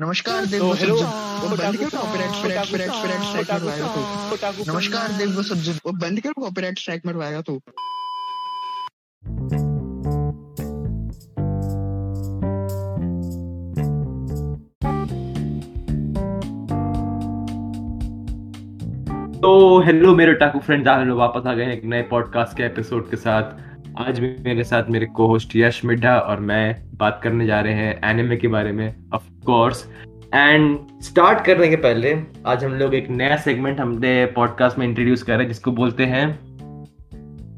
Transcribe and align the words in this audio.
नमस्कार 0.00 0.44
देव 0.46 0.60
तो 0.60 0.66
वो 0.66 0.72
हेलो 0.72 0.94
बंद 0.96 1.76
करो 1.76 1.88
copyright 1.94 2.30
strike 2.34 2.64
strike 2.66 2.90
strike 2.90 3.22
strike 3.22 3.50
मरवाएगा 3.52 3.88
तू। 3.94 4.72
नमस्कार 4.72 5.12
देव 5.18 5.34
वो 5.36 5.42
सब्ज़ी 5.42 5.72
वो 5.86 5.92
बंद 6.04 6.20
करो 6.20 6.42
कॉपीराइट 6.42 6.78
स्ट्राइक 6.78 7.06
मरवाएगा 7.06 7.40
तू। 7.40 7.58
तो 19.40 19.80
हेलो 19.86 20.14
मेरे 20.16 20.32
टाकू 20.40 20.58
फ्रेंड्स 20.60 20.88
आज 20.88 21.08
हम 21.08 21.12
वापस 21.18 21.46
आ 21.46 21.54
गए 21.54 21.64
हैं 21.64 21.72
एक 21.72 21.84
नए 21.84 22.02
पॉडकास्ट 22.10 22.56
के 22.56 22.62
एपिसोड 22.62 23.10
के 23.10 23.16
साथ। 23.18 23.69
आज 23.98 24.20
भी 24.20 24.36
मेरे 24.44 24.64
साथ 24.64 24.84
मेरे 24.90 25.06
को 25.06 25.26
होस्ट 25.26 25.56
यश 25.56 25.84
मिड्ढा 25.84 26.18
और 26.18 26.40
मैं 26.40 26.76
बात 26.94 27.20
करने 27.22 27.46
जा 27.46 27.60
रहे 27.60 27.72
हैं 27.72 28.10
एनिमे 28.10 28.36
के 28.36 28.48
बारे 28.48 28.72
में 28.72 28.94
ऑफ़ 29.14 29.22
कोर्स 29.46 29.86
एंड 30.34 30.78
स्टार्ट 31.02 31.44
करने 31.44 31.68
के 31.68 31.76
पहले 31.76 32.22
आज 32.46 32.64
हम 32.64 32.72
लोग 32.72 32.94
एक 32.94 33.10
नया 33.10 33.36
सेगमेंट 33.36 33.80
हमने 33.80 34.26
पॉडकास्ट 34.26 34.78
में 34.78 34.86
इंट्रोड्यूस 34.86 35.22
कर 35.22 35.32
रहे 35.32 35.42
हैं 35.42 35.48
जिसको 35.48 35.72
बोलते 35.72 36.04
हैं 36.04 36.26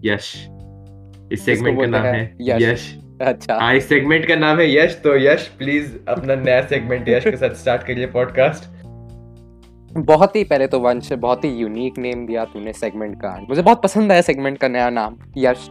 यश। 0.04 0.48
इस 1.32 1.44
सेगमेंट 1.44 1.80
का 1.80 1.86
नाम 1.86 2.04
है 2.04 2.36
यश। 2.40 2.62
यश। 2.62 2.98
अच्छा। 3.22 3.54
हाँ 3.54 3.74
इस 3.74 3.88
सेगमेंट 3.88 4.28
का 4.28 4.36
नाम 4.36 4.58
है 4.58 4.76
यश 4.76 5.00
तो 5.04 5.16
यश 5.16 5.46
प्लीज़ 5.46 5.96
अपना 6.08 6.34
नया 6.34 6.60
सेगमेंट 6.66 7.08
यश 7.08 7.24
के 7.24 7.36
साथ 7.36 7.54
स्टार्ट 7.54 7.82
करिए 7.82 8.06
पॉडकास्ट 8.06 8.82
बहुत 9.98 10.36
ही 10.36 10.44
पहले 10.44 10.66
तो 10.66 10.80
वंश 10.80 11.12
बहुत 11.12 11.44
ही 11.44 11.50
यूनिक 11.50 11.98
नेम 11.98 12.26
दिया 12.26 12.44
तूने 12.44 12.72
सेगमेंट 12.72 13.16
का। 13.16 13.46
मुझे 13.48 13.62
बहुत 13.62 13.82
पसंद 13.82 14.12
आया 14.12 14.20
सेगमेंट 14.20 14.58
का 14.58 14.68
नया 14.68 14.90
नाम 14.90 15.16
यश। 15.36 15.70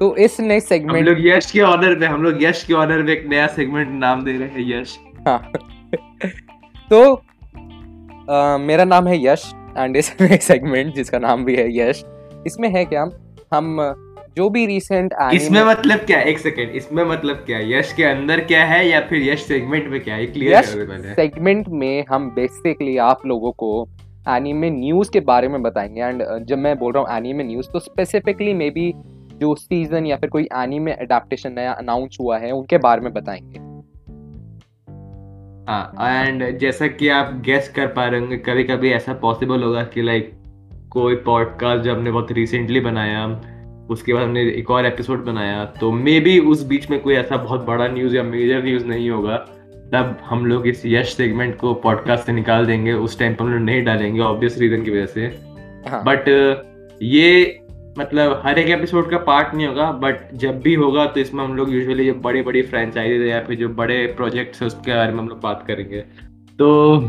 तो 0.00 0.16
इस 0.16 0.40
नए 0.40 0.60
सेगमेंट 0.60 1.08
हम 1.08 1.14
लोग 1.14 1.26
यश 1.26 1.50
के 1.50 1.60
ऑनर 1.60 1.98
में 1.98 2.06
हम 2.06 2.22
लोग 2.22 2.42
यश 2.42 2.64
के 2.64 2.74
ऑनर 2.74 3.02
में 3.02 3.12
एक 3.12 3.26
नया 3.26 3.46
सेगमेंट 3.46 3.88
नाम 3.90 4.24
दे 4.24 4.32
रहे 4.32 4.48
हैं 4.48 4.80
यश। 4.80 4.98
हाँ। 5.28 5.52
तो 6.90 7.14
अ, 8.28 8.58
मेरा 8.60 8.84
नाम 8.84 9.06
है 9.08 9.26
यश 9.26 9.52
एंड 9.78 9.96
इस 9.96 10.16
नए 10.20 10.36
सेगमेंट 10.36 10.94
जिसका 10.94 11.18
नाम 11.18 11.44
भी 11.44 11.56
है 11.56 11.78
यश 11.78 12.04
इसमें 12.46 12.68
है 12.68 12.84
क्या 12.84 13.10
हम 13.54 13.94
जो 14.36 14.50
भी 14.50 14.66
रिसेंट 14.66 15.14
इसमें 15.34 15.64
मतलब 15.64 15.98
क्या 15.98 16.20
एक 16.20 16.38
सेकंड 16.38 16.70
इसमें 16.70 17.04
मतलब 17.04 17.36
क्या 17.36 17.78
यश 17.78 17.92
के 17.92 18.04
अंदर 18.04 18.40
क्या 18.40 18.64
है 18.64 18.88
या 18.88 19.00
फिर 19.00 19.22
यश 19.22 19.40
सेगमेंट 19.40 19.88
में 19.88 20.00
क्या 20.00 20.14
है? 20.14 20.26
क्लियर 20.26 20.62
सेगमेंट 21.16 21.68
में 21.68 22.04
हम 22.10 22.30
बेसिकली 22.30 22.96
आप 22.96 23.26
लोगों 23.26 23.52
को 23.52 23.88
एनीमे 24.28 24.70
न्यूज़ 24.70 25.10
के 25.10 25.20
बारे 25.20 25.48
में 25.48 25.62
बताएँगे 25.62 26.00
एंड 26.00 26.46
जब 26.46 26.58
मैं 26.58 26.78
बोल 26.78 26.92
रहा 26.92 27.02
हूँ 27.02 27.18
एनीमे 27.18 27.44
न्यूज़ 27.44 27.66
तो 27.70 27.78
स्पेसिफिकली 27.78 28.54
मे 28.54 28.70
बी 28.70 28.92
जो 29.40 29.54
सीज़न 29.54 30.06
या 30.06 30.16
फिर 30.16 30.30
कोई 30.30 30.42
एनीमे 30.42 30.92
एडेप्टेशन 30.92 31.52
नया 31.52 31.72
अनाउंस 31.72 32.16
हुआ 32.20 32.38
है 32.38 32.52
उनके 32.52 32.78
बारे 32.78 33.00
में 33.00 33.12
बताएँगे। 33.12 33.70
हाँ 35.72 35.92
एंड 36.00 36.58
जैसा 36.58 36.86
कि 36.86 37.08
आप 37.08 37.42
गेस 37.44 37.68
कर 37.68 37.86
पा 37.86 38.06
रहे 38.06 38.20
होंगे 38.20 38.36
कभी 38.36 38.64
कभी 38.64 38.90
ऐसा 38.90 39.14
पॉसिबल 39.14 39.62
होगा 39.62 39.84
कि 39.84 40.02
लाइक 40.02 40.32
कोई 40.90 41.16
पॉडकास्ट 41.16 41.84
जो 41.84 41.94
हमने 41.94 42.10
बहुत 42.10 42.32
रिसेंटली 42.32 42.80
बनाया 42.80 43.26
उसके 43.90 44.14
बाद 44.14 44.22
हमने 44.22 44.42
एक 44.42 44.70
और 44.70 44.86
एपिसोड 44.86 45.24
बनाया 45.24 45.64
तो 45.64 45.92
मे 45.92 46.20
बी 46.20 46.38
उस 46.38 46.66
बीच 46.66 46.90
में 46.90 47.00
कोई 47.00 47.14
ऐसा 47.14 47.36
बहुत 47.36 47.64
बड़ा 47.64 47.88
न्यूज़ 47.88 48.16
या 48.16 48.22
मेजर 48.22 48.64
न्यूज़ 48.64 48.86
नहीं 48.86 49.10
होगा। 49.10 49.36
तब 49.92 50.18
हम 50.24 50.46
लोग 50.46 50.66
इस 50.66 50.82
यश 50.86 51.14
सेगमेंट 51.14 51.56
को 51.56 51.74
पॉडकास्ट 51.74 52.26
से 52.26 52.32
निकाल 52.32 52.66
देंगे 52.66 52.92
उस 52.92 53.18
टाइम 53.18 53.34
पर 53.34 53.44
हम 53.44 53.50
लोग 53.50 53.60
नहीं 53.60 53.84
डालेंगे 53.84 54.20
ऑब्वियस 54.20 54.58
रीजन 54.58 54.82
की 54.82 54.90
वजह 54.90 55.06
से। 55.06 55.26
हाँ। 55.88 56.02
बट 56.04 56.28
ये 57.02 57.59
मतलब 57.98 58.42
हर 58.44 58.58
एक 58.58 58.68
एपिसोड 58.68 59.10
का 59.10 59.18
पार्ट 59.18 59.54
नहीं 59.54 59.66
होगा 59.66 59.92
बट 59.92 60.34
जब 60.34 60.60
भी 60.60 60.74
होगा 60.74 61.06
तो 61.06 61.20
इसमें 61.20 61.44
हम 61.44 61.54
लोग 61.54 61.72
यूजुअली 61.72 62.06
जो 62.06 62.14
बड़ी 62.14 62.42
बड़ी 62.42 62.62
फ्रेंचाइजीज 62.62 63.22
या 63.22 63.40
फिर 63.40 63.56
जो 63.56 63.68
बड़े 63.68 64.06
प्रोजेक्ट्स 64.06 64.60
है 64.60 64.66
उसके 64.66 64.94
बारे 64.94 65.12
में 65.12 65.18
हम 65.18 65.28
लोग 65.28 65.40
बात 65.40 65.64
करेंगे। 65.66 66.00
तो 66.58 67.00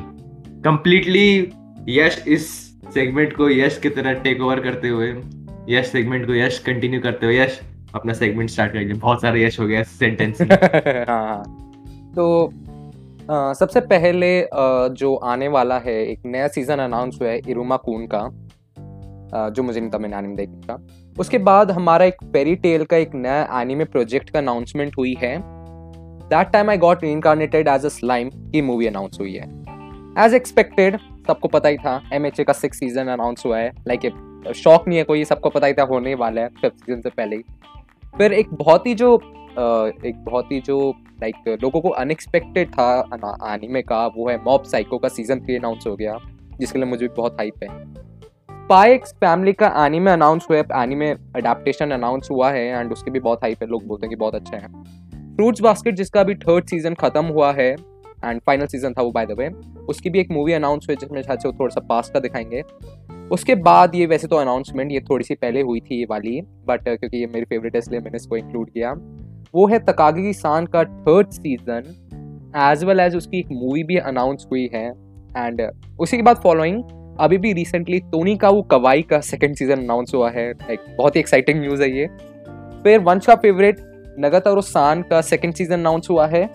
कंप्लीटली 0.64 1.52
यश 1.90 2.26
इस 2.28 2.50
सेगमेंट 2.94 3.34
को 3.36 3.50
यश 3.50 3.78
की 3.78 3.90
तरह 3.90 4.14
टेक 4.14 4.42
ओवर 4.42 4.60
करते 4.60 4.88
हुए 4.88 5.16
यश 5.70 5.88
सेगमेंट 5.88 6.28
को 6.28 6.34
यश 6.36 6.60
कंटिन्यू 6.60 7.02
करते 7.02 7.26
हुए 7.26 7.40
यश 7.40 7.62
अपना 7.96 8.14
सेगमेंट 8.14 8.50
स्टार्ट 8.50 8.74
करेंगे 8.74 8.94
बहुत 8.94 9.22
सारे 9.22 9.46
यश 9.46 9.60
हो 9.60 9.68
गया 9.68 9.84
सेंटेंस 9.84 10.42
हाँ 11.10 11.28
हाँ। 11.28 11.44
तो 12.16 12.54
अ, 13.30 13.54
सबसे 13.54 13.80
पहले 13.80 14.42
अ, 14.42 14.88
जो 14.88 15.16
आने 15.16 15.48
वाला 15.48 15.80
है 15.80 16.08
एक 16.08 16.20
नया 16.26 16.48
सीज़न 16.48 16.78
अनाउंस 16.78 17.20
हुआ 17.22 17.30
है 17.30 17.42
इरुमा 17.50 17.78
कून 17.78 18.06
का। 18.06 18.41
जो 19.34 19.64
मुझे 19.64 19.80
नहीं 19.80 19.90
था, 19.92 19.98
मैंने 19.98 20.18
एनिमे 20.18 20.36
देखा। 20.38 20.78
उसके 21.16 21.38
बाद 21.40 21.72
हमारा 21.72 22.06
एक 22.06 22.24
पेरी 22.34 22.56
टेल 22.58 22.84
का 22.86 22.98
एक 22.98 23.16
नया 23.16 23.62
एनिमे 23.62 23.86
प्रोजेक्ट 23.86 24.30
का 24.30 24.40
अनाउंसमेंट 24.40 24.98
हुई 24.98 25.14
है। 25.20 25.38
That 25.42 26.48
time 26.48 26.70
I 26.70 26.78
got 26.78 27.04
reincarnated 27.04 27.68
as 27.68 27.86
a 27.86 27.90
slime 27.90 28.30
की 28.30 28.62
मूवी 28.62 28.88
अनाउंस 28.88 29.18
हुई 29.20 29.34
है। 29.34 29.46
एज 30.18 30.34
एक्सपेक्टेड 30.34 30.98
सबको 31.28 31.48
पता 31.48 31.70
ही 31.70 31.78
था 31.78 32.02
एम 32.14 32.30
का 32.40 32.54
सिक्स 32.54 32.80
सीज़न 32.80 33.08
अनाउंस 33.10 33.46
हुआ 33.46 33.58
है। 33.58 33.72
लाइक 33.88 34.54
शौक 34.56 34.88
नहीं 34.88 34.98
है 34.98 35.04
कोई, 35.04 35.24
सबको 35.26 35.50
पता 35.50 35.68
ही 35.68 35.74
था, 35.74 35.84
होने 35.84 36.16
वाला 36.16 36.42
है 36.42 36.48
फिफ्थ 36.62 36.78
सीज़न 36.78 37.02
से 37.02 37.10
पहले 37.10 37.36
ही। 37.36 37.44
फिर 38.18 38.34
एक 38.34 38.54
बहुत 38.54 38.88
ही 38.88 38.96
जो 38.96 39.16
एक 39.54 40.24
बहुत 40.26 40.52
ही 40.52 40.60
जो 40.62 40.78
लाइक 41.22 41.58
लोगों 41.62 41.82
को 41.82 41.90
अनएक्सपेक्टेड 41.90 42.70
था 42.70 42.90
एनिमे 43.48 43.82
का, 43.82 44.06
वो 44.08 44.30
है 44.30 44.38
मॉब 44.44 44.64
साइको 44.64 44.98
का 44.98 45.08
सीज़न 45.10 45.40
थ्री 45.40 45.56
अनाउंस 45.56 45.88
हो 45.88 45.96
गया, 45.96 46.18
जिसके 46.60 46.80
लिए 46.80 46.88
मुझे 46.88 47.08
भी 47.08 47.14
बहुत 47.16 47.34
हाइप 47.34 47.64
है। 47.64 47.70
स्पाइक्स 48.72 49.12
फैमिली 49.14 49.52
का 49.54 49.68
एनीमे 49.86 50.12
अनाउंस 50.12 50.46
हुआ 50.50 50.58
है 50.58 50.84
एनीमे 50.84 51.10
अडेप्टेशन 51.36 51.92
अनाउंस 51.92 52.28
हुआ 52.32 52.52
है 52.52 52.62
एंड 52.68 52.92
उसके 52.92 53.12
भी 53.12 53.20
बहुत 53.20 53.40
हाई 53.44 53.56
है, 53.62 53.68
लोग 53.68 53.88
बोलते 53.88 54.06
हैं 54.06 54.10
कि 54.10 54.16
बहुत 54.16 54.36
अच्छा 54.36 54.58
है। 54.58 54.68
फ्रूट्स 55.36 55.62
बास्केट 55.62 55.96
जिसका 55.96 56.24
भी 56.24 56.36
थर्ड 56.36 56.68
सीज़न 56.68 56.94
खत्म 56.94 57.26
हुआ 57.28 57.52
है 57.54 57.68
एंड 57.70 58.40
फाइनल 58.42 58.66
सीज़न 58.66 58.94
था 58.94 59.02
वो 59.02 59.12
बाय 59.12 59.26
द 59.26 59.36
वे 59.40 59.48
उसकी 59.86 60.10
भी 60.10 60.20
एक 60.20 60.32
मूवी 60.32 60.54
अनाउंस 60.54 60.86
हुई 60.90 60.96
जिसमें 60.96 61.22
शायद 61.22 61.40
से 61.40 61.48
वो 61.48 61.56
थोड़ा 61.60 61.74
सा 61.74 61.86
पास्ट 61.90 62.14
का 62.14 62.20
दिखाएँगे। 62.20 62.62
उसके 63.32 63.56
बाद 63.66 63.96
ये 63.96 64.06
वैसे 64.06 64.28
तो 64.28 64.36
अनाउंसमेंट 64.36 64.92
ये 64.92 65.00
थोड़ी 65.10 65.26
सी 65.26 65.36
पहले 65.36 65.62
हुई 65.62 65.80
थी 65.80 66.00
ये 66.00 66.06
वाली 66.10 66.40
बट 66.68 66.88
क्योंकि 66.90 67.18
ये 67.18 67.28
मेरी 67.28 67.46
फेवरेट 67.46 67.76
है, 67.76 67.80
इसलिए 67.80 68.00
मैंने 68.00 68.18
इसको 68.18 68.38
इंक्लूड 68.38 68.70
किया। 68.70 68.94
वो 69.54 69.68
है 69.68 69.80
तकागी 69.86 70.34
सान 70.34 70.66
का 70.66 70.84
third 70.84 71.32
season 71.32 71.94
as 72.70 72.84
well 72.84 73.00
as 73.00 73.16
उसकी 73.16 73.40
एक 73.40 73.52
मूवी 73.52 73.84
भी 73.84 73.98
अनाउंस 74.06 74.48
हुई 74.52 74.70
है 74.74 74.88
एंड 75.38 75.70
उसी 76.00 76.18
के 76.18 76.24
बाद 76.24 76.42
फॉलोइंग 76.44 76.84
अभी 77.22 77.38
भी 77.38 77.54
रिसेंटली 77.54 78.00
टोनी 78.12 78.36
का 78.38 78.50
वो 78.50 78.62
कवाई 78.72 79.02
का 79.02 79.20
सेकंड 79.22 79.56
सीज़न 79.56 79.78
अनाउंस 79.78 80.14
हुआ 80.16 80.30
है 80.32 80.52
लाइक 80.52 80.86
बहुत 80.98 81.16
ही 81.16 81.20
एक्साइटिंग 81.20 81.60
न्यूज़ 81.62 81.82
है 81.84 81.92
ये। 81.92 82.08
फिर 82.84 83.00
वंश 83.00 83.26
का 83.26 83.36
फेवरेट 83.36 83.80
नगतारो 84.20 84.62
सान 84.62 85.02
का 85.02 85.22
सेकंड 85.22 85.54
सीज़न 85.54 85.74
अनाउंस 85.74 86.10
हुआ 86.10 86.28
है। 86.28 86.46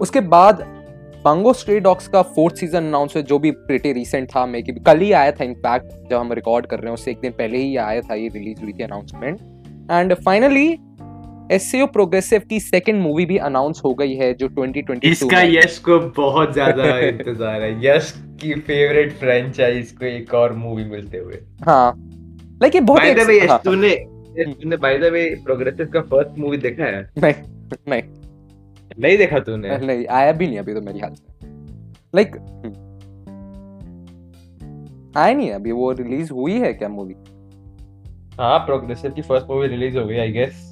उसके 0.00 0.20
बाद 0.20 0.64
बंगो 1.24 1.52
स्ट्रे 1.52 1.78
डॉग्स 1.80 2.08
का 2.08 2.22
फोर्थ 2.36 2.56
सीज़न 2.56 2.78
अनाउंस 2.78 3.14
हुआ 3.16 3.22
जो 3.22 3.38
भी 3.38 3.50
प्रिटी 3.50 3.92
रिसेंट 3.92 4.28
था, 4.28 4.46
मे 4.46 4.62
की 4.62 4.72
कल 4.72 5.00
ही 5.00 5.10
आया 5.12 5.32
था 5.32 5.44
इनफैक्ट 5.44 6.10
जब 6.10 6.16
हम 6.16 6.32
रिकॉर्ड 6.32 6.66
कर 6.66 6.78
रहे 6.78 6.86
हैं, 6.86 6.94
उससे 6.94 7.10
एक 7.10 7.20
दिन 7.20 7.32
पहले 7.32 7.58
ही 7.58 7.76
आया 7.76 8.00
था 8.00 8.14
ये 8.14 8.28
रिलीज़ 8.28 8.62
हुई 8.62 8.72
थी 8.72 8.82
अनाउंसमेंट 8.82 9.40
एंड 9.90 10.14
फाइनली 10.14 10.68
एस 11.50 11.72
प्रोग्रेसिव 11.74 12.42
की 12.50 12.60
सेकंड 12.60 13.02
मूवी 13.02 13.26
भी 13.26 13.36
अनाउंस 13.36 13.80
हो 13.84 13.94
गई 13.94 14.14
है 14.14 14.34
जो 14.34 14.48
2022 14.48 15.04
इसका 15.04 15.36
में- 15.36 15.56
यश 15.56 15.78
को 15.78 15.98
बहुत 15.98 16.52
ज़्यादा 16.52 16.98
इंतज़ार 16.98 17.62
है। 17.62 17.86
यश 17.86 18.14
की 18.42 18.54
फेवरेट 18.60 19.12
फ्रेंचाइज 19.12 19.90
को 19.90 20.04
एक 20.04 20.34
और 20.34 20.52
मूवी 20.52 20.84
मिलते 20.84 21.18
हुए। 21.18 21.38
हाँ। 21.62 21.94
लाइक 22.62 22.74
ये 22.74 22.80
बहुत 22.80 23.02
बाय 23.02 23.14
द 23.14 23.18
वे 23.18 23.40
तूने 23.64 23.94
तूने 24.44 24.76
बाय 24.76 24.98
द 24.98 25.04
वे 25.04 25.24
प्रोग्रेसिव 25.44 25.86
का 25.86 26.00
फ़र्स्ट 26.00 26.38
मूवी 26.38 26.56
देखा 26.56 26.84
है? 26.84 27.10
नहीं 27.18 27.34
नहीं। 27.88 28.02
नहीं 28.98 29.18
देखा 29.18 29.38
तूने? 29.38 29.78
नहीं 29.78 30.06
आया 30.06 30.32
भी 30.32 30.46
नहीं 30.46 30.58
अभी 30.58 30.74
तो 30.74 30.80
मेरे 30.80 30.98
ख्याल 30.98 31.14
से 31.14 31.46
लाइक 32.14 32.36
आया 35.16 35.34
नहीं 35.34 35.50
अभी 35.50 35.72
वो 35.72 35.92
रिलीज़ 35.92 36.32
हुई 36.32 36.52
है 36.52 36.72
क्या 36.72 36.88
मूवी 36.88 37.14
हाँ 38.40 38.58
प्रोग्रेसिव 38.58 39.10
की 39.10 39.22
फ़र्स्ट 39.22 39.46
मूवी 39.50 39.68
रिलीज़ 39.68 39.98
हो 39.98 40.06
गई 40.06 40.16
आई 40.16 40.32
गेस 40.32 40.70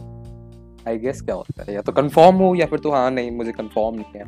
आई 0.88 0.98
गेस 0.98 1.22
क्या 1.22 1.34
होता 1.34 1.64
है? 1.68 1.74
या 1.74 1.80
तो 1.80 1.92
कंफर्म 1.92 2.34
हो 2.34 2.54
या 2.54 2.66
फिर 2.66 2.78
तो 2.78 2.90
हाँ 2.90 3.10
नहीं 3.10 3.30
मुझे 3.30 3.52
कंफर्म 3.52 3.94
नहीं 3.94 4.12
है। 4.16 4.24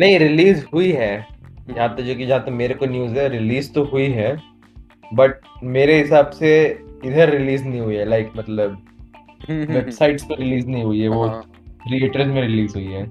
नहीं 0.00 0.18
रिलीज़ 0.18 0.64
हुई 0.74 0.92
है। 0.92 1.26
जहाँ 1.70 1.96
तक 1.96 2.02
जो 2.02 2.14
कि 2.14 2.26
जहाँ 2.26 2.40
तक 2.40 2.48
मेरे 2.48 2.74
को 2.74 2.86
न्यूज़ 2.86 3.18
है 3.18 3.28
रिलीज़ 3.28 3.72
तो 3.72 3.84
हुई 3.84 4.06
है। 4.06 4.42
बट 5.14 5.40
मेरे 5.62 5.98
हिसाब 5.98 6.30
से 6.30 6.80
इधर 7.04 7.30
रिलीज़ 7.30 7.64
नहीं 7.64 7.80
हुई 7.80 7.94
है 7.96 8.04
लाइक 8.04 8.32
मतलब 8.36 8.82
वेबसाइट्स 9.50 10.24
पे 10.24 10.34
रिलीज़ 10.34 10.68
नहीं 10.68 10.82
हुई 10.84 11.00
है 11.00 11.08
वो 11.08 11.26
हाँ, 11.26 11.42
थिएटर्स 11.90 12.26
में 12.26 12.40
रिलीज़ 12.42 12.74
हुई 12.74 12.86
है। 12.86 13.10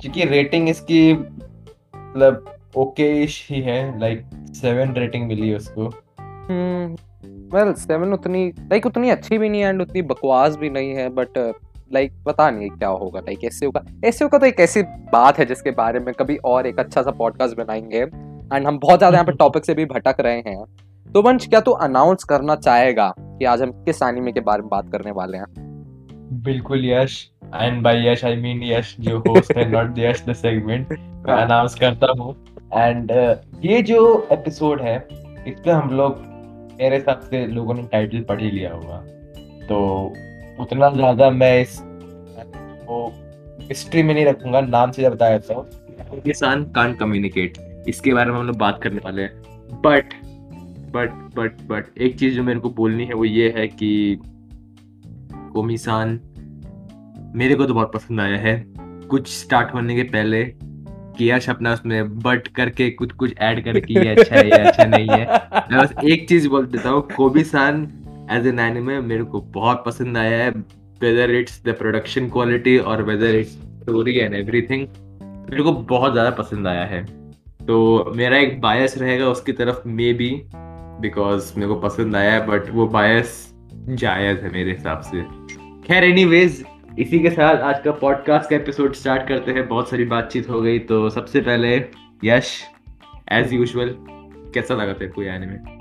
क्योंकि 0.00 0.24
रेटिंग 0.24 0.68
इसकी 0.68 1.12
मतलब 1.14 2.56
ओके 2.76 3.12
ही 3.12 3.60
है 3.60 4.00
लाइक 4.00 4.24
सेवन 4.54 4.92
रेटिंग 4.92 5.26
मिली 5.26 5.48
है 5.48 5.56
उसको। 5.56 5.88
वेल 7.54 7.72
सेवन 7.72 8.12
उतनी 8.12 8.46
लाइक 8.48 8.86
उतनी 8.86 9.10
अच्छी 9.10 9.38
भी 9.38 9.48
नहीं 9.48 9.60
है 9.60 9.68
एंड 9.68 9.82
उतनी 9.82 10.02
बकवास 10.02 10.56
भी 10.56 10.70
नहीं 10.70 10.92
है 10.92 11.08
बट 11.08 11.38
लाइक 11.92 12.12
पता 12.26 12.50
नहीं 12.50 12.70
क्या 12.70 12.88
होगा 12.88 13.20
लाइक 13.20 13.44
एस 13.44 13.60
का 13.64 13.84
एस 14.04 14.18
का 14.22 14.38
तो 14.38 14.46
एक 14.46 14.60
ऐसी 14.60 14.82
बात 14.82 15.38
है 15.38 15.44
जिसके 15.44 15.70
बारे 15.70 16.00
में 16.00 16.14
कभी 16.14 16.36
और 16.36 16.66
एक 16.66 16.78
अच्छा 16.78 17.02
सा 17.02 17.10
पॉडकास्ट 17.10 17.56
बनाएँगे 17.56 17.98
एंड 18.56 18.66
हम 18.66 18.78
बहुत 18.78 18.98
ज़्यादा 18.98 19.16
यहाँ 19.16 19.26
पे 19.26 19.32
टॉपिक 19.38 19.64
से 19.64 19.74
भी 19.74 19.84
भटक 19.84 20.16
रहे 20.20 20.38
हैं। 20.38 20.64
तो 21.12 21.22
वंश 21.22 21.46
क्या 21.48 21.60
तो 21.60 21.72
अनाउंस 21.72 22.24
करना 22.24 22.56
चाहेगा 22.56 23.14
कि 23.18 23.44
आज 23.44 23.62
हम 23.62 23.70
किस 23.70 24.02
एनिमे 24.02 24.32
के 24.32 24.40
बारे 24.40 24.62
में 24.62 24.68
बात 24.68 24.92
करने 24.92 25.10
वाले 25.10 25.38
हैं? 25.38 25.44
बिल्कुल 26.42 26.84
Yash. 26.84 27.30
And 27.54 27.82
by 27.82 28.08
Yash 28.08 28.24
I 28.24 28.36
mean 28.36 28.62
Yash 28.62 28.96
जो 29.00 29.18
होस्ट 29.18 29.56
है 29.56 29.70
नॉट 29.70 29.98
यश 29.98 30.24
द 30.28 30.32
सेगमेंट 30.32 30.92
मैं 30.92 31.34
अनाउंस 31.34 31.74
करता 31.74 32.12
हूँ। 32.20 32.34
एंड 32.74 33.10
ये 33.64 33.82
जो 33.82 34.28
एपिसोड 34.32 34.82
है 34.82 35.08
इसमें 35.46 35.74
हम 35.74 35.90
लोग 35.90 36.31
मेरे 36.82 36.96
हिसाब 36.96 37.20
से 37.20 37.46
लोगों 37.46 37.74
ने 37.74 37.82
टाइटल 37.92 38.22
पढ़ 38.28 38.40
ही 38.40 38.50
लिया 38.50 38.72
होगा। 38.72 38.96
तो 39.66 39.76
उतना 40.60 40.88
ज़्यादा 40.90 41.30
मैं 41.32 41.60
इस 41.60 41.78
वो 42.86 43.12
हिस्ट्री 43.60 44.02
में 44.02 44.12
नहीं 44.14 44.24
रखूँगा, 44.26 44.60
नाम 44.60 44.90
से 44.90 45.08
बता 45.10 45.28
देता 45.30 45.54
हूँ। 45.54 46.20
किसान 46.22 46.64
कांट 46.72 46.98
कम्युनिकेट 46.98 47.58
इसके 47.88 48.14
बारे 48.14 48.30
में 48.30 48.38
हम 48.38 48.46
लोग 48.46 48.56
बात 48.56 48.80
करने 48.82 49.00
वाले 49.04 49.22
हैं। 49.22 49.80
बट 49.82 50.14
बट 50.94 51.10
बट 51.36 51.62
बट 51.68 51.98
एक 51.98 52.18
चीज़ 52.18 52.34
जो 52.36 52.42
मेरे 52.42 52.60
को 52.60 52.70
बोलनी 52.70 53.04
है 53.04 53.14
वो 53.14 53.24
ये 53.24 53.52
है 53.56 53.66
कि 53.68 54.18
कोमिसान 55.52 56.20
मेरे 57.36 57.54
को 57.54 57.66
तो 57.66 57.74
बहुत 57.74 57.92
पसंद 57.92 58.20
आया 58.20 58.38
है। 58.38 58.54
कुछ 59.08 59.28
स्टार्ट 59.30 59.74
होने 59.74 59.96
के 59.96 60.02
पहले 60.10 60.42
कि 61.18 61.30
यश 61.30 61.48
अपना 61.50 61.72
उसमें 61.72 62.18
बट 62.18 62.48
करके 62.48 62.90
कुछ 62.90 63.12
कुछ 63.12 63.34
ऐड 63.40 63.64
करके, 63.64 63.94
ये 63.94 64.08
अच्छा 64.10 64.36
है, 64.36 64.46
ये 64.46 64.58
अच्छा 64.58 64.84
नहीं 64.86 65.08
है। 65.08 65.24
मैं 65.70 65.78
बस 65.78 65.94
एक 66.04 66.28
चीज़ 66.28 66.48
बोल 66.48 66.66
देता 66.66 66.90
हूँ, 66.90 67.02
कोबिसान 67.16 67.82
एज 68.32 68.46
एन 68.46 68.58
एनिमे 68.60 69.00
मेरे 69.02 69.24
को 69.24 69.40
बहुत 69.54 69.82
पसंद 69.86 70.16
आया 70.18 70.44
है 70.44 70.50
whether 71.00 71.30
it's 71.30 71.62
the 71.64 71.74
production 71.78 72.28
quality 72.28 72.76
और 72.78 73.02
whether 73.02 73.34
it's 73.34 73.52
story 73.52 74.16
and 74.16 74.34
everything 74.34 74.86
मेरे 75.22 75.62
को 75.62 75.72
बहुत 75.72 76.12
ज़्यादा 76.12 76.30
पसंद 76.32 76.66
आया 76.66 76.84
है। 76.84 77.04
तो 77.66 78.12
मेरा 78.16 78.36
एक 78.38 78.60
बायस 78.60 78.96
रहेगा 78.98 79.28
उसकी 79.28 79.52
तरफ़ 79.52 79.88
मे 79.88 80.12
बी 80.12 80.30
बिकॉज़ 81.00 81.52
मेरे 81.56 81.68
को 81.68 81.74
पसंद 81.80 82.16
आया 82.16 82.32
है 82.32 82.46
बट 82.46 82.70
वो 82.70 82.86
बायस 82.88 83.34
जायज़ 83.90 84.38
है 84.38 84.52
मेरे 84.52 84.72
हिसाब 84.72 85.00
से। 85.02 85.22
खैर 85.86 86.04
एनीवेज 86.04 86.64
इसी 86.98 87.18
के 87.18 87.30
साथ 87.30 87.56
आज 87.56 87.80
का 87.84 87.92
पॉडकास्ट 87.92 88.50
का 88.50 88.56
एपिसोड 88.56 88.94
स्टार्ट 88.94 89.28
करते 89.28 89.52
हैं। 89.52 89.68
बहुत 89.68 89.90
सारी 89.90 90.04
बातचीत 90.04 90.48
हो 90.48 90.60
गई 90.62 90.78
तो 90.78 91.10
सबसे 91.10 91.40
पहले 91.40 91.76
यश 92.24 92.50
एज 93.32 93.52
यूजुअल 93.52 93.94
कैसा 94.54 94.74
लगा 94.74 94.92
तेरे 94.92 95.10
को 95.10 95.22
आने 95.34 95.46
में 95.46 95.80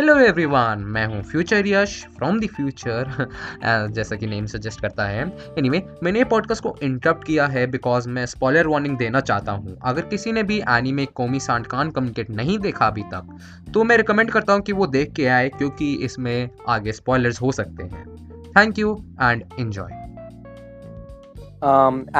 हेलो 0.00 0.18
एवरीवन 0.18 0.84
मैं 0.86 1.04
हूँ 1.06 1.22
future 1.22 1.66
Yash 1.66 2.06
from 2.16 2.38
the 2.40 2.46
future 2.46 3.28
जैसा 3.64 4.16
कि 4.16 4.26
नेम 4.26 4.46
सजेस्ट 4.46 4.80
करता 4.80 5.06
है। 5.06 5.22
एनीवे 5.22 5.78
anyway, 5.78 6.02
मैंने 6.02 6.24
पॉडकास्ट 6.24 6.62
को 6.62 6.76
इंटरप्ट 6.82 7.24
किया 7.24 7.46
है 7.46 7.66
बिकॉज़ 7.66 8.08
मैं 8.08 8.26
स्पॉलर 8.26 8.66
वार्निंग 8.66 8.96
देना 8.98 9.20
चाहता 9.20 9.52
हूँ। 9.52 9.76
अगर 9.84 10.02
किसी 10.02 10.32
ने 10.32 10.42
भी 10.42 10.58
एनीमे 10.68 11.06
कोमी 11.06 11.40
सांड 11.40 11.66
कान 11.66 11.90
कम्युनिकेट 11.90 12.30
नहीं 12.30 12.58
देखा 12.58 12.86
अभी 12.86 13.02
तक 13.02 13.38
तो 13.74 13.84
मैं 13.84 13.96
रिकमेंड 13.96 14.30
करता 14.30 14.52
हूँ 14.52 14.62
कि 14.62 14.72
वो 14.72 14.86
देख 14.86 15.12
के 15.12 15.26
आए 15.26 15.48
क्योंकि 15.48 15.92
इसमें 15.94 16.48
आगे 16.68 16.92
स्पॉयलर्स 16.92 17.42
हो 17.42 17.52
सकते 17.52 17.82
हैं। 17.82 18.27
Thank 18.58 18.78
you 18.78 19.04
and 19.22 19.42
enjoy 19.60 19.90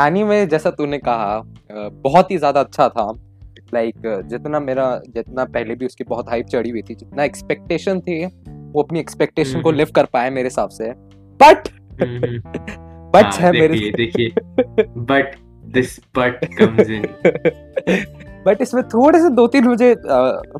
anime 0.07 0.47
जैसा 0.47 0.71
तूने 0.71 0.99
कहा 0.99 1.43
बहुत 1.73 2.31
ही 2.31 2.39
ज़्यादा 2.39 2.61
अच्छा 2.61 2.89
था। 2.89 3.13
लाइक 3.75 3.95
like, 3.95 4.23
जितना 4.23 4.61
मेरा 4.61 5.01
जितना 5.09 5.45
पहले 5.45 5.75
भी 5.75 5.87
उसकी 5.87 6.05
बहुत 6.05 6.29
हाइप 6.29 6.47
चढ़ी 6.47 6.71
हुई 6.71 6.83
थी 6.83 6.95
जितना 6.95 7.25
एक्सपेक्टेशन 7.25 8.01
थी 8.01 8.27
वो 8.73 8.83
अपनी 8.83 9.01
एक्सपेक्टेशन 9.01 9.61
को 9.61 9.71
लिव 9.71 9.87
हम्म। 9.87 9.93
कर 9.93 10.05
पाए 10.05 10.31
मेरे 10.31 10.47
हिसाब 10.47 10.69
से। 10.69 10.93
बट 11.41 11.69
बट 13.13 13.25
हाँ, 13.25 13.33
है 13.33 13.53
मेरे 13.53 13.93
देखिए 13.97 14.33
but 14.97 15.37
this 15.65 16.01
but 16.19 16.45
comes 16.45 16.91
in 16.91 17.03
but 18.47 18.63
इसमें 18.63 18.83
थोड़े 18.85 19.19
से 19.19 19.31
दो 19.31 19.47
तीन 19.47 19.69
मुझे 19.69 19.97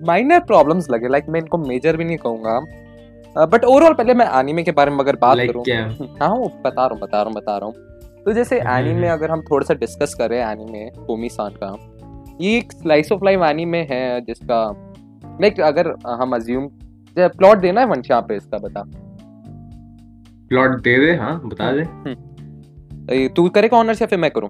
माइनर 0.07 0.39
uh, 0.39 0.47
प्रॉब्लम्स 0.47 0.91
लगे। 0.91 1.09
लाइक 1.09 1.25
like, 1.25 1.35
मैं 1.35 1.41
इनको 1.41 1.59
मेजर 1.59 1.97
भी 1.97 2.05
नहीं 2.05 2.19
कहूँगा। 2.19 2.88
बट 3.37 3.65
ओवरऑल 3.65 3.95
पहले 3.95 4.15
मैं 4.15 4.27
एनीमे 4.41 4.63
के 4.63 4.71
बारे 4.71 4.91
में 4.91 4.99
अगर 4.99 5.17
बात 5.17 5.39
like 5.39 5.53
करूँ 5.53 6.09
हाँ 6.23 6.29
वो 6.29 6.49
बता 6.65 6.87
रहा 6.87 6.95
हूँ 6.95 7.01
बता 7.01 7.17
रहा 7.17 7.25
हूँ 7.25 7.35
बता 7.35 7.57
रहा 7.57 7.67
हूँ। 7.67 7.75
तो 8.25 8.33
जैसे 8.33 8.57
एनीमे 8.57 8.91
हम्म, 8.91 9.05
हम्म। 9.05 9.13
अगर 9.13 9.31
हम 9.31 9.43
थोड़ा 9.43 9.67
सा 9.67 9.75
डिस्कस 9.75 10.15
करें 10.15 10.39
एनीमे 10.39 10.85
कोमी 11.07 11.29
सान 11.29 11.55
का 11.63 11.77
ये 12.41 12.57
एक 12.59 12.73
स्लाइस 12.73 13.13
ऑफ़ 13.13 13.25
लाइफ 13.25 13.41
एनीमे 13.41 13.79
है 13.91 14.21
जिसका 14.21 14.61
लाइक 15.41 15.61
अगर 15.61 15.95
हम 16.07 16.35
अज्यूम 16.37 16.69
प्लॉट 17.17 17.59
देना 17.59 17.81
है 17.81 17.87
वंश 17.87 18.11
यहाँ 18.11 18.23
पे 18.23 18.37
इसका 18.37 18.59
बता। 18.59 18.83
प्लॉट 20.49 20.81
दे 20.83 20.99
दे 20.99 21.17
हाँ 21.17 21.41
बता 21.45 21.73
दे। 21.73 21.83
हम्म। 21.83 23.29
तू 23.29 23.49
करेगा 23.49 23.77
ऑनर्स 23.77 24.03
या 24.03 24.09
फिर 24.09 24.19
मैं 24.19 24.31
करूँ? 24.31 24.49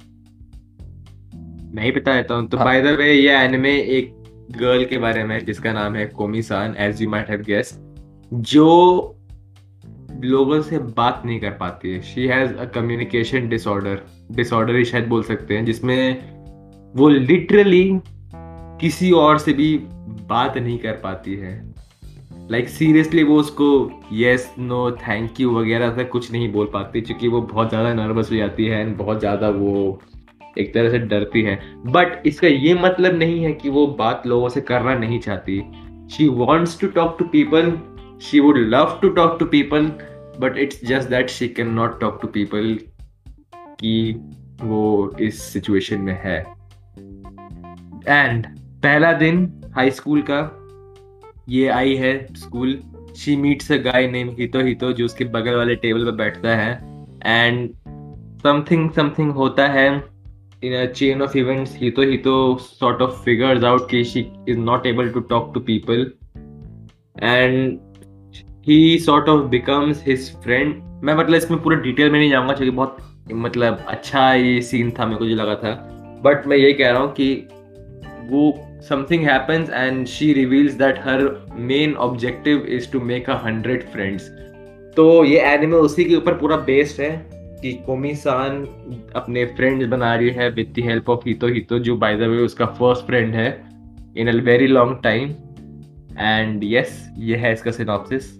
मैं 1.74 1.82
ही 1.82 1.90
बता 1.90 2.14
देता 2.14 2.34
हूँ। 2.34 2.48
तो 2.48 2.56
बाय 2.56 2.82
द 2.82 2.96
वे 2.98 3.12
ये 3.12 3.36
एनिमे 3.36 3.74
एक 3.98 4.14
गर्ल 4.50 4.84
के 4.84 4.98
बारे 4.98 5.24
में 5.24 5.44
जिसका 5.44 5.72
नाम 5.72 5.94
है 5.94 6.06
Komi 6.06 6.42
san 6.42 6.74
as 6.78 7.02
you 7.02 7.08
might 7.10 7.30
have 7.30 7.40
guess 7.40 7.78
जो 8.32 9.14
लोगों 10.22 10.60
से 10.62 10.78
बात 10.78 11.22
नहीं 11.24 11.38
कर 11.40 11.50
पाती 11.50 11.90
है। 11.90 12.00
She 12.02 12.26
has 12.26 12.52
a 12.52 12.64
communication 12.64 13.48
disorder 13.48 14.00
disorder 14.32 14.76
ही 14.76 14.84
शायद 14.84 15.06
बोल 15.08 15.22
सकते 15.22 15.56
हैं 15.56 15.64
जिसमें 15.64 16.94
वो 16.94 17.08
लिटरली 17.08 18.00
किसी 18.80 19.10
और 19.12 19.38
से 19.38 19.52
भी 19.52 19.76
बात 20.28 20.56
नहीं 20.58 20.78
कर 20.78 20.92
पाती 20.94 21.34
है। 21.36 21.56
लाइक 22.50 22.64
like, 22.64 22.76
सीरियसली 22.76 23.22
वो 23.22 23.38
उसको 23.40 23.68
येस 24.12 24.52
नो 24.58 24.90
थैंक 24.98 25.40
यू 25.40 25.50
वगैरह 25.50 25.94
से 25.96 26.04
कुछ 26.04 26.30
नहीं 26.32 26.52
बोल 26.52 26.66
पाती 26.72 27.00
क्योंकि 27.00 27.28
वो 27.28 27.40
बहुत 27.42 27.68
ज़्यादा 27.68 27.92
नर्वस 27.94 28.30
हो 28.30 28.36
जाती 28.36 28.66
है 28.66 28.80
एंड 28.80 28.96
बहुत 28.96 29.18
ज़्यादा 29.20 29.48
वो 29.50 30.00
एक 30.58 30.72
तरह 30.74 30.90
से 30.90 30.98
डरती 30.98 31.42
है। 31.42 31.58
बट 31.86 32.22
इसका 32.26 32.48
ये 32.48 32.74
मतलब 32.74 33.18
नहीं 33.18 33.42
है 33.44 33.52
कि 33.52 33.70
वो 33.70 33.86
बात 33.98 34.26
लोगों 34.26 34.48
से 34.48 34.60
करना 34.60 34.94
नहीं 34.94 35.18
चाहती। 35.20 35.60
She 36.12 36.28
wants 36.28 36.78
to 36.80 36.86
talk 36.88 37.16
to 37.18 37.24
people 37.24 37.70
she 38.22 38.40
would 38.40 38.58
love 38.58 38.98
to 39.02 39.08
talk 39.08 39.36
to 39.40 39.46
people 39.46 39.86
but 40.40 40.56
it's 40.58 40.84
just 40.84 41.08
that 41.10 41.30
she 41.30 41.48
can 41.48 41.70
not 41.74 42.00
talk 42.00 42.18
to 42.22 42.28
people 42.28 42.78
कि 43.54 44.12
वो 44.62 45.16
इस 45.20 45.42
सिचुएशन 45.42 46.00
में 46.00 46.20
है। 46.24 46.38
एंड 48.08 48.46
पहला 48.82 49.12
दिन 49.12 49.50
हाई 49.74 49.90
स्कूल 49.90 50.22
का, 50.30 50.40
ये 51.48 51.68
आई 51.68 51.94
है 51.94 52.12
school 52.34 52.78
she 53.16 53.36
meets 53.36 53.72
a 53.72 53.76
guy 53.82 54.06
name 54.10 54.28
Hito 54.38 54.60
Hito 54.60 54.92
जो 54.92 55.04
उसके 55.04 55.24
बगल 55.24 55.54
वाले 55.54 55.74
टेबल 55.76 56.04
पर 56.04 56.16
बैठता 56.16 56.56
है। 56.56 56.72
एंड 57.26 57.70
समथिंग 58.42 58.90
समथिंग 58.90 59.30
होता 59.32 59.66
है 59.68 59.88
in 60.64 60.74
a 60.74 60.84
chain 60.92 61.22
of 61.22 61.36
events 61.38 61.76
Hito 61.76 62.02
Hito 62.02 62.36
sort 62.60 63.02
of 63.02 63.22
figures 63.24 63.64
out 63.64 63.90
कि 63.90 64.04
she 64.04 64.20
is 64.48 64.58
not 64.58 64.86
able 64.86 65.10
to 65.10 65.20
talk 65.20 65.50
to 65.54 65.60
people 65.60 66.10
and 67.22 67.78
he 68.68 68.98
sort 68.98 69.28
of 69.28 69.44
becomes 69.48 70.02
his 70.06 70.30
friend 70.42 70.74
मैं 71.04 71.14
मतलब 71.14 71.34
इसमें 71.34 71.60
पूरा 71.62 71.76
डिटेल 71.76 72.10
में 72.10 72.18
नहीं 72.18 72.30
जाऊँगा, 72.30 72.54
क्योंकि 72.54 72.76
बहुत 72.76 72.96
मतलब 73.32 73.84
अच्छा 73.88 74.32
ये 74.34 74.60
सीन 74.62 74.90
था, 74.90 75.06
मेरे 75.06 75.18
को 75.18 75.26
जो 75.26 75.34
लगा 75.34 75.54
था। 75.54 75.72
बट 76.24 76.46
मैं 76.46 76.56
ये 76.56 76.72
कह 76.72 76.90
रहा 76.90 77.00
हूँ 77.00 77.12
कि 77.12 77.48
वो 78.30 78.52
something 78.88 79.22
happens 79.28 79.70
and 79.70 80.06
she 80.06 80.32
reveals 80.32 80.72
that 80.74 80.98
her 80.98 81.22
main 81.58 81.94
objective 81.94 82.66
is 82.68 82.90
to 82.92 83.00
make 83.00 83.30
a 83.30 83.36
hundred 83.44 83.82
friends 83.82 84.28
तो 84.96 85.24
ये 85.24 85.40
एनिमे 85.46 85.76
उसी 85.76 86.04
के 86.04 86.14
ऊपर 86.14 86.34
पूरा 86.34 86.56
बेस्ड 86.66 87.00
है 87.00 87.10
कि 87.62 87.72
कोमी 87.86 88.14
सान 88.14 88.64
अपने 89.16 89.44
फ्रेंड्स 89.56 89.86
बना 89.88 90.14
रही 90.14 90.30
है 90.30 90.50
विद 90.50 90.72
द 90.78 90.84
हेल्प 90.84 91.10
ऑफ़ 91.10 91.22
हितो 91.26 91.46
हितो 91.46 91.78
जो 91.78 91.96
बाय 91.96 92.16
द 92.16 92.28
वे 92.30 92.42
उसका 92.42 92.66
फ़र्स्ट 92.78 93.06
फ्रेंड 93.06 93.34
है 93.34 93.48
in 94.16 94.28
a 94.28 94.34
very 94.44 94.66
long 94.66 95.00
time 95.02 95.34
and 96.20 96.64
yes 96.64 97.08
ये 97.18 97.36
है 97.36 97.52
इसका 97.52 97.70
सिनॉप्सिस 97.70 98.30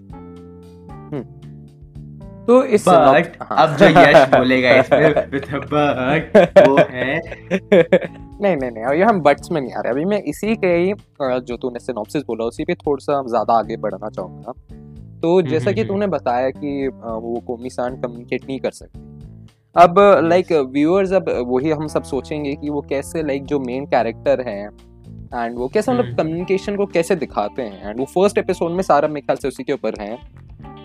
तो 2.47 2.63
इस 2.63 2.87
बट 2.87 3.37
अब 3.41 3.75
जो 3.77 3.85
यश 3.85 4.27
बोलेगा 4.29 4.69
इसमें 4.75 5.13
बट 5.13 6.67
वो 6.67 6.77
है। 6.89 7.19
नहीं 8.41 8.55
नहीं 8.55 8.71
नहीं 8.71 8.83
अभी 8.83 9.01
हम 9.01 9.21
बट्स 9.21 9.51
में 9.51 9.61
नहीं 9.61 9.73
आ 9.73 9.81
रहे। 9.81 9.91
अभी 9.93 10.05
मैं 10.05 10.21
इसी 10.23 10.55
के 10.55 10.67
ही 10.67 10.93
जो 11.21 11.57
तूने 11.57 11.79
सिनॉप्सिस 11.79 12.23
बोला 12.23 12.45
उसी 12.45 12.65
पे 12.65 12.75
थोड़ा 12.75 13.03
सा 13.05 13.21
ज़्यादा 13.27 13.53
आगे 13.53 13.77
बढ़ना 13.77 14.09
चाहूँगा। 14.09 14.51
तो 15.21 15.37
हम्म, 15.37 15.49
जैसा 15.49 15.71
कि 15.71 15.81
हम्म, 15.81 15.87
तूने 15.87 16.05
हम्म। 16.05 16.17
बताया 16.17 16.49
कि 16.49 16.87
वो 16.87 17.43
कोमिसान 17.47 18.01
कम्युनिकेट 18.01 18.45
नहीं 18.47 18.59
कर 18.59 18.71
सकते। 18.71 18.99
अब 19.75 19.99
लाइक 20.23 20.51
व्यूअर्स 20.51 21.13
अब 21.13 21.29
वही 21.47 21.71
हम 21.71 21.87
सब 21.87 22.03
सोचेंगे 22.03 22.55
कि 22.55 22.69
वो 22.69 22.81
कैसे 22.81 23.23
लाइक 23.23 23.45
जो 23.45 23.59
मेन 23.59 23.85
कैरेक्टर 23.85 24.41
है 24.47 24.63
एंड 24.63 25.57
वो 25.57 25.67
कैसे 25.67 25.91
मतलब 25.91 26.17
कम्युनिकेशन 26.17 26.75
को 26.75 26.85
कैसे 26.85 27.15
दिखाते 27.15 27.61
हैं 27.61 27.89
एंड 27.89 27.99
वो 27.99 28.05
फ़र्स्ट 28.05 28.37
एपिसोड 28.37 28.71
में 28.71 28.81
सारा 28.83 29.07
मेरे 29.07 29.21
ख्याल 29.21 29.37
से 29.37 29.47
उसी 29.47 29.63
के 29.63 29.73
ऊपर 29.73 30.01
है। 30.01 30.17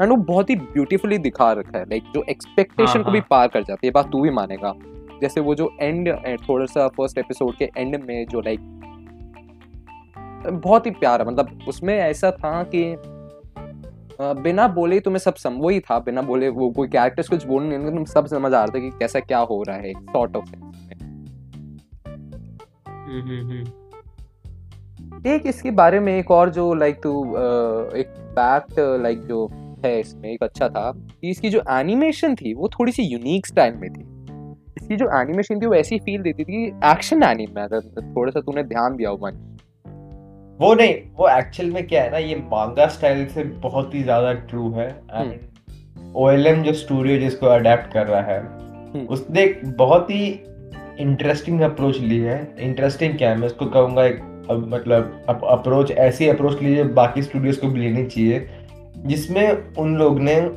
एंड 0.01 0.11
वो 0.11 0.17
बहुत 0.17 0.51
ही 0.51 0.57
ब्यूटीफुली 0.57 1.19
दिखा 1.19 1.53
रखा 1.53 1.79
है 1.79 1.85
लाइक 1.85 2.05
जो 2.15 2.25
एक्सपेक्टेशन 2.29 2.99
हाँ, 2.99 3.05
को 3.05 3.11
भी 3.11 3.19
हाँ। 3.19 3.27
पार 3.31 3.49
कर 3.49 3.63
जाती 3.63 3.87
है 3.87 3.93
बात 3.93 4.11
तू 4.13 4.21
भी 4.21 4.31
मानेगा। 4.31 4.75
जैसे 5.21 5.41
वो 5.41 5.55
जो 5.55 5.71
एंड 5.81 6.09
थोड़ा 6.49 6.67
सा 6.67 6.89
फ़र्स्ट 6.89 7.19
एपिसोड 7.19 7.57
के 7.57 7.71
एंड 7.77 8.05
में 8.05 8.27
जो 8.27 8.41
लाइक 8.41 8.61
बहुत 10.53 10.87
ही 10.87 10.91
प्यारा 10.91 11.25
मतलब 11.25 11.59
उसमें 11.69 11.95
ऐसा 11.95 12.31
था 12.31 12.63
कि 12.75 12.85
बिना 14.21 14.67
बोले 14.69 15.01
तुम्हें 15.01 15.19
सब 15.19 15.35
सम 15.35 15.53
वही 15.53 15.81
था 15.81 15.99
बिना 15.99 16.23
बोले 16.23 16.49
वो 16.49 16.71
कोई 16.71 16.89
कैरेक्टर्स 16.89 17.29
कुछ 17.29 17.47
बोल 17.47 17.63
नहीं 17.63 17.91
तुम 17.91 18.05
सब 18.05 18.27
समझ 18.27 18.53
आ 18.55 18.65
रहे 18.65 18.79
थे 18.79 18.81
कि 18.81 18.99
कैसा 18.99 19.21
क्या 19.21 19.39
हो 19.39 19.63
रहा 19.63 19.77
है 19.77 19.93
सॉर्ट 19.93 20.37
ऑफ़ 20.37 20.53
एक 25.27 25.43
इसके 25.47 25.71
बारे 25.71 26.01
में 26.01 26.19
एक 26.19 26.31
और 26.31 26.51
जो 26.51 26.75
लाइक 26.75 27.01
टू 27.03 27.25
एक 27.97 28.15
फैक्ट 28.39 28.75
लाइक 29.03 29.21
जो 29.21 29.47
है 29.85 30.00
इसमें 30.00 30.31
एक 30.31 30.43
अच्छा 30.43 30.69
था 30.69 30.91
कि 30.93 31.31
इसकी 31.31 31.50
जो 31.50 31.62
एनिमेशन 31.71 32.35
थी 32.35 32.55
वो 32.55 32.69
थोड़ी 32.69 32.93
सी 32.93 33.03
यूनिक 33.03 33.47
स्टाइल 33.47 33.75
में 33.75 33.91
थी। 33.93 34.03
इसकी 34.76 34.97
जो 34.97 35.07
एनिमेशन 35.21 35.61
थी 35.61 35.67
वो 35.67 35.75
ऐसी 35.75 35.99
फील 36.00 36.23
देती 36.23 36.45
थी 36.45 36.67
एक्शन 36.87 37.23
एनिमे 37.23 37.61
अगर 37.62 37.81
थोड़ा 38.07 38.31
सा 38.31 38.41
तूने 38.41 38.62
ध्यान 38.64 38.97
दिया 38.97 39.11
हो 39.11 39.33
वो 40.61 40.73
नहीं 40.75 40.95
वो 41.17 41.29
एक्चुअल 41.29 41.71
में 41.71 41.87
क्या 41.87 42.03
है 42.03 42.11
ना 42.11 42.19
ये 42.19 42.35
मांगा 42.50 42.87
स्टाइल 42.88 43.26
से 43.29 43.45
बहुत 43.62 43.95
ही 43.95 44.03
ज़्यादा 44.03 44.33
ट्रू 44.49 44.71
है। 44.73 44.88
एंड 44.88 46.14
ओएलएम 46.17 46.62
जो 46.62 46.73
स्टूडियो 46.75 47.19
जिसको 47.19 47.47
अडेप्ट 47.47 47.93
कर 47.93 48.07
रहा 48.07 48.21
है 48.23 48.38
हम्म। 48.41 49.07
उसने 49.07 49.43
एक 49.43 49.61
बहुत 49.79 50.11
ही 50.11 50.26
इंटरेस्टिंग 51.00 51.61
अप्रोच 51.61 51.99
ली 52.00 52.19
है। 52.19 52.37
इंटरेस्टिंग 52.61 53.17
क्या 53.19 53.31
है 53.31 53.37
मैं 53.37 53.47
उसको 53.47 53.67
कहूँगा 53.67 54.05
एक 54.05 54.21
अब 54.50 54.67
मतलब 54.69 55.25
अप, 55.29 55.41
अप्रोच 55.45 55.91
ऐसी 55.91 56.29
अप्रोच 56.29 56.62
ली 56.62 56.75
है 56.75 56.85
बाकी 56.95 57.23
स्टूडियोज 57.23 57.57
को 57.57 57.69
भी 57.69 57.81
लेनी 57.81 58.05
चाहिए। 58.07 58.38
जिसमें 59.07 59.75
उन 59.75 59.97
लोग 59.97 60.21
ने 60.21 60.51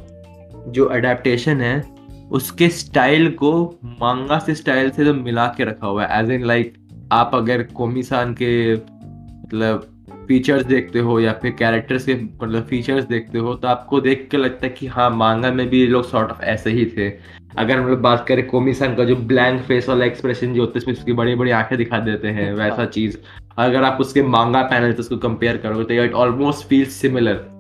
जो 0.68 0.86
अडेप्टेशन 0.86 1.62
है 1.62 1.84
उसके 2.32 2.70
स्टाइल 2.70 3.30
को 3.32 3.80
मांगा 3.86 4.40
से 4.40 4.56
स्टाइल 4.56 4.90
से 4.90 5.06
तो 5.06 5.14
मिला 5.14 5.48
के 5.48 5.64
रखा 5.64 5.88
हुआ 5.88 6.06
है। 6.06 6.24
एज 6.24 6.32
इन 6.32 6.46
लाइक 6.46 6.74
आप 7.12 7.32
अगर 7.34 7.64
कोमिसान 7.64 8.34
के 8.34 8.76
मतलब 8.76 9.88
फीचर्स 10.28 10.66
देखते 10.66 11.00
हो 11.00 11.20
या 11.20 11.34
फिर 11.34 11.52
कैरेक्टर्स 11.52 12.06
के 12.06 12.16
मतलब 12.16 12.64
फीचर्स 12.64 13.06
देखते 13.06 13.38
हो 13.38 13.54
तो 13.56 13.68
आपको 13.68 14.02
देख 14.02 14.28
के 14.32 14.38
लगता 14.38 14.66
है 14.68 14.74
कि 14.74 14.88
हाँ 14.88 15.10
मांगा 15.10 15.52
में 15.52 15.70
भी 15.70 15.80
ये 15.80 15.88
लोग 15.88 16.10
सॉर्ट 16.10 16.32
ऑफ़ 16.32 16.42
ऐसे 16.42 16.70
ही 16.70 16.86
थे। 16.86 17.10
अगर 17.58 17.78
हम 17.78 17.88
लोग 17.88 18.00
बात 18.00 18.26
करें 18.28 18.46
कोमिसन 18.48 18.96
का 18.96 19.04
जो 19.04 19.16
ब्लैंक 19.16 19.62
फेस 19.62 19.90
वाला 19.90 20.06
एक्सप्रेशन 20.06 20.54
जो 20.54 20.62
होता 20.62 20.80
है 20.80 20.94
उसकी 20.94 21.14
बड़ी 21.14 21.36
बड़ी 21.36 21.52
आँखें 21.52 21.78
दिखा 21.78 22.00
देते 22.00 22.28
हैं 22.28 22.54
वैसा 22.54 22.76
हाँ। 22.76 22.86
चीज़। 22.86 23.18
अगर 23.58 23.84
आप 23.84 23.98
उसके 24.02 24.24
मांगा 24.24 24.62
पैनल 24.62 24.94
से 24.94 25.00
उसको 25.00 25.18
कंपेयर 25.18 25.58
करोगे 25.58 25.84
तो 25.84 26.04
इट 26.04 26.14
ऑलमोस्ट 26.14 26.68
फील 26.68 26.86
सिमिलर 26.86 27.57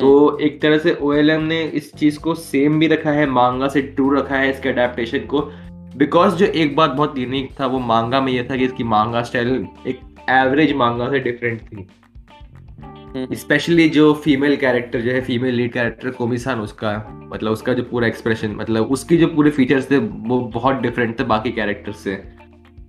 तो 0.00 0.38
एक 0.38 0.60
तरह 0.62 0.78
से 0.78 0.96
ओएलएम 1.02 1.42
ने 1.42 1.62
इस 1.62 1.92
चीज़ 1.94 2.18
को 2.18 2.34
सेम 2.34 2.78
भी 2.78 2.86
रखा 2.86 3.10
है 3.10 3.26
मांगा 3.26 3.68
से 3.68 3.82
ट्रू 3.82 4.10
रखा 4.10 4.36
है 4.36 4.50
इसके 4.50 4.68
अडेप्टेशन 4.68 5.18
को। 5.18 5.40
बिकॉज़ 5.96 6.34
जो 6.34 6.46
एक 6.46 6.76
बात 6.76 6.90
बहुत 6.90 7.18
यूनिक 7.18 7.50
था 7.60 7.66
वो 7.66 7.78
मांगा 7.78 8.20
में 8.20 8.32
ये 8.32 8.46
था 8.50 8.56
कि 8.56 8.64
इसकी 8.64 8.84
मांगा 8.84 9.22
स्टाइल 9.22 9.66
एक 9.86 10.00
एवरेज 10.30 10.72
मांगा 10.72 11.10
से 11.10 11.18
डिफरेंट 11.18 11.60
थी। 11.62 11.86
हम्म। 13.16 13.34
स्पेशली 13.34 13.88
जो 13.88 14.12
फीमेल 14.14 14.56
कैरेक्टर 14.56 15.00
जो 15.00 15.10
है 15.10 15.20
फीमेल 15.20 15.54
लीड 15.54 15.72
कैरेक्टर 15.72 16.10
कोमिसान 16.10 16.60
उसका 16.60 16.92
मतलब 17.32 17.52
उसका 17.52 17.72
जो 17.72 17.82
पूरा 17.82 18.06
एक्सप्रेशन 18.06 18.54
मतलब 18.56 18.90
उसकी 18.90 19.16
जो 19.16 19.26
पूरे 19.26 19.50
फीचर्स 19.50 19.90
थे 19.90 19.98
वो 19.98 20.40
बहुत 20.54 20.76
डिफरेंट 20.76 21.18
थे 21.20 21.24
बाकी 21.24 21.52
कैरेक्टर 21.52 21.92
से। 21.92 22.22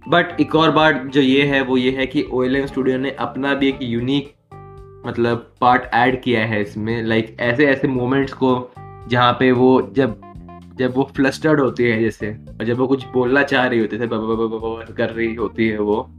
बट 0.10 0.42
एक 0.42 0.56
और 0.56 0.72
बात 0.72 1.06
जो 1.06 1.22
ये 1.22 1.44
है 1.44 1.62
वो 1.62 1.78
ये 1.78 1.92
है 1.92 2.06
कि 2.06 2.24
ओएलएम 2.32 2.66
स्टूडियो 2.66 2.98
ने 2.98 3.12
अपना 3.20 3.54
भी 3.54 3.68
एक 3.68 3.80
यूनिक 3.82 4.34
मतलब 5.06 5.54
पार्ट 5.62 5.84
ऐड 5.94 6.22
किया 6.22 6.46
है 6.46 6.62
इसमें 6.62 7.04
लाइक 7.04 7.38
ऐसे 7.40 7.66
ऐसे 7.66 7.88
मोमेंट्स 7.88 8.34
को 8.34 8.72
जहाँ 9.08 9.34
पे 9.34 9.52
वो 9.52 9.90
जब 9.92 10.22
जब 10.78 10.96
वो 10.96 11.10
फ्लस्टर्ड 11.16 11.60
होती 11.60 11.84
है 11.84 12.02
जैसे, 12.02 12.32
और 12.32 12.66
जब 12.66 12.78
वो 12.78 12.88
कुछ 12.88 13.06
बोलना 13.06 13.44
चाह 13.44 13.66
रही 13.66 13.80
होती 13.80 13.98
है 13.98 14.10
कर 14.98 15.10
रही 15.10 15.36
होती 15.36 15.68
है 15.68 15.80
वो 15.80 16.10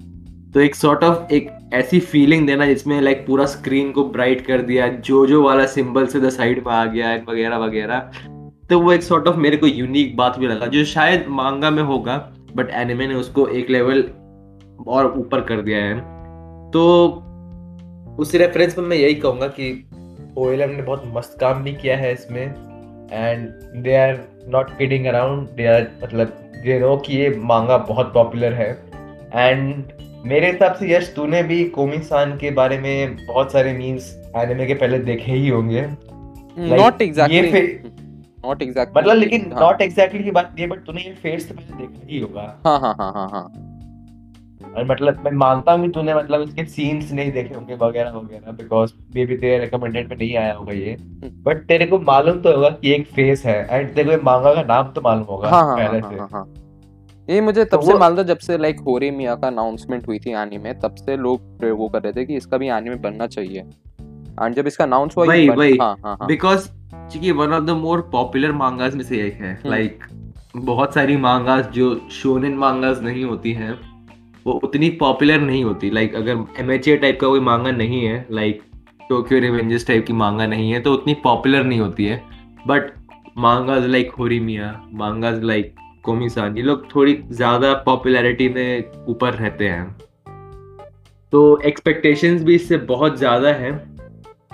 तो 0.55 0.61
एक 0.61 0.75
सॉर्ट 0.75 1.01
sort 1.01 1.17
ऑफ़ 1.17 1.25
of 1.25 1.33
एक 1.33 1.51
ऐसी 1.75 2.01
फीलिंग 2.01 2.47
देना 2.47 2.67
जिसमें 2.67 3.01
लाइक 3.01 3.27
पूरा 3.27 3.47
स्क्रीन 3.47 3.93
को 3.93 4.05
ब्राइट 4.05 4.47
कर 4.47 4.63
दिया 4.63 4.89
जो 4.89 5.27
जो 5.27 5.43
वाला 5.43 5.67
सिंबल 5.67 6.07
से 6.07 6.21
द 6.21 6.29
साइड 6.29 6.67
में 6.67 6.75
आ 6.75 6.85
गया, 6.85 7.21
वगैरह 7.29 7.59
वगैरह 7.59 7.99
तो 8.71 8.81
वो 8.81 8.93
एक 8.93 9.03
सॉर्ट 9.03 9.23
sort 9.23 9.35
ऑफ़ 9.35 9.37
of 9.37 9.43
मेरे 9.43 9.57
को 9.57 9.67
यूनिक 9.67 10.17
बात 10.17 10.39
भी 10.39 10.47
लगा, 10.47 10.67
जो 10.67 10.85
शायद 10.85 11.25
मांगा 11.29 11.71
में 11.71 11.83
होगा 11.83 12.33
बट 12.57 12.71
एनिमे 12.71 13.07
ने 13.07 13.15
उसको 13.15 13.47
एक 13.47 13.71
लेवल 13.71 14.05
और 14.89 15.15
ऊपर 15.17 15.41
कर 15.41 15.61
दिया 15.61 15.79
है। 15.79 16.01
तो 16.71 17.09
उस 18.19 18.35
रेफरेंस 18.35 18.79
में 18.79 18.87
मैं 18.87 18.97
यही 18.97 19.15
कहूँगा 19.15 19.47
कि 19.47 19.71
ओ 20.39 20.51
ने 20.51 20.83
बहुत 20.83 21.03
मस्त 21.07 21.37
काम 21.41 21.63
भी 21.63 21.73
किया 21.73 21.97
है 21.97 22.13
इसमें 22.13 22.43
and 23.13 23.49
they 23.83 23.97
are 23.97 24.19
not 24.49 24.71
kidding 24.79 25.07
around 25.07 25.49
they 25.49 25.67
are 25.67 25.87
मतलब 26.03 26.27
दे 26.65 26.79
नो 26.81 26.97
कि 26.97 27.17
ये 27.17 27.29
मांगा 27.39 27.77
बहुत 27.79 28.13
पॉपुलर 28.15 28.53
है. 28.53 28.71
एंड 29.35 29.93
मेरे 30.27 30.51
हिसाब 30.51 30.75
से 30.75 30.93
यश 30.93 31.13
तूने 31.17 31.43
भी 31.43 31.65
कोमी 31.65 31.99
सान 31.99 32.37
के 32.39 32.51
बारे 32.51 32.79
में 32.79 33.17
बहुत 33.27 33.53
सारे 33.53 33.73
मीम्स 33.73 34.11
एनिमे 34.37 34.67
के 34.67 34.75
पहले 34.75 34.99
देखे 34.99 35.33
ही 35.33 35.49
होंगे. 35.49 35.87
नॉट 36.59 37.03
एग्जैक्टली 37.03 37.63
नॉट 38.45 38.63
एग्जैक्टली 38.63 39.01
मतलब 39.01 39.17
लेकिन 39.17 39.51
नॉट 39.61 39.83
एग्जैक्टली 39.83 40.25
की 40.25 40.31
बात 40.31 40.57
ये 40.59 40.67
बट 40.67 40.85
तूने 40.87 41.03
ये 41.03 41.15
फेस 41.15 41.49
से 41.49 41.55
पहले 41.55 41.87
देखा 41.87 42.07
ही 42.07 42.21
होगा. 42.21 42.63
हाँ 42.67 42.79
हाँ 42.81 42.95
हाँ 42.99 43.13
हाँ 43.13 43.29
हाँ. 43.29 43.66
और 44.77 44.85
मतलब 44.85 45.21
मैं 45.25 45.31
मानता 45.35 45.73
हूँ 45.73 45.83
कि 45.83 45.89
तूने 45.93 46.15
मतलब 46.15 46.43
इसके 46.43 46.65
सीन्स 46.67 47.13
नहीं 47.13 47.33
देखे 47.33 47.55
होंगे 47.55 47.75
वगैरह 47.77 48.11
वगैरह 48.13 48.53
बिकॉज़ 48.53 48.93
मे 49.15 49.25
भी 49.27 49.37
तेरे 49.37 49.59
रिकमेंडेड 49.59 50.09
में 50.11 50.17
नहीं 50.17 50.37
आया 50.37 50.53
होगा 50.55 50.73
ये 50.73 50.97
बट 50.97 51.25
हम्म। 51.47 51.65
तेरे 51.65 51.87
को 51.87 51.99
मालूम 52.03 52.41
तो 52.41 52.55
होगा 52.55 52.69
कि 52.73 52.93
एक 52.95 53.07
फेस 53.07 53.45
है 53.47 53.57
एंड 53.71 53.95
तेरे 53.95 54.17
को 54.17 54.23
मांगा 54.25 54.55
का 54.55 54.63
नाम 54.65 54.93
तो 54.93 55.01
मालूम 55.01 55.25
होगा 55.25 55.49
हाँ 55.49 55.63
हाँ 55.65 55.77
पहले 55.77 56.01
हाँ 56.01 56.11
से 56.11 56.19
हाँ 56.19 56.29
हाँ 56.33 56.45
ये 57.29 57.41
मुझे 57.41 57.65
तब 57.65 57.71
तो 57.71 57.87
से 57.87 57.95
मालूम 57.95 58.19
था 58.19 58.23
जब 58.23 58.39
से 58.39 58.59
लाइक 58.59 58.81
होरे 58.81 59.11
मिया 59.11 59.35
का 59.35 59.47
अनाउंसमेंट 59.47 60.07
हुई 60.09 60.19
थी 60.19 60.33
एनीमे 60.35 60.73
तब 60.83 60.95
से 60.97 61.17
लोग 61.17 61.65
वो 61.73 61.89
कर 61.89 62.03
रहे 62.03 62.13
थे 62.13 62.25
कि 62.25 62.37
इसका 62.37 62.59
भी 62.59 62.69
एनीमे 62.71 62.97
बनना 63.01 63.27
चाहिए 63.29 63.61
एंड 63.61 64.55
जब 64.55 64.67
इसका 64.67 64.85
अनाउंस 64.85 65.17
हुआ 65.17 65.27
वही- 65.27 65.49
बन- 65.49 65.59
वही। 65.59 65.77
हाँ 65.81 65.95
हाँ 66.05 66.17
हाँ 66.21 66.29
बिकॉज़ 66.29 66.69
क्योंकि 66.93 67.31
one 67.33 67.53
of 67.53 67.65
the 67.65 67.71
more 67.79 68.01
popular 68.13 68.53
mangas 68.53 68.95
में 68.95 69.05
से 69.05 69.27
एक 69.27 69.35
है 69.35 69.53
हम्म। 69.55 69.71
लाइक 69.71 70.05
बहुत 70.57 70.95
सारी 70.95 71.17
मांगास 71.17 71.67
जो 71.67 71.95
शोनेन 72.13 72.55
मांगास 72.57 73.01
नहीं 73.03 73.25
होती 73.25 73.53
हैं 73.53 73.73
वो 74.47 74.53
उतनी 74.65 74.89
पॉपुलर 74.99 75.41
नहीं 75.41 75.63
होती। 75.65 75.91
लाइक 75.91 76.15
अगर 76.15 76.45
एम 76.61 76.71
एच 76.71 76.89
ए 76.89 76.97
टाइप 76.97 77.19
का 77.21 77.27
कोई 77.27 77.41
मांगा 77.43 77.71
नहीं 77.73 78.05
है 78.05 78.27
लाइक 78.31 78.63
टोक्यो 79.09 79.39
रिवेंजर्स 79.39 79.87
टाइप 79.87 80.07
की 80.07 80.13
मांगा 80.15 80.47
नहीं 80.47 80.71
है 80.73 80.81
तो 80.81 80.93
उतनी 80.93 81.15
पॉपुलर 81.25 81.65
नहीं 81.65 81.81
होती 81.81 82.05
है। 82.05 82.23
But 82.67 82.93
mangas 83.39 83.87
like 83.87 84.11
Horimiya 84.19 84.71
mangas 84.95 85.43
like 85.45 85.75
Komi san 86.05 86.57
ये 86.57 86.63
लोग 86.63 86.85
थोड़ी 86.95 87.15
ज़्यादा 87.31 87.73
पॉपुलैरिटी 87.87 88.49
में 88.49 89.05
ऊपर 89.09 89.33
रहते 89.35 89.69
हैं। 89.69 89.97
तो 91.33 91.41
एक्सपेक्टेशंस 91.67 92.43
भी 92.43 92.55
इससे 92.55 92.77
बहुत 92.87 93.19
ज़्यादा 93.19 93.53
है। 93.55 93.73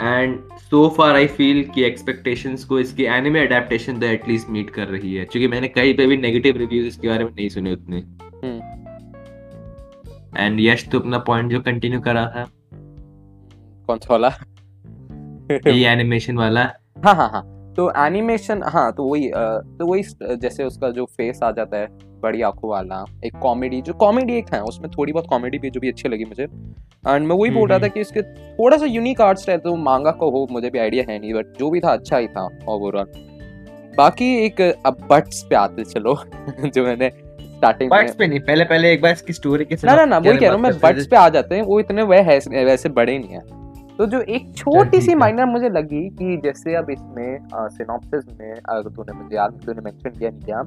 And 0.00 0.38
so 0.60 0.88
far 0.96 1.14
I 1.14 1.26
feel 1.28 1.62
कि 1.74 1.82
एक्सपेक्टेशंस 1.84 2.64
को 2.64 2.78
इसकी 2.80 3.04
एनिमे 3.14 3.46
अडेप्टेशन 3.46 4.00
तो 4.00 4.06
एटलीस्ट 4.06 4.50
मीट 4.50 4.70
कर 4.70 4.88
रही 4.88 5.14
है। 5.14 5.24
क्योंकि 5.24 5.48
मैंने 5.48 5.68
कहीं 5.68 5.94
पे 5.94 6.06
भी 6.06 6.16
नेगेटिव 6.16 6.56
रिव्यूज़ 6.58 6.86
इसके 6.86 7.08
बारे 7.08 7.24
में 7.24 7.30
नहीं 7.30 7.48
सुने 7.48 7.72
उतने। 7.72 7.96
हम्म। 7.96 8.71
एंड 10.38 10.60
यश 10.60 10.88
तो 10.88 11.00
अपना 11.00 11.18
पॉइंट 11.18 11.50
जो 11.50 11.60
कंटिन्यू 11.60 12.00
करा 12.00 12.26
था। 12.26 12.46
कौन 13.86 13.98
सा 13.98 14.08
वाला? 14.10 14.28
ये 15.50 15.86
एनिमेशन 15.88 16.36
वाला। 16.36 16.62
हाँ 17.04 17.14
हाँ 17.14 17.28
हाँ। 17.30 17.42
तो 17.76 17.90
एनिमेशन 17.96 18.62
हाँ 18.62 18.92
तो 18.92 19.04
वही 19.04 19.30
तो 19.78 19.86
वही 19.86 20.02
जैसे 20.36 20.64
उसका 20.64 20.90
जो 20.90 21.04
फेस 21.04 21.40
आ 21.42 21.50
जाता 21.50 21.76
है 21.76 21.86
बड़ी 22.20 22.42
आँखों 22.42 22.70
वाला 22.70 23.04
एक 23.24 23.36
कॉमेडी 23.36 23.80
जो 23.82 23.92
कॉमेडी 23.92 24.34
एक 24.34 24.52
है 24.54 24.62
उसमें 24.62 24.90
थोड़ी 24.90 25.12
बहुत 25.12 25.26
कॉमेडी 25.28 25.58
भी 25.58 25.70
जो 25.70 25.80
भी 25.80 25.88
अच्छी 25.88 26.08
लगी 26.08 26.24
मुझे। 26.24 26.42
एंड 26.42 27.26
मैं 27.26 27.36
वही 27.36 27.50
बोल 27.50 27.68
रहा 27.68 27.78
था 27.78 27.88
कि 27.88 28.00
इसके 28.00 28.22
थोड़ा 28.22 28.76
सा 28.76 28.86
यूनिक 28.86 29.20
आर्ट 29.20 29.38
स्टाइल 29.38 29.58
तो 29.58 29.76
मांगा 29.76 30.10
को 30.10 30.30
हो 30.30 30.46
मुझे 30.50 30.70
भी 30.70 30.78
आइडिया 30.78 31.04
है 31.08 31.18
नहीं 31.18 31.34
बट 31.34 31.58
जो 31.58 31.70
भी 31.70 31.80
था 31.80 31.92
अच्छा 31.92 32.16
ही 32.16 32.28
था 32.28 32.48
ओवरऑल 32.68 33.12
बाकी 33.96 34.34
एक 34.44 34.60
अब 34.60 35.06
बट्स 35.10 35.42
पे 35.42 35.56
आते 35.56 35.84
चलो 35.84 36.14
जो 36.64 36.84
मैंने 36.84 37.08
स्टार्टिंग 37.62 37.90
पे 38.18 38.26
नहीं 38.26 38.40
पहले 38.40 38.64
पहले 38.64 38.92
एक 38.92 39.02
बार 39.02 39.12
इसकी 39.12 39.32
स्टोरी 39.32 39.64
के 39.64 39.76
ना 39.84 39.94
ना 39.94 40.04
ना 40.04 40.18
वही 40.18 40.38
कह 40.38 40.46
रहा 40.46 40.54
हूँ 40.54 40.62
मैं 40.62 40.72
बट्स 40.78 41.06
पे 41.06 41.16
आ 41.16 41.28
जाते 41.28 41.54
हैं 41.54 41.62
वो 41.62 41.80
इतने 41.80 42.02
वह 42.02 42.30
है 42.30 42.38
वैसे 42.64 42.88
बड़े 42.88 43.18
नहीं 43.18 43.28
है। 43.28 43.40
तो 43.98 44.06
जो 44.06 44.20
एक 44.36 44.52
छोटी 44.56 45.00
सी 45.00 45.14
माइनर 45.14 45.44
मुझे 45.44 45.68
लगी 45.68 46.08
कि 46.10 46.36
जैसे 46.44 46.74
अब 46.74 46.90
इसमें 46.90 47.38
सिनॉप्सिस 47.54 48.24
में 48.40 48.52
अगर 48.52 48.88
तूने 48.90 49.12
मुझे 49.12 49.36
याद 49.36 49.60
तूने 49.66 49.80
मेंशन 49.80 50.10
किया 50.10 50.30
नहीं 50.30 50.40
किया 50.40 50.62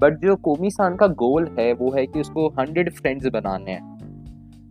बट 0.00 0.18
जो 0.20 0.36
कोमी 0.42 0.70
सान 0.70 0.96
का 0.96 1.06
गोल 1.22 1.48
है 1.58 1.72
वो 1.72 1.90
है 1.90 2.06
कि 2.06 2.20
उसको 2.20 2.48
हंड्रेड 2.58 2.92
फ्रेंड्स 2.92 3.26
बनाने 3.26 3.70
हैं। 3.70 3.90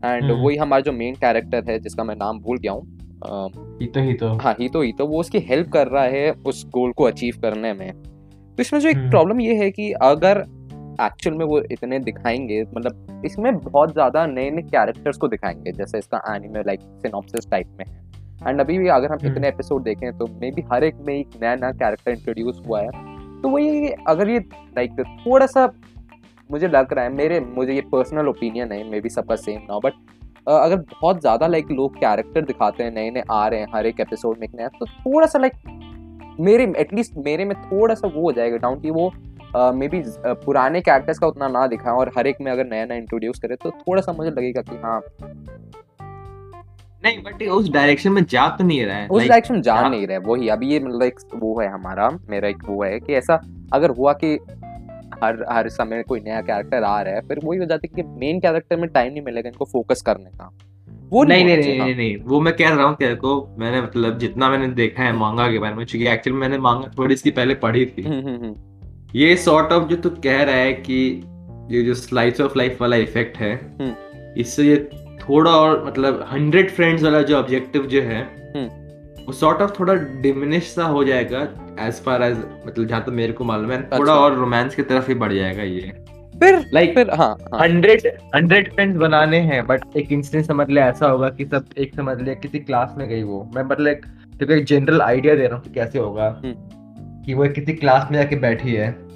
एंड 0.06 0.24
हम्म। 0.24 0.42
वही 0.44 0.56
हमारा 0.58 0.82
जो 0.82 0.92
मेन 0.92 1.16
कैरेक्टर 1.16 1.64
है 1.70 1.80
जिसका 1.80 2.04
मैं 2.04 2.16
नाम 2.16 2.40
भूल 2.40 2.58
गया 2.58 2.72
हूँ 2.72 2.82
अ, 3.26 3.48
ही 3.82 3.88
तो 3.88 4.02
ही 4.02 4.14
तो 4.14 4.34
हाँ 4.38 4.56
ही 4.60 4.70
तो 4.70 4.82
ही 4.82 4.92
तो 4.92 5.06
वो 5.08 5.20
उसकी 5.20 5.40
हेल्प 5.40 5.70
कर 5.72 5.88
रहा 5.88 6.04
है 6.04 6.32
उस 6.46 6.66
गोल 6.70 6.92
को 6.92 7.04
अचीव 7.04 7.36
करने 7.42 7.74
में। 7.74 7.92
तो 7.94 8.62
इसमें 8.62 8.80
जो 8.80 8.90
एक 8.90 8.98
हम्म। 8.98 9.10
प्रॉब्लम 9.10 9.42
ये 9.42 9.56
है 9.56 9.70
कि 9.72 9.92
अगर 10.02 10.44
एक्चुअल 11.02 11.36
में 11.38 11.46
वो 11.46 11.60
इतने 11.72 12.00
दिखाएँगे 12.00 12.62
मतलब 12.78 13.22
इसमें 13.26 13.58
बहुत 13.58 13.94
ज़्यादा 13.94 14.26
नए 14.26 14.50
नए 14.52 14.62
कैरेक्टर्स 14.64 15.18
को 15.18 15.28
दिखाएँगे 15.28 15.72
जैसे 15.72 16.00
इसका 16.00 16.22
एनिमे 16.36 16.64
लाइक 16.64 16.82
सिनॉप्सिस 17.02 17.50
टाइप 17.52 17.76
में 17.80 17.86
है 17.88 18.50
एंड 18.50 18.62
अभी 18.62 18.78
भी 18.78 18.88
अगर 18.88 19.12
हम 19.12 19.18
हम्म। 19.18 19.32
इतने 19.32 19.48
एपिसोड 19.48 19.84
देखें 19.84 20.12
तो 20.18 20.28
मे 20.42 20.52
बी 20.52 20.62
हर 20.72 20.84
एक 20.84 20.96
में 21.08 21.14
एक 21.16 21.40
नया 21.42 21.56
नया 21.56 21.72
कैरेक्टर 21.74 22.12
इंट्रोड्यूस 22.12 22.62
हुआ 22.68 22.82
है 22.82 22.90
तो 23.42 23.50
वही 23.50 23.90
अगर 24.08 24.30
ये 24.30 24.40
लाइक 24.78 25.00
थोड़ा 25.26 25.46
सा 25.46 25.72
मुझे 26.50 26.68
लग 26.68 26.94
रहा 26.94 27.06
है 27.06 27.12
मेरे 27.14 27.40
मुझे 27.40 27.74
ये 27.74 27.82
पर्सनल 27.92 28.28
ओपिनियन 28.28 28.72
है 28.72 28.84
मे 28.90 29.02
बी 29.02 29.10
सबका 29.10 29.36
सेम 29.36 29.62
ना 29.62 29.80
बट 29.80 29.94
अगर 30.48 30.76
बहुत 30.76 31.20
ज़्यादा 31.22 31.48
लाइक 31.48 31.72
लोग 31.72 31.96
कैरेक्टर 31.96 32.46
दिखाते 32.46 32.84
हैं 32.84 32.92
नए 32.92 33.10
नए 33.10 33.24
आ 33.32 33.48
रहे 33.48 33.60
हैं 33.60 33.68
हर 33.76 33.86
एक 33.86 34.00
एपिसोड 34.00 34.38
में 34.38 34.48
एक 34.48 34.56
नया 34.56 34.68
तो 34.80 34.86
थोड़ा 34.86 35.28
सा 35.28 35.40
लाइक 35.40 36.38
मेरे 36.40 36.64
एटलीस्ट 36.78 37.18
मेरे 37.18 37.46
में 37.46 37.56
थोड़ा 37.62 37.96
सा 37.96 38.08
वो 38.08 38.22
हो 38.22 38.32
जाएगा 38.32 38.58
डाउन 38.58 38.80
कि 38.80 38.92
वो 38.92 39.12
मे 39.56 39.88
बी 39.88 40.04
पुराने 40.26 40.82
कैरेक्टर्स 40.82 41.20
का 41.20 41.28
उतना 41.28 41.48
ना 41.48 41.68
दिखाएँ 41.68 41.96
और 41.96 42.12
हर 42.18 42.28
एक 42.28 42.38
में 42.42 42.52
अगर 42.52 42.66
नया 42.66 42.86
नया 42.86 42.98
इंट्रोड्यूस 42.98 43.40
करे 43.40 43.56
तो 43.56 43.72
थोड़ा 43.72 44.02
सा 44.02 44.12
मुझे 44.12 44.30
लगेगा 44.32 44.62
कि 44.62 44.76
हाँ। 44.76 45.02
नहीं 47.06 47.18
बट 47.24 47.44
उस 47.44 47.70
डायरेक्शन 47.70 48.12
में 48.12 48.24
जा 48.26 48.48
तो 48.48 48.64
नहीं 48.64 48.86
रहा 48.86 48.98
है 48.98 49.08
उस 49.08 49.18
Like, 49.18 49.30
डायरेक्शन 49.30 49.62
जा 49.62 49.74
हाँ। 49.74 49.90
नहीं 49.90 50.08
रहे 50.08 50.18
वही 50.18 50.48
अभी 50.50 50.68
ये 50.68 50.80
मतलब 50.80 51.04
एक 51.04 51.20
वो 51.36 51.60
है 51.60 51.68
हमारा 51.68 52.10
मेरा 52.30 52.48
एक 52.48 52.58
वो 52.66 52.84
है 52.84 53.00
कि 53.00 53.14
ऐसा 53.14 53.42
अगर 53.74 53.90
हुआ 53.90 54.14
कि 54.14 54.34
हर 55.24 55.46
हर 55.50 55.70
समय 55.70 56.04
कोई 56.04 56.20
नया 56.20 56.42
कैरेक्टर 56.42 56.84
आ 56.84 57.02
रहा 57.02 57.14
है 57.14 57.22
फिर 57.22 57.40
वही 57.44 57.60
हो 57.60 57.66
जाता 57.66 57.88
है 57.88 57.96
कि 57.96 58.08
मेन 58.20 58.40
कैरेक्टर 58.40 58.78
में 58.78 58.90
टाइम 58.90 59.12
नहीं 59.14 59.22
मिलेगा 59.22 59.50
इनको 59.50 59.66
फोकस 59.66 60.02
करने 60.02 60.30
का। 60.30 60.52
वो 61.12 61.24
नहीं 61.24 61.46
नहीं 61.46 61.56
नहीं 61.56 61.64
चाहिए, 61.64 61.80
नहीं 61.84 61.96
नहीं 61.96 62.18
वो 62.24 62.40
मैं 62.42 62.54
कह 62.56 62.70
रहा 62.70 62.86
हूँ 62.86 62.96
तेरे 62.96 63.16
को 63.16 63.56
मैंने 63.60 63.82
मतलब 63.82 64.18
जितना 64.18 64.50
मैंने 64.50 64.68
देखा 64.68 65.04
है 65.04 65.14
मांगा 65.14 65.52
के 65.52 65.60
बारे 65.60 65.76
में 65.76 65.86
क्योंकि 65.86 66.08
एक्चुअली 66.08 66.40
मैंने 66.40 66.58
मांगा 66.58 66.92
थोड़ी 66.98 67.14
इसकी 67.14 67.32
पहले 67.32 67.56
पढ़ी 67.56 67.86
थी। 67.86 68.04
हाँ। 69.12 69.22
ये 69.22 69.36
सॉर्ट 69.38 69.72
ऑफ़ 69.74 69.88
जो 69.88 69.96
तू 69.96 70.10
कह 70.24 70.42
रहा 70.44 70.56
है 70.56 70.74
कि 70.74 70.98
ये 71.72 71.82
जो 71.84 71.94
स्लाइस 71.94 72.42
ऑफ़ 72.42 72.58
लाइफ 72.58 72.82
वाला 72.82 72.96
इफ़ेक्ट 72.98 73.38
है 73.38 73.54
हम्म। 73.56 74.40
इससे 74.42 74.64
ये 74.64 74.78
थोड़ा 75.22 75.52
और 75.52 75.84
मतलब 75.86 76.26
हंड्रेड 76.32 76.70
फ्रेंड्स 76.70 77.04
वाला 77.04 77.22
जो 77.22 77.38
ऑब्जेक्टिव 77.38 77.86
जो 77.86 78.02
है 78.02 78.22
हम्म। 78.56 79.26
वो 79.26 79.34
सॉर्ट 79.34 79.62
ऑफ़ 79.62 79.80
थोड़ा 79.80 79.94
डिमिनिश 80.22 80.74
सा 80.74 80.86
हो 80.86 81.04
जाएगा 81.04 81.42
एज 81.80 82.02
फार 82.04 82.24
एज 82.24 82.38
मतलब 82.66 82.86
जहाँ 82.86 83.04
तक 83.04 83.12
मेरे 83.12 83.34
को 83.34 83.44
मालूम 83.44 83.72
है 83.72 83.78
अच्छा। 83.78 83.98
थोड़ा। 83.98 84.14
और 84.14 84.36
रोमांस 84.36 84.76
की 84.76 84.82
तरफ़ 84.84 85.08
ही 85.08 85.14
बढ़ 85.16 85.34
जाएगा 85.34 85.64
ये 85.64 85.94
फिर 86.34 86.60
लाइक 86.74 86.94
फिर 86.96 87.10
हाँ 87.12 87.36
हाँ 87.54 87.60
हंड्रेड 87.60 88.08
हंड्रेड 88.36 88.74
फ्रेंड्स 88.74 88.98
बनाने 88.98 89.40
हैं 89.44 89.66
बट 89.68 89.98
एक 89.98 90.12
इंस्टेंस 90.12 90.48
समझ 90.48 90.70
ले 90.70 90.82
ऐसा 90.82 91.08
होगा 91.08 91.30
कि 91.30 91.46
सब 91.46 91.66
एक 91.78 91.96
समझ 91.96 92.20
ले 92.22 92.36
किसी 92.38 92.60
क्लास 92.60 92.94
में 92.98 93.08
गई 93.10 93.24
वो 93.24 93.44
मैं 93.56 93.64
मतलब 93.64 93.88
एक 93.88 94.64
जनरल 94.66 95.02
आइडिया 95.02 95.36
दे 95.36 95.48
रहा 95.48 95.56
हूँ 95.56 95.64
कि 95.64 95.74
कैसे 95.74 96.00
होगा 96.00 96.28
हम्म। 96.46 96.81
कि 97.32 97.36
वो 97.36 97.48
किसी 97.48 97.74
क्लास 97.74 98.08
में 98.12 98.18
जाके 98.18 98.36
बैठी 98.36 98.72
है। 98.72 99.12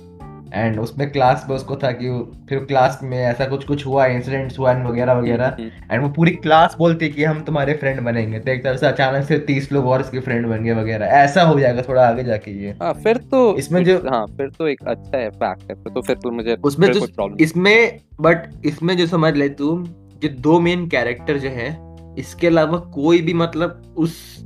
एंड 0.54 0.80
उसमें 0.80 1.12
क्लास 1.12 1.46
में 1.50 1.56
उसको 1.56 1.76
था 1.76 1.92
कि 1.92 2.32
फिर 2.50 2.60
क्लास 2.60 3.00
में 3.04 3.18
ऐसा 3.18 3.46
कुछ 3.46 3.66
कुछ 3.66 3.86
हुआ 3.86 4.06
इंसिडेंट्स 4.06 4.60
हुआ 4.60 4.76
and 4.76 4.90
वगैरह 4.90 5.14
वगैरह। 5.14 5.48
हम्म, 5.48 5.70
एंड 5.92 6.04
वो 6.04 6.10
पूरी 6.10 6.32
क्लास 6.32 6.76
बोलती 6.78 7.10
कि 7.10 7.24
हम 7.24 7.42
तुम्हारे 7.42 7.74
फ्रेंड 7.74 8.02
बनेंगे। 8.02 8.40
तो 8.40 8.52
एक 8.52 8.64
तरह 8.64 8.78
से 8.78 8.86
अचानक 8.86 9.26
से 9.26 9.40
तीस 9.40 9.72
लोग 9.72 9.86
और 9.86 10.02
उसके 10.02 10.20
फ्रेंड 10.20 10.48
बन 10.48 10.64
गए 10.64 10.72
वगैरह। 10.72 11.06
ऐसा 11.06 11.42
हो 11.42 11.60
जाएगा 11.60 11.82
थोड़ा 11.82 12.08
आगे 12.08 12.24
जाके 12.24 12.52
ये। 12.52 12.72
हाँ 12.72 12.94
फिर 12.94 13.18
तो 13.18 13.58
इसमें 13.58 13.84
जो- 13.84 14.10
हाँ 14.10 14.26
फिर 14.26 14.50
तो 14.50 14.68
एक 14.68 14.80
अच्छा 14.88 15.18
है 15.18 15.30
फैक्ट 15.30 15.64
है। 15.72 15.94
तो 15.94 16.02
फिर 16.02 16.16
तो 16.16 16.32
मुझे 16.32 16.58
उसमें 16.64 16.92
जो 16.92 17.36
इसमें 17.40 18.00
बट 18.22 18.38
इसमें 18.66 18.98
जो 18.98 19.08
समझ 19.08 19.34
ले 19.34 19.50
तू 19.50 19.84
जो 20.24 20.30
दो 20.30 20.60
मेन 20.60 20.88
कैरेक्टर 20.88 21.38
जो 21.38 21.50
है 21.50 21.96
इसके 22.18 22.48
अलावा 22.48 22.78
कोई 22.78 23.22
भी 23.22 23.34
मतलब 23.34 23.96
उस 23.98 24.46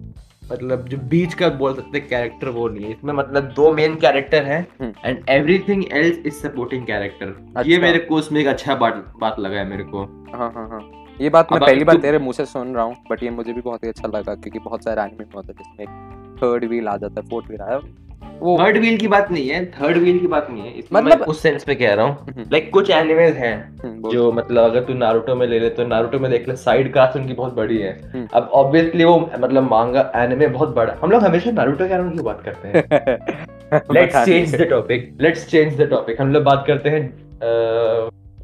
मतलब 0.51 0.87
जो 0.89 0.97
बीच 1.09 1.33
का 1.33 1.49
बोल 1.57 1.73
सकते 1.75 1.99
कैरेक्टर 1.99 2.49
वो 2.49 2.67
नहीं 2.69 2.85
है। 2.85 2.91
इसमें 2.91 3.13
मतलब 3.13 3.51
दो 3.55 3.71
मेन 3.73 3.95
कैरेक्टर 3.95 4.43
हैं। 4.43 4.61
And 5.05 5.23
everything 5.29 5.83
else 5.91 6.17
is 6.17 6.33
supporting 6.35 6.85
character 6.85 7.25
ये 7.27 7.53
अच्छा। 7.55 7.81
मेरे 7.81 7.99
को 7.99 8.15
उसमें 8.15 8.39
एक 8.41 8.47
अच्छा 8.47 8.75
बात 8.75 9.03
बात 9.19 9.39
लगा 9.39 9.57
है 9.57 9.67
मेरे 9.69 9.83
को। 9.83 10.03
हाँ 10.33 10.51
हाँ 10.55 10.67
हाँ। 10.69 10.81
ये 11.21 11.29
बात 11.29 11.51
मैं 11.51 11.59
पहली 11.61 11.83
बार 11.83 11.97
तेरे 11.97 12.19
मुँह 12.19 12.33
से 12.33 12.45
सुन 12.45 12.73
रहा 12.75 12.83
हूँ 12.83 12.95
बट 13.11 13.23
ये 13.23 13.29
मुझे 13.29 13.53
भी 13.53 13.61
बहुत 13.61 13.83
ही 13.83 13.89
अच्छा 13.89 14.07
लगा 14.07 14.35
क्योंकि 14.35 14.59
बहुत 14.59 14.83
सारे 14.83 15.01
एनिमे 15.01 15.25
में 15.25 15.31
होता 15.35 15.53
है 15.53 15.63
जिसमें 15.63 16.35
थर्ड 16.37 16.65
व्हील 16.65 16.87
आ 16.87 16.95
जाता 16.97 17.21
है 17.21 17.27
फोर्थ 17.29 17.47
व्हील 17.47 17.61
आया 17.61 17.79
वो 18.39 18.57
थर्ड 18.59 18.77
व्हील 18.77 18.97
की 18.97 19.07
बात 19.07 19.31
नहीं 19.31 19.49
है 19.49 19.65
थर्ड 19.65 19.97
व्हील 19.97 20.19
की 20.19 20.27
बात 20.27 20.47
नहीं 20.51 20.61
है 20.63 20.83
मतलब- 20.93 21.19
मैं 21.19 21.27
उस 21.27 21.41
सेंस 21.41 21.65
में 21.67 21.77
कह 21.77 21.93
रहा 21.93 22.05
हूँ। 22.05 22.17
हम्म, 22.21 22.41
लाइक 22.41 22.69
कुछ 22.73 22.89
एनिमेज 22.89 23.35
हैं 23.35 23.55
हम्म, 23.83 24.09
जो 24.09 24.31
मतलब 24.31 24.63
अगर 24.63 24.83
तू 24.83 24.93
नारुतो 24.93 25.35
में 25.35 25.47
ले 25.47 25.59
ले 25.59 25.69
तो 25.69 25.87
नारुतो 25.87 26.19
में 26.19 26.31
देख 26.31 26.47
ले 26.47 26.55
साइड 26.55 26.93
कास्ट 26.93 27.17
उनकी 27.17 27.33
बहुत 27.33 27.55
बड़ी 27.55 27.77
है। 27.77 27.99
हम्म। 28.13 28.27
अब 28.33 28.49
ऑब्वियसली 28.53 29.03
वो 29.03 29.29
मतलब 29.39 29.63
मांगा 29.63 30.11
एनिमे 30.15 30.47
बहुत 30.47 30.75
बड़ा 30.75 30.95
हम 31.01 31.11
लोग 31.11 31.23
हमेशा 31.23 31.51
नारुतो 31.51 31.87
के 31.87 31.93
एनिमे 31.93 32.11
की 32.11 32.23
बात 32.23 32.41
करते 32.45 32.67
हैं? 32.67 33.83
Let's 33.93 34.25
change 34.25 34.55
the 34.55 34.61
topic 34.61 35.17
let's 35.21 35.47
change 35.47 35.81
the 35.81 35.81
topic 35.81 36.21
हम 36.21 36.33
लोग 36.33 36.43
बात 36.43 36.63
करते 36.67 36.89
हैं 36.89 37.05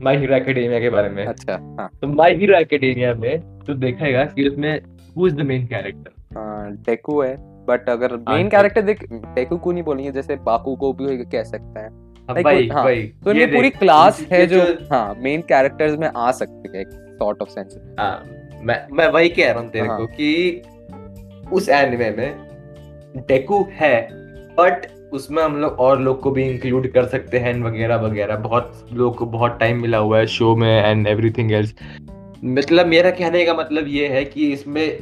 माई 0.01 0.17
हीरो 0.17 0.35
एकेडेमिया 0.35 0.79
के 0.79 0.89
बारे 0.89 1.09
में। 1.09 1.25
अच्छा 1.25 1.75
हाँ। 1.79 1.89
तो 2.01 2.07
माई 2.07 2.35
हीरो 2.35 2.57
एकेडेमिया 2.57 3.13
में 3.13 3.39
तू 3.67 3.73
देखेगा 3.73 4.23
कि 4.25 4.47
उसमें 4.49 4.79
who 5.17 5.27
is 5.27 5.35
the 5.35 5.41
main 5.41 5.65
character 5.65 6.11
Deku 6.89 7.21
है। 7.21 7.54
बट 7.67 7.89
अगर 7.89 8.13
हाँ, 8.13 8.35
मेन 8.37 8.49
कैरेक्टर 8.49 8.81
देख 8.81 9.03
डेकू 9.13 9.57
को 9.57 9.71
नहीं 9.71 9.83
बोलेंगे 9.83 10.11
जैसे 10.11 10.35
बाकू 10.35 10.75
को 10.75 10.91
भी 10.93 11.17
कह 11.25 11.43
सकते 11.43 11.79
हैं। 11.79 12.43
भाई 12.43 12.67
हाँ, 12.67 12.83
भाई 12.83 13.01
तो 13.25 13.33
ये 13.33 13.45
पूरी 13.45 13.69
क्लास 13.69 14.21
है 14.31 14.45
जो 14.47 14.61
हाँ 14.91 15.15
मेन 15.19 15.41
कैरेक्टर्स 15.41 15.97
में 15.99 16.09
आ 16.17 16.31
सकते 16.31 16.77
हैं 16.77 16.85
सॉर्ट 17.17 17.41
ऑफ़ 17.41 17.49
सेंस 17.49 17.77
हाँ, 17.99 18.23
मैं 18.61 18.87
मैं 18.91 19.07
वही 19.07 19.29
कह 19.29 19.51
रहा 19.51 19.61
हूँ 19.61 19.69
तेरे 19.71 19.87
हाँ। 19.87 19.97
को 19.97 20.05
कि 20.07 20.61
उस 21.51 21.69
एनिमे 21.69 22.09
में 22.11 23.25
डेकू 23.27 23.65
है 23.71 24.07
बट 24.59 24.87
उसमें 25.13 25.41
हम 25.43 25.55
लोग 25.57 25.79
और 25.79 25.99
लोग 26.01 26.21
को 26.21 26.31
भी 26.31 26.43
इंक्लूड 26.43 26.87
कर 26.93 27.05
सकते 27.07 27.39
हैं 27.39 27.53
वगैरह 27.63 27.95
वगैरह। 27.95 28.35
बहुत 28.35 28.87
लोग 28.93 29.17
को 29.17 29.25
बहुत 29.25 29.57
टाइम 29.59 29.81
मिला 29.81 29.97
हुआ 29.97 30.19
है 30.19 30.25
शो 30.27 30.55
में 30.55 30.83
एंड 30.83 31.07
एवरीथिंग 31.07 31.51
एल्स 31.51 31.73
मतलब 32.43 32.87
मेरा 32.87 33.11
कहने 33.11 33.45
का 33.45 33.53
मतलब 33.53 33.87
ये 33.87 34.07
है 34.07 34.23
कि 34.25 34.51
इसमें 34.53 34.99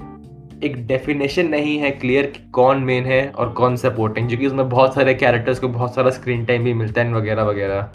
एक 0.63 0.75
डेफिनेशन 0.87 1.47
नहीं 1.49 1.77
है 1.77 1.91
क्लियर 1.93 2.25
कि 2.27 2.39
कौन 2.51 2.83
मेन 2.83 3.05
है 3.05 3.27
और 3.29 3.53
कौन 3.53 3.75
सपोर्टिंग 3.75 4.27
क्योंकि 4.27 4.47
उसमें 4.47 4.67
बहुत 4.69 4.95
सारे 4.95 5.13
कैरेक्टर्स 5.15 5.59
को 5.59 5.67
बहुत 5.69 5.95
सारा 5.95 6.09
स्क्रीन 6.11 6.45
टाइम 6.45 6.63
भी 6.63 6.73
मिलता 6.73 7.01
है 7.01 7.13
वगैरह 7.13 7.43
वगैरह 7.43 7.91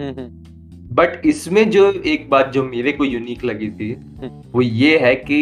हम्म, 0.00 0.26
बट 0.94 1.26
इसमें 1.26 1.68
जो 1.70 1.90
एक 2.06 2.28
बात 2.30 2.52
जो 2.52 2.62
मेरे 2.64 2.92
को 2.92 3.04
यूनिक 3.04 3.44
लगी 3.44 3.70
थी 3.70 3.92
हम्म। 3.92 4.42
वो 4.52 4.62
ये 4.62 4.98
है 4.98 5.14
कि 5.16 5.40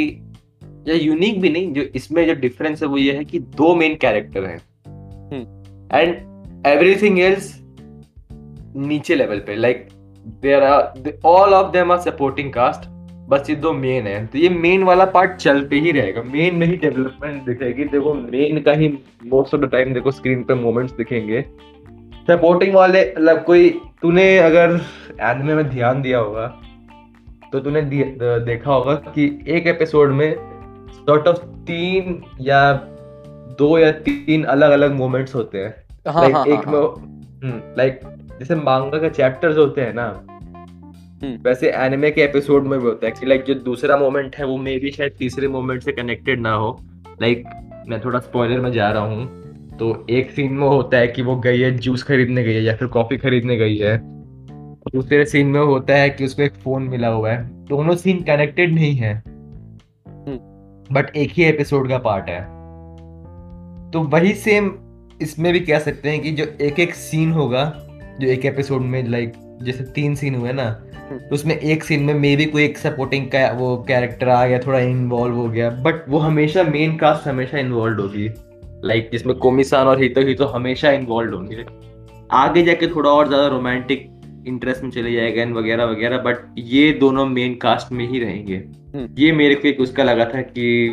या 0.89 0.95
यूनिक 0.95 1.41
भी 1.41 1.51
नहीं 1.51 1.73
जो 1.73 1.83
इसमें 1.95 2.27
जो 2.27 2.35
डिफरेंस 2.41 2.83
है 2.83 2.89
वो 2.89 2.97
ये 2.99 3.13
है 3.13 3.25
कि 3.25 3.39
दो 3.57 3.75
मेन 3.75 3.97
कैरेक्टर 3.97 4.45
हैं 4.45 4.59
हम्म। 4.87 5.97
एंड 5.97 6.67
एवरीथिंग 6.67 7.19
एल्स 7.21 7.55
नीचे 8.79 9.15
लेवल 9.15 9.39
पे 9.39 9.57
like 9.57 9.89
there 10.43 10.63
are 10.63 11.19
all 11.27 11.55
of 11.55 11.73
them 11.73 11.93
are 11.93 11.99
supporting 12.01 12.53
cast 12.53 12.89
बस 13.29 13.49
ये 13.51 13.57
दो 13.57 13.73
मेन 13.73 14.07
है। 14.07 14.27
तो 14.27 14.39
ये 14.39 14.49
मेन 14.49 14.83
वाला 14.83 15.05
पार्ट 15.05 15.37
चलते 15.37 15.77
ही 15.77 15.91
रहेगा। 15.93 16.23
मेन 16.23 16.55
में 16.55 16.67
ही 16.67 16.77
डेवलपमेंट 16.77 17.43
दिखेगी। 17.45 17.85
देखो 17.85 18.13
मेन 18.15 18.61
का 18.61 18.73
ही 18.73 18.89
मोस्ट 19.27 19.55
ऑफ़ 19.55 19.61
द 19.61 19.71
टाइम 19.71 19.95
देखो 19.95 20.11
स्क्रीन 20.11 20.43
पे 20.45 20.55
मोमेंट्स 20.55 20.93
दिखेंगे। 20.93 21.45
सपोर्टिंग 22.29 22.75
वाले 22.75 23.03
मतलब 23.11 23.43
कोई 23.45 23.69
तूने 24.03 24.37
अगर 24.39 24.81
एनिमे 25.23 25.55
में 25.55 25.69
ध्यान 25.69 26.03
दिया 26.03 26.19
होगा 26.19 26.47
तो 27.53 27.61
तूने 27.61 27.83
देखा 27.83 28.73
होगा 28.73 28.95
कि 28.95 29.27
एक 29.49 29.67
एपिसोड 29.67 30.13
में 30.13 30.35
सॉर्ट 30.93 31.29
ऑफ़ 31.29 31.39
तीन 31.67 32.23
या 32.41 32.73
दो 33.59 33.79
या 33.79 33.91
तीन 34.01 34.45
अलग 34.45 34.71
अलग 34.71 34.95
मोमेंट्स 34.95 35.35
होते 35.35 35.59
हैं। 35.59 35.75
हाँ 36.09 36.23
Like, 36.23 36.37
हाँ 36.37 36.47
एक 36.47 36.69
हाँ, 36.69 36.95
में 37.45 37.75
लाइक 37.79 38.01
जैसे 38.39 38.55
मांगा 38.55 38.99
के 38.99 39.11
चैप्टर्स 39.11 39.57
होते 39.59 39.81
हैं 39.81 39.95
ना 39.95 40.07
हम्म। 40.31 40.36
वैसे 41.25 41.71
एनिमे 41.71 42.11
के 42.11 42.21
एपिसोड 42.21 42.65
में 42.65 42.79
भी 42.79 42.87
होता 42.87 43.07
है 43.07 43.13
कि 43.13 43.27
लाइक 43.27 43.45
जो 43.45 43.55
दूसरा 43.55 43.97
मोमेंट 43.97 44.37
है 44.37 44.45
वो 44.47 44.57
मे 44.57 44.79
भी 44.79 44.91
शायद 44.91 45.13
तीसरे 45.19 45.49
मोमेंट 45.49 45.83
से 45.83 45.93
कनेक्टेड 45.93 46.41
ना 46.41 46.53
हो। 46.53 46.81
लाइक 47.23 47.45
मैं 47.89 48.01
थोड़ा 48.05 48.19
स्पॉइलर 48.19 48.61
में 48.61 48.73
जा 48.73 48.91
रहा 48.91 49.03
हूँ। 49.03 49.27
तो 49.77 50.07
एक 50.11 50.31
सीन 50.31 50.53
में 50.53 50.69
होता 50.69 50.99
है 50.99 51.09
कि 51.09 51.23
वो 51.23 51.37
गई 51.37 51.61
है 51.61 51.79
जूस 51.79 52.03
खरीदने 52.03 52.45
गई 52.45 52.55
है 52.55 52.63
या 52.63 52.77
फिर 52.77 52.89
कॉफ़ी 52.89 53.17
खरीदने 53.17 53.57
गई 53.57 53.77
है। 53.77 54.01
दूसरे 54.93 55.25
सीन 55.25 55.47
में 55.47 55.61
होता 55.61 55.95
है 55.95 56.11
कि 56.11 56.25
उसको 56.25 56.43
एक 56.43 56.53
फ़ोन 56.53 56.83
मिला 56.83 57.09
हुआ 57.09 57.33
है। 57.33 57.65
दोनों 57.65 57.97
सीन 57.97 58.23
कनेक्टेड 58.23 58.75
नहीं 58.75 58.95
है। 58.97 59.23
बट 60.93 61.17
एक 61.17 61.31
ही 61.31 61.45
एपिसोड 61.45 61.89
का 61.89 61.99
पार्ट 61.99 62.29
है। 62.29 62.41
तो 63.91 64.03
वही 64.03 64.35
सेम 64.35 64.73
इसमें 65.23 65.53
भी 65.53 65.61
कह 65.61 65.79
सकते 65.79 66.09
हैं 66.09 66.21
कि 66.21 66.31
जो 66.31 66.45
एक 66.61 66.81
एक 66.81 66.95
सीन 66.95 67.33
होगा 67.33 67.65
जो 68.21 68.29
एक 68.29 68.45
एपिसोड 68.45 68.81
में 68.81 69.09
लाइक 69.09 69.33
जैसे 69.63 69.85
तीन 69.85 70.15
सीन 70.15 70.35
हुए 70.35 70.53
ना 70.53 70.71
तो 71.11 71.35
उसमें 71.35 71.59
एक 71.59 71.85
सीन 71.85 72.03
में 72.03 72.15
मे 72.15 72.37
भी 72.37 72.45
कोई 72.45 72.65
एक 72.65 72.79
सपोर्टिंग 72.79 73.27
का 73.27 73.53
वो 73.53 73.85
कैरेक्टर 73.89 74.29
आ 74.29 74.47
गया 74.47 74.59
थोड़ा 74.59 74.79
इन्वॉल्व 74.79 75.35
हो 75.35 75.49
गया 75.49 75.71
बट 75.71 76.09
वो 76.09 76.19
हमेशा 76.19 76.63
मेन 76.63 76.97
कास्ट 76.97 77.29
हमेशा 77.29 77.59
इन्वॉल्व 77.59 78.01
होगी। 78.01 78.31
लाइक 78.85 79.01
like, 79.01 79.13
जिसमें 79.13 79.37
कोमिसान 79.37 79.87
और 79.87 80.03
हितो 80.03 80.21
हितो 80.21 80.45
हमेशा 80.45 80.91
इन्वॉल्व 80.91 81.35
होंगे। 81.35 81.65
आगे 82.31 82.63
जाके 82.63 82.87
थोड़ा 82.87 83.11
और 83.11 83.29
ज़्यादा 83.29 83.47
रोमांटिक 83.47 84.11
इंटरेस्ट 84.49 84.83
में 84.83 84.91
चले 84.91 85.13
जाएगा 85.13 85.43
and 85.43 85.57
वगैरह 85.57 85.85
वगैरह 85.85 86.19
बट 86.19 86.37
ये 86.59 86.93
दोनों 86.93 87.27
मेन 87.27 87.55
कास्ट 87.55 87.93
में 87.93 88.09
ही 88.09 88.19
रहेंगे। 88.19 88.57
हम्म। 88.57 89.09
ये 89.19 89.33
मेरे 89.33 89.55
को 89.55 89.69
एक 89.69 89.81
उसका 89.81 90.05
लगा 90.05 90.25
था 90.25 90.41
कि 90.41 90.89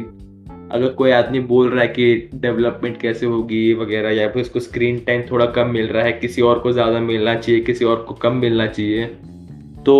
अगर 0.73 0.89
कोई 0.91 1.12
आदमी 1.12 1.39
बोल 1.41 1.69
रहा 1.69 1.81
है 1.81 1.88
कि 1.89 2.29
डेवलपमेंट 2.36 2.99
कैसे 3.01 3.25
होगी 3.25 3.73
वगैरह, 3.73 4.09
या 4.12 4.27
फिर 4.29 4.41
उसको 4.41 4.59
स्क्रीन 4.59 4.97
टाइम 4.99 5.21
थोड़ा 5.31 5.45
कम 5.47 5.67
मिल 5.69 5.88
रहा 5.88 6.03
है, 6.03 6.12
किसी 6.13 6.41
और 6.41 6.59
को 6.59 6.71
ज़्यादा 6.71 6.99
मिलना 7.01 7.36
चाहिए, 7.36 7.62
किसी 7.62 7.86
और 7.86 8.01
को 8.03 8.13
कम 8.15 8.36
मिलना 8.38 8.67
चाहिए 8.67 9.05
तो 9.86 9.95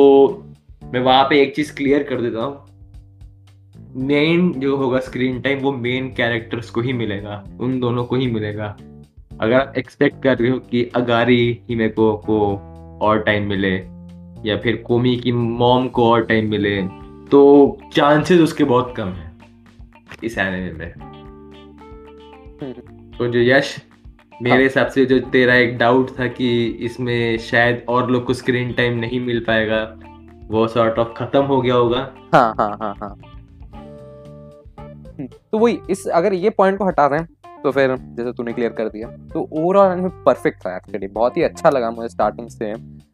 मैं 0.84 1.00
वहाँ 1.00 1.24
पे 1.24 1.42
एक 1.42 1.56
चीज़ 1.56 1.74
क्लियर 1.76 2.04
कर 2.04 2.22
देता 2.22 2.44
हूँ। 2.44 4.06
मेन 4.06 4.52
जो 4.54 4.76
होगा 4.78 5.00
स्क्रीन 5.02 5.40
टाइम 5.42 5.60
वो 5.60 5.72
मेन 5.74 6.08
कैरेक्टर्स 6.14 6.70
को 6.70 6.82
ही 6.82 6.94
मिलेगा, 6.94 7.44
उन 7.60 7.80
दोनों 7.80 8.06
को 8.06 8.16
ही 8.16 8.28
मिलेगा। 8.28 8.76
अगर 9.32 9.54
आप 9.54 9.74
एक्सपेक्ट 9.78 10.22
कर 10.24 10.38
रहे 10.38 10.52
हो 10.52 10.58
कि 10.62 10.84
अगारी 10.96 11.60
हिमेको 11.70 12.12
को 12.26 12.40
और 13.02 13.20
टाइम 13.20 13.48
मिले, 13.50 13.74
या 14.46 14.58
फिर 14.58 14.84
कोमी 14.88 15.16
की 15.18 15.32
मॉम 15.32 15.88
को 15.90 16.10
और 16.12 16.26
टाइम 16.26 16.50
मिले 16.50 16.82
तो 17.32 17.78
चांसेस 17.94 18.40
उसके 18.40 18.64
बहुत 18.66 18.94
कम 18.98 19.08
है। 19.10 19.32
इस 20.24 20.38
एनिमे 20.38 20.72
में। 20.72 20.92
तो 23.18 23.28
जो 23.28 23.40
यश 23.40 23.76
मेरे 24.42 24.56
हाँ। 24.56 24.64
हिसाब 24.64 24.88
से 24.88 25.06
जो 25.06 25.20
तेरा 25.32 25.56
एक 25.56 25.78
डाउट 25.78 26.10
था 26.20 26.28
कि 26.28 26.66
इसमें 26.82 27.38
शायद 27.38 27.86
और 27.90 28.10
लोग 28.12 28.26
को 28.26 28.34
स्क्रीन 28.34 28.72
टाइम 28.74 28.98
नहीं 29.00 29.20
मिल 29.20 29.40
पाएगा 29.40 29.84
वो 30.48 30.68
सॉर्ट 30.68 31.00
ऑफ़ 31.00 31.14
खत्म 31.18 31.42
हो 31.44 31.62
गया 31.62 31.76
होगा। 31.76 32.00
हाँ 32.34 32.56
हाँ 32.60 32.78
हाँ 32.82 32.94
हाँ। 33.02 33.10
हम्म, 35.10 35.26
तो 35.26 35.58
वही 35.58 35.80
इस 35.90 36.06
अगर 36.08 36.34
ये 36.34 36.50
पॉइंट 36.50 36.78
को 36.78 36.88
हटा 36.88 37.08
दें 37.08 37.26
तो 37.64 37.72
फिर 37.72 37.96
जैसे 38.18 38.32
तूने 38.34 38.54
क्लियर 38.54 38.72
कर 38.72 38.88
दिया। 38.90 39.08
तो 39.34 39.48
ओवरऑल 39.54 40.10
परफेक्ट 40.26 40.66
था 40.66 40.76
एक्चुअली 40.78 41.08
बहुत 41.10 41.38
ही 41.38 41.44
अच्छा 41.44 41.70
लगा 41.70 41.92
मुझे 41.92 42.08
स्टार्टिंग 42.10 42.48
से। 42.50 42.70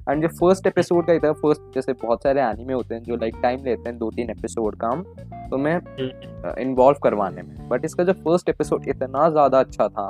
एंड 0.10 0.22
जो 0.22 0.28
फ़र्स्ट 0.30 0.68
एपिसोड 0.68 1.06
का 1.08 1.14
ही 1.14 1.20
था 1.20 1.32
फ़र्स्ट 1.34 1.76
जैसे 1.76 1.94
बहुत 1.94 2.24
सारे 2.24 2.42
एनिमे 2.42 2.74
होते 2.74 2.96
हैं 2.96 3.02
जो 3.04 3.16
लाइक 3.16 3.36
टाइम 3.44 3.64
लेते 3.66 3.90
हैं 3.90 3.98
दो 3.98 4.10
तीन 4.12 4.30
एपिसोड 4.30 4.76
का 4.76 4.88
हम 4.88 5.04
तो 5.50 5.58
मैं 5.58 5.76
इन्वॉल्व 6.62 6.98
करवाने 7.04 7.42
में। 7.42 7.68
बट 7.70 7.86
इसका 7.86 8.04
जो 8.04 8.14
फ़र्स्ट 8.14 8.50
एपिसोड 8.50 8.88
इतना 8.88 9.30
ज़्यादा 9.30 9.60
अच्छा 9.60 9.88
था 9.88 10.10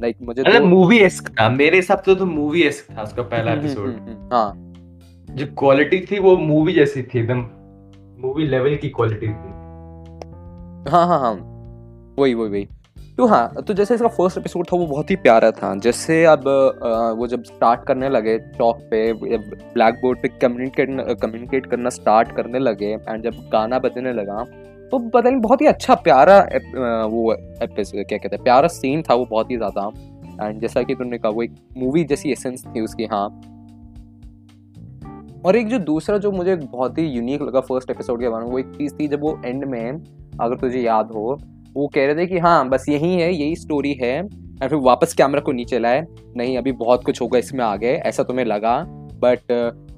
लाइक 0.00 0.16
मुझे 0.22 0.42
मतलब 0.42 0.58
तो- 0.58 0.68
मूवी 0.68 0.98
एस्क 0.98 1.28
था 1.30 1.48
मेरे 1.48 1.76
हिसाब 1.76 1.98
से 1.98 2.14
तो 2.14 2.26
मूवी 2.26 2.62
एस्क 2.62 2.96
था 2.96 3.02
उसका 3.02 3.22
पहला 3.22 3.50
हम्म, 3.50 3.60
हम्म, 3.60 3.70
एपिसोड 3.70 3.86
हम्म, 3.86 4.10
हम्म, 4.10 4.28
हाँ। 4.32 5.36
जो 5.36 5.46
क्वालिटी 5.58 6.00
थी 6.00 6.18
वो 6.18 6.36
मूवी 6.36 6.72
जैसी 6.72 7.02
थी 7.02 7.18
एकदम 7.18 7.44
मूवी 8.18 8.46
लेवल 8.46 8.76
की 8.76 8.88
क्वालिटी 8.88 9.26
थी। 9.26 10.90
हाँ 10.90 11.06
हाँ 11.06 11.18
हाँ। 11.20 11.32
वही 12.18 12.34
वही 12.34 12.50
वही। 12.50 12.68
तो 13.20 13.26
हाँ 13.26 13.62
तो 13.66 13.74
जैसे 13.74 13.94
इसका 13.94 14.08
फ़र्स्ट 14.08 14.38
एपिसोड 14.38 14.66
था, 14.66 14.76
वो 14.76 14.86
बहुत 14.86 15.10
ही 15.10 15.16
प्यारा 15.16 15.50
था। 15.50 15.74
जैसे 15.76 16.24
अब 16.24 16.44
वो 17.18 17.26
जब 17.26 17.42
स्टार्ट 17.44 17.80
करने 17.86 18.08
लगे 18.08 18.38
चौक 18.38 18.76
पे 18.90 19.12
ब्लैक 19.12 19.94
बोर्ड 19.94 20.22
पे 20.22 20.28
कम्युनिकेट 20.42 21.18
कम्युनिकेट 21.22 21.66
करना 21.66 21.90
स्टार्ट 21.90 22.32
करने 22.32 22.58
लगे 22.58 22.86
एंड 22.86 23.22
जब 23.22 23.42
गाना 23.52 23.78
बजने 23.78 24.12
लगा 24.12 24.44
तो 24.90 24.98
पता 24.98 25.28
नहीं, 25.30 25.40
बहुत 25.40 25.60
ही 25.60 25.66
अच्छा 25.66 25.94
प्यारा 25.94 26.38
एप- 26.52 26.78
वो 27.10 27.32
एपिसोड 27.62 28.06
क्या 28.06 28.18
कहते 28.18 28.36
हैं, 28.36 28.42
प्यारा 28.44 28.68
सीन 28.68 29.02
था 29.02 29.14
वो 29.14 29.24
बहुत 29.24 29.50
ही 29.50 29.56
ज़्यादा। 29.56 29.90
एंड 30.46 30.60
जैसा 30.60 30.82
कि 30.82 30.94
तुमने 30.94 31.18
कहा, 31.18 31.32
वो 31.32 31.42
एक 31.42 31.54
मूवी 31.76 32.04
जैसी 32.04 32.32
एसेंस 32.32 32.64
थी 32.66 32.80
उसकी 32.80 33.04
हाँ। 33.04 33.28
और 35.46 35.56
एक 35.56 35.68
जो 35.68 35.78
दूसरा 35.78 36.18
जो 36.18 36.32
मुझे 36.32 36.56
बहुत 36.56 36.98
ही 36.98 37.06
यूनिक 37.06 37.42
लगा 37.42 37.60
फ़र्स्ट 37.60 37.90
एपिसोड 37.90 38.20
के 38.20 38.28
बारे 38.28 38.44
में, 38.44 38.52
वो 38.52 38.58
एक 38.58 38.74
चीज़ 38.78 38.94
थी 38.94 39.08
जब 39.08 39.20
वो 39.20 39.40
एंड 39.44 39.64
में, 39.64 40.02
अगर 40.40 40.56
तुझे 40.56 40.80
याद 40.80 41.10
हो 41.14 41.38
वो 41.74 41.86
कह 41.86 42.06
रहे 42.06 42.14
थे 42.16 42.26
कि 42.26 42.38
हाँ 42.38 42.68
बस 42.68 42.84
यही 42.88 43.14
है 43.14 43.32
यही 43.34 43.56
स्टोरी 43.56 43.92
है। 43.92 44.20
और 44.22 44.68
फिर 44.68 44.78
वापस 44.78 45.14
कैमरा 45.14 45.40
को 45.40 45.52
नीचे 45.52 45.78
लाए। 45.78 46.06
नहीं 46.36 46.56
अभी 46.58 46.72
बहुत 46.72 47.04
कुछ 47.04 47.20
होगा 47.22 47.38
इसमें 47.38 47.64
आगे 47.64 47.92
ऐसा 48.06 48.22
तुम्हें 48.22 48.44
लगा। 48.44 48.78
बट 49.22 49.40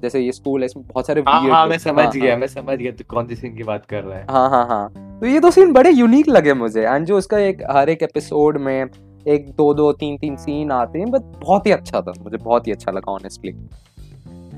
जैसे 0.01 0.19
ये 0.19 0.31
स्कूल 0.31 0.61
है 0.61 0.65
इसमें 0.65 0.85
बहुत 0.87 1.07
सारे 1.07 1.21
हाँ 1.27 1.41
हाँ 1.41 1.65
मैं 1.67 1.77
समझ 1.77 2.03
हाँ, 2.03 2.11
गया 2.11 2.31
हाँ, 2.31 2.39
मैं 2.39 2.47
समझ 2.47 2.77
गया 2.77 2.91
तू 2.91 3.03
कौन 3.09 3.27
सी 3.27 3.35
सीन 3.35 3.55
की 3.55 3.63
बात 3.63 3.85
कर 3.85 4.03
रहा 4.03 4.17
है। 4.17 4.25
हाँ 4.29 4.49
हाँ 4.49 4.65
हाँ। 4.67 5.19
तो 5.19 5.25
ये 5.25 5.39
दो 5.39 5.51
सीन 5.51 5.71
बड़े 5.73 5.91
यूनिक 5.91 6.29
लगे 6.29 6.53
मुझे। 6.53 6.81
एंड 6.81 7.05
जो 7.05 7.17
उसका 7.17 7.39
एक 7.39 7.63
हर 7.71 7.89
एक 7.89 8.03
एपिसोड 8.03 8.57
में 8.57 8.85
एक 9.27 9.49
दो 9.49 9.73
दो 9.73 9.91
तीन 9.93 10.17
तीन 10.17 10.35
सीन 10.35 10.71
आते 10.71 10.99
हैं 10.99 11.09
बट 11.11 11.21
बहुत 11.41 11.65
ही 11.65 11.71
अच्छा 11.71 12.01
था। 12.01 12.13
मुझे 12.21 12.37
बहुत 12.37 12.67
ही 12.67 12.71
अच्छा 12.71 12.91
लगा 12.91 13.11
ऑनेस्टली 13.11 13.51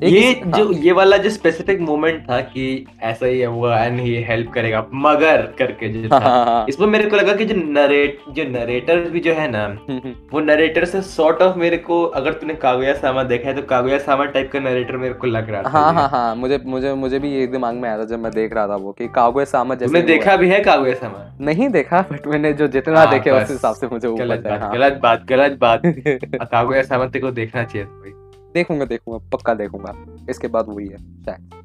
ये 0.04 0.34
जो 0.48 0.72
ये 0.74 0.92
वाला 0.92 1.18
जो 1.18 1.30
स्पेसिफिक 1.30 1.80
मोमेंट 1.80 2.22
था 2.30 2.40
कि 2.42 2.64
ऐसा 3.02 3.26
ही 3.26 3.42
हुआ 3.44 3.78
एंड 3.80 4.00
ये 4.00 4.24
हेल्प 4.30 4.52
करेगा 4.54 4.86
मगर 4.94 5.42
करके 5.60 5.90
जो 5.90 6.10
हाँ 6.10 6.20
था। 6.22 6.26
हाँ 6.26 6.46
हाँ 6.46 6.66
इसमें 6.70 6.88
मेरे 6.88 7.10
को 7.10 7.16
लगा 7.16 7.34
कि 7.36 7.46
जो 7.46 7.56
नरेट 7.58 8.20
जो 8.30 8.44
नरेटर 8.44 9.00
भी 9.10 9.20
जो 9.20 9.34
है 9.34 9.50
ना 9.52 9.64
हम्म, 9.66 9.98
हम्म, 9.98 10.14
वो 10.34 10.40
नरेटर 10.40 10.86
से 10.86 11.02
सॉर्ट 11.02 11.42
ऑफ़ 11.42 11.58
मेरे 11.58 11.78
को 11.78 12.04
अगर 12.04 12.34
तूने 12.34 12.54
कागुया 12.54 12.94
सामा 12.94 13.24
देखा 13.24 13.50
है 13.50 13.56
तो 13.56 13.62
कागुया 13.62 13.98
सामा 14.00 14.26
टाइप 14.26 14.52
का 14.54 14.60
नरेटर 14.60 14.98
मेरे 14.98 15.14
को 15.14 15.28
लग 15.28 15.50
रहा 15.50 15.64
था। 15.64 15.70
हाँ 15.70 15.94
हाँ 15.94 16.08
हाँ 16.10 16.36
मुझे 16.36 16.60
मुझे 16.66 16.94
मुझे 16.94 17.20
भी 17.20 17.34
ये 17.34 17.48
दिमाग 17.48 17.76
में 17.76 17.90
आया 17.90 17.98
था 18.00 18.06
जब 18.06 18.20
मैं 18.20 18.32
देख 18.32 18.54
रहा 18.54 18.68
था 18.68 18.76
वो 18.76 18.92
कि 18.92 19.08
कागुए 19.08 19.46
सामा 19.46 19.76
जैसे 19.76 20.02
देखा 20.02 20.36
भी 20.36 20.50
है 20.50 20.60
कागुया 20.64 20.94
सामा 20.96 21.26
नहीं 21.42 21.70
देखा 21.70 22.02
बट 22.12 22.28
मैंने 22.28 22.54
जो 22.54 22.68
जितना 22.68 23.00
हाँ, 23.00 23.10
देखे 23.12 23.32
उस 23.32 23.50
हिसाब 23.52 23.76
से 23.76 23.88
मुझे 23.88 24.12
गलत 24.16 24.44
बात 24.44 24.62
हाँ। 24.62 24.74
गलत 24.74 25.00
बात 25.04 25.26
गलत 25.30 25.58
बात। 25.62 25.82
कागुया 26.52 26.84
सामा 26.84 27.06
तेरे 27.06 27.26
को 27.26 27.32
देखना 27.32 27.64
चाहिए 27.64 28.14
देखूँगा 28.56 28.86
देखूँगा 28.86 29.18
पक्का 29.32 29.54
देखूँगा। 29.54 29.94
इसके 30.30 30.48
बाद 30.48 30.66
वही 30.70 30.88
है 30.88 30.98
शायद। 30.98 31.64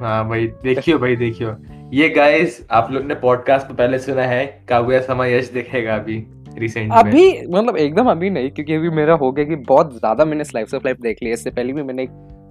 हाँ 0.00 0.28
भाई 0.28 0.46
देखियो 0.62 0.98
भाई 0.98 1.16
देखियो। 1.16 1.56
ये 1.92 2.08
गाइस 2.08 2.60
आप 2.70 2.90
लोग 2.92 3.04
ने 3.04 3.14
पॉडकास्ट 3.16 3.66
में 3.66 3.76
पहले 3.76 3.98
सुना 3.98 4.22
है 4.22 4.44
काव्या 4.68 5.00
समा 5.02 5.26
यश 5.26 5.50
देखेगा 5.50 5.94
अभी 5.94 6.24
रिसेंट 6.58 6.92
अभी 6.92 7.24
मतलब 7.48 7.76
एकदम 7.76 8.10
अभी 8.10 8.30
नहीं 8.30 8.50
क्योंकि 8.50 8.74
अभी 8.74 8.90
मेरा 8.90 9.14
हो 9.14 9.30
गया 9.32 9.44
कि 9.44 9.56
बहुत 9.68 9.92
ज़्यादा 9.92 10.24
मैंने 10.24 10.44
स्लाइस 10.44 10.74
ऑफ़ 10.74 10.82
लाइफ 10.84 11.00
देख 11.00 11.18
लिया। 11.22 11.34
इससे 11.34 11.50
पहले 11.50 11.72
भी 11.72 11.82
मैंने 11.82 12.06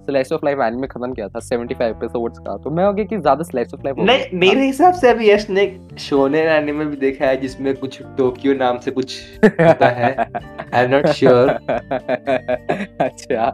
स्लाइस 0.06 0.32
ऑफ़ 0.32 0.44
लाइफ 0.44 0.58
एनिमे 0.62 0.86
खत्म 0.86 1.12
किया 1.12 1.28
था 1.28 1.40
75 1.40 1.82
एपिसोड्स 1.84 2.38
का। 2.38 2.56
तो 2.56 2.70
मैं 2.70 2.84
हो 2.84 2.92
गया 2.92 3.04
कि 3.04 3.18
ज़्यादा 3.18 3.44
स्लाइस 3.44 3.74
ऑफ़ 3.74 3.82
लाइफ 3.84 3.96
नहीं 4.00 4.38
मेरे 4.40 4.66
हिसाब 4.66 4.94
से 4.94 5.10
अभी 5.10 5.30
यश 5.30 5.48
ने 5.50 5.66
शोनेन 5.98 6.48
एनिमे 6.48 6.84
भी 6.84 6.96
देखा 6.96 7.26
है 7.26 7.36
जिसमें 7.40 7.74
कुछ 7.76 8.00
टोक्यो 8.18 8.54
नाम 8.54 8.78
से 8.78 8.90
कुछ 8.90 9.18
होता 9.44 9.88
है। 9.90 10.10
आई 10.74 10.84
एम 10.84 10.90
नॉट 10.90 11.06
श्योर 11.08 11.50
अच्छा। 13.00 13.50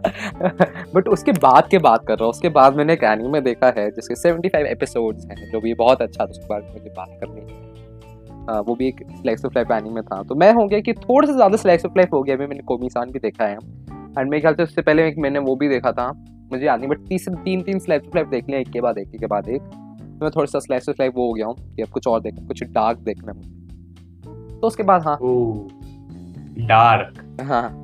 बट 0.94 1.08
उसके 1.08 1.32
बाद 1.32 1.68
के 1.70 1.78
बात 1.80 2.06
कर 2.08 2.14
रहा 2.14 2.24
हूँ 2.24 2.30
उसके 2.30 2.48
बाद 2.50 2.76
मैंने 2.76 2.92
एक 2.92 3.04
एनिमे 3.04 3.40
देखा 3.40 3.72
है 3.76 3.90
जिसके 3.90 4.14
75 4.20 4.66
एपिसोड्स 4.66 5.26
हैं 5.26 5.50
जो 5.52 5.60
भी 5.60 5.74
बहुत 5.74 6.02
अच्छा 6.02 6.24
था 6.24 6.30
उसके 6.30 6.46
बाद 6.46 6.70
मुझे 6.74 6.90
बात 6.96 7.18
करनी 7.20 7.40
है। 7.40 7.60
आ, 8.50 8.60
वो 8.60 8.74
भी 8.74 8.88
एक 8.88 9.00
स्लाइस 9.12 9.44
ऑफ़ 9.44 9.52
लाइफ 9.56 9.70
एनिमे 9.70 10.02
था। 10.02 10.22
तो 10.22 10.34
मैं 10.34 10.52
हो 10.52 10.66
गया 10.68 10.80
कि 10.80 10.92
थोड़ा 10.92 11.26
सा 11.26 11.34
ज़्यादा 11.34 11.56
स्लाइस 11.56 11.84
ऑफ़ 11.86 11.92
लाइफ 11.96 12.12
हो 12.12 12.22
गया 12.22 12.34
अभी 12.36 12.46
मैंने 12.46 12.62
कोमिसान 12.62 13.10
भी 13.10 13.18
देखा 13.18 13.44
है। 13.44 13.56
एंड 14.18 14.30
मेरे 14.30 14.40
ख्याल 14.40 14.54
से 14.54 14.62
उससे 14.62 14.82
पहले 14.82 15.06
एक 15.08 15.18
मैंने 15.18 15.38
वो 15.38 15.54
भी 15.56 15.68
देखा 15.68 15.92
था। 15.92 16.06
मुझे 16.52 16.66
याद 16.66 16.80
नहीं 16.80 16.90
बट 16.90 16.98
तीस 16.98 17.28
तीन 17.28 17.62
तीन 17.62 17.76
ऑफ़ 17.76 17.84
लाइफ 17.88 18.26
देख 18.28 18.44
लिया 18.48 18.60
एक 18.60 18.70
के 18.70 18.80
बाद 18.80 18.98
एक 18.98 19.08
के 19.10 19.26
बाद 19.26 19.48
एक। 19.48 19.62
तो 19.62 20.18
मैं 20.22 20.30
थोड़ा 20.30 20.46
सा 20.46 20.58
ऑफ़ 20.58 20.92
लाइफ 21.00 21.12
वो 21.16 21.26
हो 21.26 21.32
गया 21.32 21.46
हूँ 21.46 21.76
कि 21.76 21.82
अब 21.82 21.88
कुछ 21.88 22.06
और 22.06 22.20
देखना 22.20 22.46
कुछ 22.46 22.64
डार्क 22.64 22.98
देखना 22.98 23.32
है 23.32 23.38
मुझे। 23.38 23.50
तो 24.60 24.66
उसके 24.66 24.82
बाद 24.82 25.02
हाँ। 25.02 25.18
डार्क 26.66 27.40
हाँ। 27.40 27.78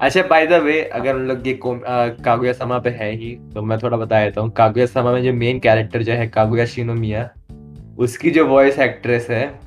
अच्छा 0.00 0.22
बाय 0.22 0.46
द 0.46 0.52
वे 0.52 0.82
अगर 0.82 1.14
हम 1.14 1.20
लोग 1.20 1.46
ये 1.46 1.60
कागुया 1.64 2.52
समा 2.52 2.78
पे 2.78 2.90
है 2.90 3.12
ही 3.12 3.38
तो 3.54 3.62
मैं 3.62 3.78
थोड़ा 3.78 3.96
बता 3.96 4.24
देता 4.24 4.40
हूँ। 4.40 4.50
कागुया 4.50 4.86
समा 4.86 5.12
में 5.12 5.22
जो 5.22 5.32
मेन 5.32 5.58
कैरेक्टर 5.58 6.02
जो 6.02 6.12
है 6.12 6.26
कागुया 6.26 6.66
शिनोमिया 6.66 7.30
उसकी 7.98 8.30
जो 8.30 8.46
वॉइस 8.46 8.78
एक्ट्रेस 8.78 9.26
है 9.30 9.60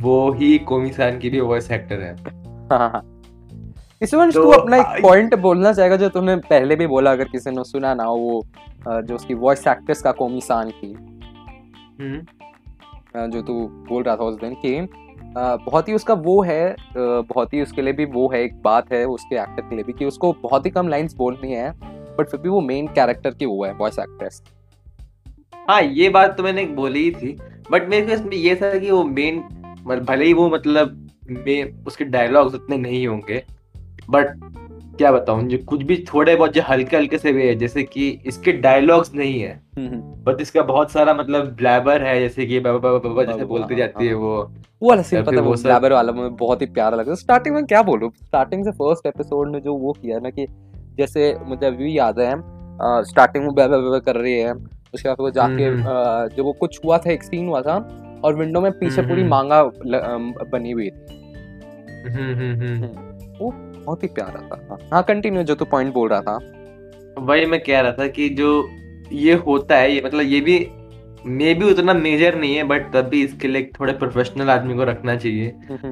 वो 0.00 0.32
ही 0.32 0.58
कोमी 0.58 0.64
कोमिसान 0.64 1.18
की 1.18 1.30
भी 1.30 1.40
वॉइस 1.40 1.70
एक्टर 1.70 2.00
है 2.00 2.16
हाँ 2.72 2.90
हाँ। 2.90 3.13
इसमें 4.00 4.30
तो 4.30 4.42
तू 4.42 4.50
अपना 4.50 4.76
एक 4.76 5.02
पॉइंट 5.02 5.34
बोलना 5.34 5.72
चाहेगा 5.72 5.96
जो 5.96 6.08
तुमने 6.08 6.36
पहले 6.44 6.76
भी 6.76 6.86
बोला 6.86 7.12
अगर 7.12 7.28
किसी 7.28 7.50
ने 7.50 7.64
सुना 7.64 7.94
ना 7.94 8.04
वो 8.04 8.42
जो 8.86 9.14
उसकी 9.14 9.34
वॉइस 9.34 9.66
एक्ट्रेस 9.66 10.02
का 10.02 10.12
कोमिसान 10.12 10.70
की। 10.74 10.92
हम्म। 12.00 13.30
जो 13.30 13.42
तू 13.42 13.54
बोल 13.88 14.02
रहा 14.02 14.16
था 14.16 14.24
उस 14.24 14.40
दिन 14.40 14.54
कि 14.64 14.88
बहुत 15.36 15.88
ही 15.88 15.94
उसका 15.94 16.14
वो 16.14 16.42
है 16.42 16.76
बहुत 16.96 17.54
ही 17.54 17.62
उसके 17.62 17.82
लिए 17.82 17.92
भी 17.92 18.04
वो 18.04 18.28
है 18.32 18.42
एक 18.44 18.60
बात 18.62 18.92
है 18.92 19.04
उसके 19.06 19.36
एक्टर 19.36 19.62
के 19.62 19.74
लिए 19.74 19.84
भी 19.84 19.92
कि 19.92 20.04
उसको 20.04 20.32
बहुत 20.42 20.66
ही 20.66 20.70
कम 20.70 20.88
लाइंस 20.88 21.14
बोलनी 21.14 21.52
है 21.52 21.70
बट 22.18 22.28
फिर 22.28 22.40
भी 22.40 22.48
वो 22.48 22.60
मेन 22.60 22.86
कैरेक्टर 22.88 23.34
की 23.34 23.46
वो 23.46 23.64
है 23.64 23.72
वॉइस 23.72 23.98
एक्ट्रेस 23.98 24.42
हाँ 25.68 25.82
ये 25.82 26.08
बात 26.08 26.36
तो 26.36 26.42
मैंने 26.42 26.64
बोली 26.74 27.02
ही 27.04 27.10
थी 27.12 27.36
बट 27.70 27.88
मेरे 27.88 28.06
को 28.06 28.12
इसमें 28.12 28.36
ये 28.36 28.54
था 28.56 28.78
कि 28.78 28.90
वो 28.90 29.02
मेन 29.04 29.40
भले 29.86 30.24
ही 30.24 30.32
वो 30.32 30.48
मतलब 30.50 31.00
में 31.30 31.84
उसके 31.84 32.04
डायलॉग्स 32.04 32.54
उतने 32.54 32.76
नहीं 32.76 33.06
होंगे 33.06 33.42
बट 34.10 34.40
क्या 34.98 35.10
बताऊँ 35.12 35.46
जो 35.48 35.58
कुछ 35.66 35.82
भी 35.82 35.96
थोड़े 36.08 36.34
बहुत 36.36 36.52
जो 36.52 36.62
हल्के 36.68 36.96
हल्के 36.96 37.18
से 37.18 37.32
भी 37.32 37.46
है 37.46 37.54
जैसे 37.54 37.82
कि 37.82 38.08
इसके 38.26 38.52
डायलॉग्स 38.64 39.14
नहीं 39.14 39.40
है। 39.40 39.60
बट 40.24 40.40
इसका 40.40 40.62
बहुत 40.62 40.90
सारा 40.90 41.14
मतलब 41.14 41.46
ब्लैबर 41.56 42.02
है 42.02 42.18
जैसे 42.20 42.46
कि 42.46 42.60
बाबा 42.60 42.78
बाबा 42.78 43.08
बाबा 43.08 43.22
जैसे 43.22 43.38
बाबा, 43.38 43.48
बोलती 43.48 43.74
हाँ, 43.74 43.78
जाती 43.78 44.06
है 44.06 44.12
हाँ। 44.12 44.20
वो। 44.20 44.36
वो 44.82 44.88
वाला 44.88 45.02
सीन 45.02 45.22
पता 45.22 45.36
है 45.36 45.42
वो 45.42 45.50
वो 45.50 45.62
ब्लैबर 45.62 45.92
वाला 45.92 46.12
मुझे 46.12 46.28
बहुत 46.36 46.62
ही 46.62 46.66
प्यारा 46.68 46.96
लगा। 46.96 47.14
स्टार्टिंग 47.14 47.54
में 47.54 47.64
क्या 47.66 47.82
बोलूँ 47.82 48.10
स्टार्टिंग 48.16 48.64
से 48.64 48.70
फ़र्स्ट 48.72 49.06
एपिसोड 49.06 49.50
में 49.52 49.60
जो 49.62 49.74
वो 49.74 49.92
किया 49.92 50.18
ना 50.18 50.30
कि 50.30 50.46
जैसे 50.98 51.34
मुझे 51.44 51.66
अभी 51.66 51.76
भी 51.76 51.98
याद 51.98 52.20
है 52.20 52.32
स्टार्टिंग 53.04 53.44
में 53.44 53.54
ब्लैबर 53.54 53.78
ब्लैबर 53.78 54.00
कर 54.06 54.16
रही 54.16 54.38
है। 54.38 54.52
उसके 54.94 55.08
बाद 55.08 55.16
वो 55.20 55.30
जाके 55.30 55.64
हम्म, 55.64 55.82
जो 56.36 56.44
वो 56.44 56.52
कुछ 56.52 56.78
हुआ 56.84 56.98
था 56.98 57.10
एक 57.10 57.22
सीन 57.22 57.46
हुआ 57.48 57.60
था 57.62 57.76
और 58.24 58.34
विंडो 58.34 58.60
में 58.60 58.70
पीछे 58.72 58.96
हम्म, 58.96 59.08
पूरी 59.08 59.20
हम्म। 59.20 59.30
मांगा 59.30 59.62
बनी 60.52 60.70
हुई 60.70 60.90
थी। 60.90 61.22
हम्म 62.06 62.34
हम्म 62.34 62.84
हम्म। 62.84 63.72
बहुत 63.84 64.02
ही 64.02 64.08
प्यारा 64.10 64.40
था। 64.48 64.78
हाँ 64.92 65.02
कंटिन्यू 65.02 65.42
जो 65.42 65.54
तू 65.54 65.64
पॉइंट 65.64 65.92
बोल 65.94 66.08
रहा 66.08 66.20
था। 66.20 66.36
वही 67.20 67.46
मैं 67.46 67.60
कह 67.60 67.80
रहा 67.80 67.92
था 67.92 68.06
कि 68.08 68.28
जो 68.28 68.48
ये 69.12 69.34
होता 69.36 69.76
है 69.76 69.92
ये 69.92 70.02
मतलब 70.04 70.20
ये 70.22 70.40
भी 70.40 70.66
मे 71.26 71.52
भी 71.54 71.70
उतना 71.70 71.92
मेजर 71.94 72.34
नहीं 72.34 72.54
है 72.54 72.64
बट 72.64 72.92
तब 72.92 73.04
भी 73.08 73.22
इसके 73.24 73.48
लिए 73.48 73.70
थोड़े 73.78 73.92
प्रोफेशनल 73.92 74.50
आदमी 74.50 74.74
को 74.74 74.84
रखना 74.84 75.14
चाहिए। 75.16 75.50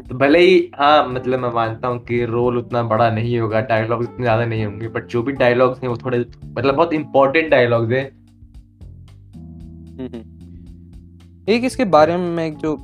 तो 0.09 0.15
भले 0.15 0.39
ही 0.39 0.71
हाँ 0.75 1.07
मतलब 1.09 1.39
मैं 1.39 1.51
मानता 1.51 1.89
हूँ 1.89 1.99
कि 2.05 2.25
रोल 2.25 2.59
उतना 2.59 2.83
बड़ा 2.83 3.11
नहीं 3.11 3.39
होगा 3.39 3.61
डायलॉग 3.61 4.03
इतने 4.03 4.23
ज़्यादा 4.23 4.45
नहीं 4.45 4.65
होंगे 4.65 4.89
बट 4.89 5.07
जो 5.07 5.23
भी 5.23 5.33
डायलॉग्स 5.33 5.83
हैं 5.83 5.89
वो 5.89 5.97
थोड़े 5.97 6.19
मतलब 6.19 6.75
बहुत 6.75 6.93
इंपॉर्टेंट 6.93 7.51
डायलॉग्स 7.51 7.93
हैं। 7.93 8.05
एक 11.49 11.65
इसके 11.65 11.85
बारे 11.85 12.17
में 12.17 12.29
मैं 12.29 12.55
जो 12.59 12.77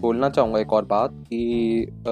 बोलना 0.00 0.28
चाहूँगा 0.30 0.60
एक 0.60 0.72
और 0.72 0.84
बात 0.84 1.10
कि 1.26 1.82
अ, 2.06 2.10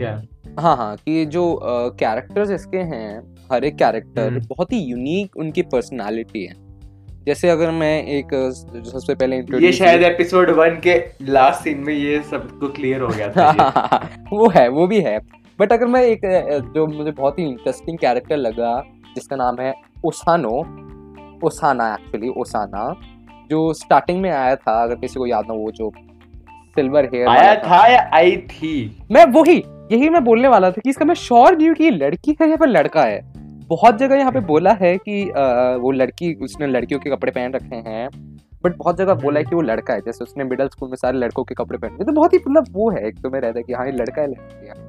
क्या? 0.00 0.20
हाँ 0.58 0.76
हाँ 0.76 0.96
कि 0.96 1.24
जो 1.26 1.44
कैरेक्टर्स 1.98 2.50
इसके 2.50 2.78
हैं 2.78 3.36
हर 3.52 3.64
एक 3.64 3.76
कैरेक्टर 3.76 4.28
हम्म। 4.28 4.46
बहुत 4.48 4.72
ही 4.72 4.78
यूनिक 4.78 5.36
उनकी 5.36 5.62
पर्सनालिटी 5.62 6.44
है। 6.44 6.54
जैसे 7.24 7.48
अगर 7.50 7.70
मैं 7.70 7.92
एक 8.04 8.28
सबसे 8.86 9.14
पहले 9.14 9.36
ये 9.66 9.72
शायद 9.72 10.02
एपिसोड 10.02 10.50
वन 10.50 10.80
के 10.86 10.94
लास्ट 11.22 11.64
सीन 11.64 11.78
में 11.78 11.92
ये 11.94 12.20
सबको 12.22 12.68
क्लियर 12.68 13.00
हो 13.00 13.08
गया 13.08 13.28
था 13.28 13.50
ये। 13.50 14.36
वो 14.36 14.48
है 14.48 14.68
वो 14.68 14.86
भी 14.86 15.00
है। 15.00 15.18
बट 15.58 15.72
अगर 15.72 15.86
मैं 15.86 16.02
एक 16.02 16.20
जो 16.74 16.86
मुझे 16.86 17.10
बहुत 17.10 17.38
ही 17.38 17.44
इंटरेस्टिंग 17.44 17.98
कैरेक्टर 17.98 18.36
लगा 18.36 18.82
जिसका 19.14 19.36
नाम 19.36 19.60
है 19.60 19.72
ओसानो 20.04 20.56
ओसाना 21.46 21.92
एक्चुअली 21.94 22.28
ओसाना 22.36 22.94
जो 23.50 23.72
स्टार्टिंग 23.72 24.20
में 24.22 24.30
आया 24.30 24.56
था 24.56 24.82
अगर 24.82 24.94
किसी 24.94 25.18
को 25.18 25.26
याद 25.26 25.44
ना 25.48 25.54
हो 25.54 25.60
वो 25.60 25.70
जो 25.72 25.90
सिल्वर 26.74 27.04
हेयर 27.04 27.28
आया 27.28 27.54
था। 27.54 27.86
या 27.86 28.10
आई 28.14 28.36
थी? 28.36 28.74
मैं 29.10 29.24
वही 29.26 29.62
यही 29.90 30.08
मैं 30.08 30.22
बोलने 30.24 30.48
वाला 30.48 30.70
था 30.70 30.80
कि 30.84 30.90
इसका 30.90 31.04
मैं 31.04 31.14
श्योर 31.14 31.56
नहीं 31.56 31.68
हूँ 31.68 31.76
कि 31.76 31.84
ये 31.84 31.90
लड़की 31.90 32.36
है 32.40 32.48
या 32.50 32.56
फिर 32.56 32.68
लड़का 32.68 33.02
है। 33.02 33.20
बहुत 33.68 33.98
जगह 33.98 34.16
यहाँ 34.16 34.32
पे 34.32 34.40
बोला 34.40 34.72
है 34.80 34.96
कि 34.98 35.22
अ, 35.22 35.76
वो 35.80 35.90
लड़की 35.92 36.32
उसने 36.44 36.66
लड़कियों 36.66 37.00
के 37.00 37.10
कपड़े 37.10 37.32
पहन 37.32 37.52
रखे 37.52 37.76
हैं 37.88 38.08
बट 38.64 38.76
बहुत 38.76 38.98
जगह 38.98 39.14
बोला 39.14 39.40
है 39.40 39.44
कि 39.44 39.54
वो 39.54 39.62
लड़का 39.62 39.94
है। 39.94 40.00
जैसे 40.00 40.24
उसने 40.24 40.44
मिडिल 40.44 40.68
स्कूल 40.68 40.88
में 40.88 40.96
सारे 40.96 41.18
लड़कों 41.18 41.44
के 41.44 41.54
कपड़े 41.54 41.78
पहने 41.78 42.04
तो 42.04 42.12
बहुत 42.12 42.32
ही 42.34 42.38
मतलब 42.38 42.66
वो 42.72 42.90
है 42.90 43.06
एक 43.08 43.20
तो 43.22 43.30
मैं 43.30 43.40
रहता 43.40 43.58
है 43.58 43.62
कि 43.62 43.72
हाँ 43.72 43.86
ये 43.86 43.92
लड़का 43.92 44.22
है 44.22 44.28
लड़की 44.28 44.66
है। 44.68 44.88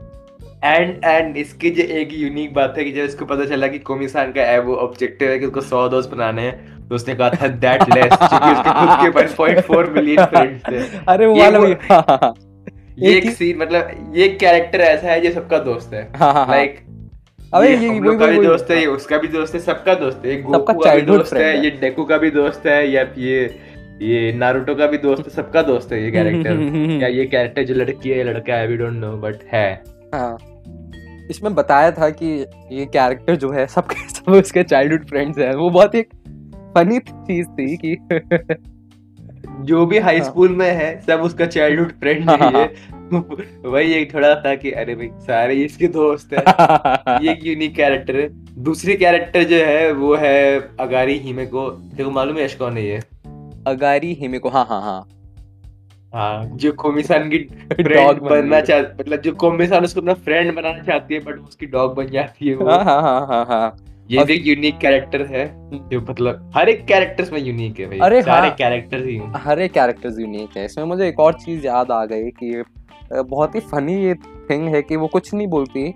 एंड 0.66 1.06
एंड 1.06 1.38
इसकी 1.38 1.70
जो 1.70 1.84
एक 2.00 2.10
यूनिक 2.14 2.54
बात 2.54 2.74
है 2.78 2.84
कि 2.84 2.92
जब 2.92 3.04
इसको 3.04 3.26
पता 3.26 3.46
चला 3.46 3.68
कि 3.68 3.80
कोमिसान 3.88 4.32
का 4.32 4.42
है 4.42 4.60
वो 4.62 4.76
ऑब्जेक्टिव 4.84 5.30
है 5.30 5.40
कि 5.40 5.46
उसको 5.46 5.62
100 5.62 5.88
दोस्त 5.92 6.10
बनाने 6.10 6.42
हैं 6.42 6.88
तो 6.90 6.96
उसने 6.96 7.16
कहा 7.16 7.30
था 7.32 7.48
दैट 7.64 7.90
लेस 7.96 8.14
क्योंकि 8.14 8.52
उसके 8.52 8.72
खुद 8.72 8.90
के 9.02 9.10
1.4 9.24 9.90
मिलियन 9.96 10.26
फ्रेंड्स 10.26 10.64
थे। 10.68 11.04
अरे 11.08 11.26
वो 11.26 11.36
वाला 11.36 11.60
भी 11.60 11.72
हाँ 11.92 12.04
हाँ 12.10 12.18
हाँ। 12.24 12.34
ये 13.02 13.16
एक 13.18 13.30
सीन 13.32 13.58
मतलब 13.58 14.14
ये 14.16 14.28
कैरेक्टर 14.42 14.82
ऐसा 14.82 15.08
है 15.08 15.20
जो 15.22 15.32
सबका 15.32 15.60
दोस्त 15.60 15.94
है। 15.94 16.02
हाँ 16.16 16.34
हाँ 16.34 16.46
हाँ। 16.46 16.56
लाइक 16.56 16.80
अबे 17.54 17.68
ये 17.68 17.76
ये 17.78 18.00
वही 18.00 18.18
का 18.18 18.26
भी 18.28 18.38
दोस्त 18.46 18.72
है 18.72 18.80
ये 18.80 18.86
उसका 18.88 19.18
भी 19.18 19.28
दोस्त 19.28 19.54
है 19.56 19.60
सबका 19.62 19.94
दोस्त 19.94 20.26
है 20.26 20.42
सबका 20.42 20.58
गोकू 20.58 20.84
का 20.84 20.94
भी 20.96 21.02
दोस्त 21.02 21.34
है 21.34 21.44
है। 21.44 21.64
ये 21.64 21.70
डेकू 21.82 22.04
का 22.06 22.18
भी 22.18 22.32
दोस्त 22.32 22.66
है 22.66 22.92
या 22.92 23.02
ये 23.18 23.44
ये 24.02 24.32
नारुतो 24.34 24.76
का 24.76 24.86
भी 24.88 24.98
दोस्त 24.98 25.28
है 25.28 25.34
सबका 25.34 25.62
दोस्त 25.62 25.92
है 25.92 26.04
ये 26.04 26.12
कैरेक्टर 26.18 27.02
या 27.02 27.08
ये 27.08 27.26
कैरेक्टर 27.26 27.64
जो 27.64 27.74
लड़की 27.74 28.10
है 28.10 28.24
लड़का 28.24 28.54
है 28.54 28.68
वी 28.68 28.78
डोंट 28.78 28.94
नो 28.94 29.12
बट 29.18 29.44
है। 29.54 29.68
हाँ। 30.16 30.38
इसमें 31.30 31.54
बताया 31.56 31.92
था 31.92 32.10
कि 32.10 32.26
ये 32.72 32.86
कैरेक्टर 32.86 33.36
जो 33.36 33.52
है 33.52 33.68
सबके 33.68 34.08
सब 34.10 34.32
उसके 34.32 34.64
चाइल्डहुड 34.64 35.08
फ्रेंड्स 35.10 35.38
हैं। 35.38 35.54
वो 35.56 35.70
बहुत 35.70 35.96
एक 35.96 36.10
फनी 36.78 37.00
चीज़ 37.00 37.48
थी 37.48 37.76
कि 37.78 37.96
जो 39.47 39.86
भी 39.86 39.97
हाई 39.99 40.17
हाँ। 40.19 40.25
स्कूल 40.25 40.56
में 40.56 40.71
है 40.71 41.01
सब 41.01 41.21
उसका 41.21 41.45
चाइल्डहुड 41.45 41.91
फ्रेंड 41.91 42.30
हाँ, 42.30 42.38
है 42.38 42.73
वही 43.65 43.93
एक 43.93 44.13
थोड़ा 44.13 44.36
था 44.36 44.56
कि 44.56 44.71
अरे 44.71 44.95
भाई 44.95 45.10
सारे 45.21 45.56
इसके 45.56 45.88
दोस्त 45.88 46.34
है। 46.34 46.39
ये 47.23 47.32
एक 47.32 47.45
यूनिक 47.45 47.75
कैरेक्टर 47.75 48.15
है। 48.15 48.27
दूसरी 48.63 48.95
कैरेक्टर 48.95 49.43
जो 49.43 49.56
है 49.56 49.91
वो 49.91 50.15
है 50.15 50.60
अगारी 50.80 51.17
हिमे 51.17 51.45
को 51.45 51.69
देखो 51.71 52.12
मालूम 52.12 52.38
है 52.38 52.45
यश 52.45 52.56
कौन 52.56 52.77
है 52.77 52.86
ये? 52.86 53.01
अगारी 53.67 54.13
हिमे 54.13 54.39
को 54.39 54.49
हाँ 54.49 54.65
हाँ 54.65 54.82
हाँ। 54.82 55.08
हाँ 56.13 56.45
जो 56.45 56.71
कोमिसान 56.71 57.30
की 57.30 57.38
बन 57.82 58.19
बनना 58.30 58.60
गई। 58.60 58.65
चाह 58.65 58.80
मतलब 58.80 59.21
जो 59.21 59.32
कोमिसान 59.32 59.84
उसको 59.84 60.01
अपना 60.01 60.13
फ्रेंड 60.13 60.56
बनाना 60.56 60.84
चाहती 60.84 61.13
है 61.13 61.19
बट 61.19 61.39
उसकी 61.39 61.65
डॉग 61.65 61.95
बन 61.95 62.08
जाती 62.08 62.47
है 62.47 62.56
वो। 62.56 62.69
हाँ 62.69 62.84
हाँ 62.84 63.01
हाँ 63.01 63.27
हाँ 63.27 63.45
हाँ। 63.45 63.75
ये 64.12 64.24
भी 64.26 64.34
एक 64.34 64.47
यूनिक 64.47 64.78
कैरेक्टर 64.78 65.21
है 65.26 65.45
जो 65.89 66.00
मतलब 66.02 66.52
हर 66.56 66.69
एक 66.69 66.86
कैरेक्टर्स 66.86 67.32
में 67.32 67.39
यूनिक 67.39 67.80
है 67.80 67.86
भाई। 67.86 68.00
अरे 68.00 68.21
सारे 68.21 68.47
हाँ। 68.47 68.56
कैरेक्टर्स 68.56 69.06
ही 69.06 69.19
हर 69.38 69.60
एक 69.60 69.71
कैरेक्टर्स 69.71 70.19
यूनिक 70.19 70.58
है। 70.58 70.65
इसमें 70.65 70.86
मुझे 70.86 71.08
एक 71.08 71.19
और 71.19 71.34
चीज़ 71.34 71.65
याद 71.65 71.91
आ 71.91 72.04
गई 72.06 72.30
कि 72.43 72.63
बहुत 73.13 73.56
ही 73.56 73.60
फनी 73.71 73.95
ये 74.06 74.13
थिंग 74.50 74.67
है 74.76 74.82
कि 74.82 74.95
वो 74.95 75.08
कुछ 75.08 75.34
नहीं 75.34 75.47
बोलती 75.47 75.93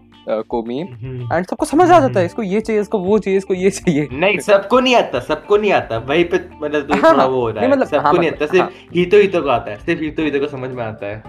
कोमी। 0.49 0.79
हम्म। 0.81 1.33
एंड 1.33 1.45
सबको 1.45 1.65
समझ 1.65 1.89
आ 1.91 1.99
जाता 1.99 2.19
है 2.19 2.25
इसको 2.25 2.43
ये 2.43 2.61
चाहिए 2.61 2.81
इसको 2.81 2.99
वो 2.99 3.17
चाहिए 3.19 3.37
इसको 3.37 3.53
ये 3.53 3.69
चाहिए। 3.69 4.07
नहीं 4.11 4.39
सबको 4.39 4.79
नहीं 4.79 4.95
आता 4.95 5.19
सबको 5.19 5.57
नहीं 5.57 5.71
आता। 5.71 5.97
वही 6.07 6.23
पे 6.23 6.39
मतलब 6.61 6.91
हाँ, 6.91 7.01
थोड़ा 7.03 7.23
हाँ, 7.23 7.27
वो 7.27 7.41
हो 7.41 7.49
रहा 7.49 7.63
है। 7.63 7.71
मतलब, 7.71 7.87
सबको 7.87 8.03
हाँ, 8.03 8.13
नहीं 8.13 8.31
मतलब, 8.31 8.43
आता 8.43 8.57
सिर्फ़ 8.57 8.97
हितो 8.97 9.17
हितो 9.17 9.41
को 9.41 9.49
आता 9.49 9.71
है 9.71 9.77
सिर्फ़ 9.79 10.01
हितो 10.01 10.23
हितो 10.23 10.39
को 10.39 10.47
समझ 10.47 10.69
में 10.69 10.83
आता 10.83 11.07
है। 11.07 11.23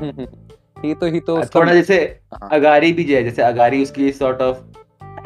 ही 0.85 0.95
तो 0.95 1.07
ही 1.07 1.21
तो 1.21 1.43
थोड़ा 1.55 1.73
जैसे 1.73 1.97
हाँ। 2.35 2.49
अगारी 2.53 2.93
भी 2.93 3.05
जो 3.05 3.15
है 3.17 3.23
जैसे 3.25 3.43
अगारी 3.43 3.83
उसकी 3.83 4.11
सॉर्ट 4.13 4.43
ऑफ़ 4.43 4.59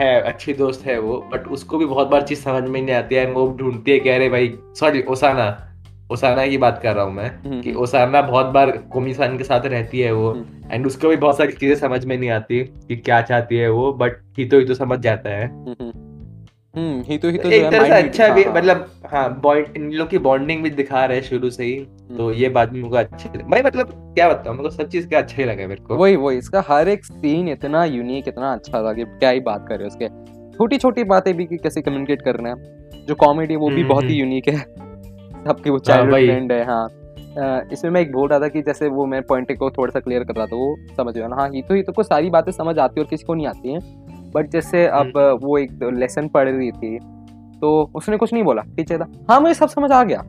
है 0.00 0.20
अच्छी 0.20 0.52
दोस्त 0.52 0.86
है 0.86 0.98
वो 0.98 1.16
बट 1.32 1.48
उसको 1.48 1.78
भी 1.78 1.86
बहुत 1.86 2.08
बार 2.08 2.22
चीज़ 2.22 2.40
समझ 2.40 2.62
में 2.68 2.80
नहीं 2.82 2.94
आती 2.94 3.14
है 3.14 3.26
वो 3.32 3.46
ढूंढती 3.58 3.90
है 3.90 3.98
कह 3.98 4.16
रहे 4.16 4.28
भाई 4.28 4.54
सॉरी 4.76 5.02
ओसाना 5.02 5.48
ओसाना 6.12 6.46
की 6.46 6.58
बात 6.58 6.80
कर 6.82 6.94
रहा 6.94 7.04
हूँ 7.04 7.12
मैं 7.12 7.28
हम्म, 7.44 7.60
कि 7.62 7.72
ओसाना 7.74 8.22
बहुत 8.22 8.46
बार 8.46 8.70
कोमी 8.92 9.14
सान 9.14 9.38
के 9.38 9.44
साथ 9.44 9.66
रहती 9.66 10.00
है 10.00 10.12
वो 10.12 10.30
हम्म। 10.30 10.72
एंड 10.72 10.86
उसको 10.86 11.08
भी 11.08 11.16
बहुत 11.16 11.38
सारी 11.38 11.52
चीज़ें 11.52 11.76
समझ 11.76 12.04
में 12.04 12.18
नहीं 12.18 12.30
आती 12.30 12.64
कि 12.88 12.96
क्या 12.96 13.20
चाहती 13.22 13.56
है 13.56 13.70
वो 13.70 13.92
बट 13.92 14.16
ही 14.38 14.44
तो 14.44 14.58
ही 14.58 14.64
तो 14.64 14.74
समझ 14.74 14.98
जाता 14.98 15.30
है। 15.30 15.48
हम्म, 16.74 16.86
हम्म। 16.86 16.94
हम्म 16.96 17.04
ही 17.08 17.18
तो 17.18 17.28
ही 17.28 17.38
तो 17.38 17.48
एक 17.48 17.70
तरह 17.70 17.84
से 17.84 18.08
अच्छा 18.08 18.28
भी 18.28 18.42
हाँ, 18.42 18.52
हाँ। 18.52 18.60
मतलब 18.62 18.90
हाँ 19.06 19.40
बॉन्ड 19.40 19.76
इन 19.76 19.90
लोग 19.92 20.08
की 20.08 20.18
बॉन्डिंग 20.18 20.62
भी 20.62 20.70
दिखा 20.70 21.04
रहे 21.04 21.16
हैं 21.16 21.24
शुरू 21.24 21.50
से 21.50 21.64
ही। 21.64 21.78
तो 22.16 22.32
ये 22.32 22.48
बात 22.48 22.68
भी 22.68 22.82
मुझे 22.82 22.98
अच्छी 22.98 23.28
भाई 23.28 23.62
मतलब 23.62 23.90
क्या 24.14 24.28
बताऊँ 24.28 24.56
मेरे 24.56 24.68
को 24.68 24.74
सब 24.74 24.88
चीज़ 24.88 25.08
का 25.08 25.18
अच्छा 25.18 25.36
ही 25.36 25.44
लगा 25.44 25.66
मेरे 25.66 25.80
को। 25.80 25.96
वही 25.96 26.16
वही 26.16 26.38
इसका 26.38 26.64
हर 26.68 26.88
एक 26.88 27.04
सीन 27.04 27.48
इतना 27.48 27.84
यूनिक 27.84 28.28
इतना 28.28 28.52
अच्छा 28.52 28.82
था 28.82 28.92
कि 28.92 29.04
क्या 29.04 29.30
ही 29.30 29.40
बात 29.40 29.66
करे 29.68 29.86
उसके। 29.86 30.08
छोटी 30.56 30.78
छोटी 30.78 31.04
बातें 31.04 31.36
भी 31.36 31.46
कि 31.46 31.56
कैसे 31.56 31.82
कम्युनिकेट 31.82 32.22
करना 32.22 32.48
है। 32.48 32.80
जो 33.06 33.14
कॉमेडी 33.14 33.56
वो 33.56 33.68
भी 33.68 33.76
हम्म, 33.76 33.88
बहुत 33.88 34.04
ही 34.04 34.20
हम्म। 34.20 34.30
यूनिक 34.30 34.48
है। 34.48 34.56
सबके 35.46 35.70
वो 35.70 35.78
चाइल्डहुड 35.78 36.12
वही। 36.12 36.26
फ्रेंड 36.26 36.52
है 36.52 36.64
हाँ। 36.64 36.88
इसमें 37.72 37.90
मैं 37.90 38.00
एक 38.00 38.12
बोल 38.12 38.28
रहा 38.28 38.40
था 38.40 38.48
कि 38.48 38.62
जैसे 38.62 38.88
वो 38.88 39.06
मैं 39.06 39.22
पॉइंट 39.22 39.52
को 39.58 39.70
थोड़ा 39.70 39.90
सा 39.90 40.00
क्लियर 40.00 40.24
कर 40.24 40.34
रहा 40.34 40.46
था 40.46 40.56
वो 40.56 40.76
समझ 40.96 41.14
गया 41.14 41.28
हाँ 41.32 41.48
ही 41.50 41.62
तो 41.62 41.74
ही 41.74 41.82
तो 41.82 41.92
को 41.92 42.02
सारी 42.02 42.30
बातें 42.30 42.52
समझ 42.52 42.78
आती 42.78 43.00
है 43.00 43.04
और 43.04 43.10
किसी 43.10 43.24
को 43.24 43.34
नहीं 43.34 43.46
आती 43.46 43.72
हैं। 43.72 43.99
बट 44.34 44.50
जैसे 44.50 44.86
अब 44.88 45.12
वो 45.42 45.56
एक 45.58 45.82
लेसन 45.94 46.28
पढ़ 46.28 46.48
रही 46.48 46.70
थी 46.72 46.98
तो 47.60 47.70
उसने 47.94 48.16
कुछ 48.16 48.32
नहीं 48.32 48.42
बोला 48.44 48.62
टीचर 48.76 48.98
था। 48.98 49.10
हाँ 49.30 49.40
मुझे 49.40 49.54
सब 49.54 49.68
समझ 49.68 49.90
आ 49.92 50.02
गया। 50.04 50.22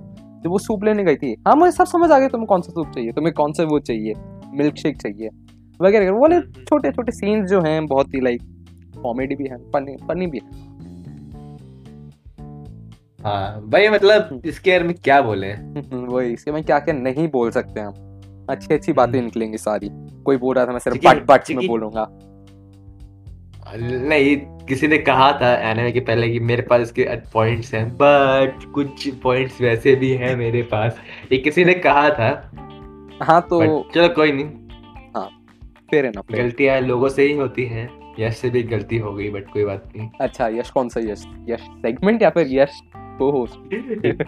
जब 0.43 0.49
वो 0.49 0.57
सूप 0.57 0.83
लेने 0.83 1.03
गई 1.03 1.15
थी। 1.15 1.35
हाँ 1.47 1.55
मुझे 1.55 1.71
सब 1.71 1.85
समझ 1.85 2.09
आ 2.11 2.17
गया 2.19 2.27
तुम्हें 2.27 2.47
कौन 2.47 2.61
सा 2.61 2.71
सूप 2.71 2.87
चाहिए 2.87 3.11
तुम्हें 3.11 3.33
कौन 3.33 3.53
सा 3.53 3.63
वो 3.63 3.79
चाहिए 3.81 4.13
मिल्क 4.53 4.75
शेक 4.75 4.97
चाहिए 4.97 5.27
वगैरह 5.27 5.99
वगैरह। 5.99 6.11
वो 6.11 6.21
वाले 6.21 6.39
छोटे 6.41 6.91
छोटे 6.91 7.11
सीन्स 7.11 7.49
जो 7.49 7.61
हैं 7.61 7.85
बहुत 7.85 8.13
ही 8.15 8.21
लाइक 8.21 8.41
कॉमेडी 9.01 9.35
भी 9.35 9.47
है 9.47 9.57
फनी 9.71 9.95
फनी 10.07 10.27
भी 10.27 10.37
है। 10.37 10.69
हाँ 13.19 13.61
भाई 13.69 13.89
मतलब 13.89 14.41
इसके 14.45 14.71
बारे 14.71 14.83
में 14.83 14.93
क्या 14.95 15.21
बोले? 15.21 15.53
वही 15.53 16.33
इसके 16.33 16.51
में 16.51 16.63
क्या 16.63 16.79
क्या 16.79 16.95
नहीं 16.95 17.27
बोल 17.29 17.51
सकते 17.51 17.79
हम। 17.79 17.93
अच्छी 18.49 18.73
अच्छी 18.73 18.93
बातें 18.93 19.13
हम्म। 19.13 19.25
निकलेंगी 19.25 19.57
सारी। 19.57 19.89
कोई 20.25 20.37
बोल 20.37 20.55
रहा 20.55 20.65
था 20.65 20.71
मैं 20.71 20.79
सिर्फ़ 20.79 20.97
बट 20.97 21.25
बट 21.25 21.51
में 21.51 21.67
बोलूँगा। 21.67 22.07
नहीं 23.75 24.37
किसी 24.67 24.87
ने 24.87 24.97
कहा 24.97 25.31
था 25.31 25.53
एनिमे 25.71 25.91
के 25.91 25.99
पहले 25.99 26.29
कि 26.29 26.39
मेरे 26.39 26.61
पास 26.61 26.81
इसके 26.81 27.03
पॉइंट्स 27.33 27.73
हैं 27.73 27.89
बट 27.93 28.63
कुछ 28.73 29.07
पॉइंट्स 29.09 29.61
वैसे 29.61 29.95
भी 29.95 30.11
हैं 30.11 30.35
मेरे 30.35 30.61
पास। 30.61 30.99
ये 31.31 31.37
किसी 31.37 31.65
ने 31.65 31.73
कहा 31.73 32.09
था 32.09 32.51
हाँ 33.21 33.41
तो 33.41 33.89
चलो 33.95 34.09
कोई 34.09 34.31
नहीं। 34.31 34.45
फेयर 35.91 36.05
है 36.05 36.11
ना 36.11 36.21
गलतियाँ 36.31 36.79
लोगों 36.81 37.09
से 37.09 37.23
ही 37.23 37.33
होती 37.33 37.65
हैं। 37.65 37.89
यश 38.19 38.37
से 38.37 38.49
भी 38.49 38.63
गलती 38.63 38.97
हो 38.97 39.13
गई 39.13 39.29
बट 39.29 39.47
कोई 39.53 39.63
बात 39.65 39.91
नहीं। 39.97 40.09
अच्छा 40.21 40.47
यश 40.47 40.69
कौन 40.69 40.89
सा 40.89 40.99
यश? 40.99 41.25
यश 41.49 41.59
सेगमेंट 41.59 42.21
या 42.21 42.29
फिर 42.29 42.47
यश 42.49 42.81
को 42.93 43.31
होस्ट 43.31 43.73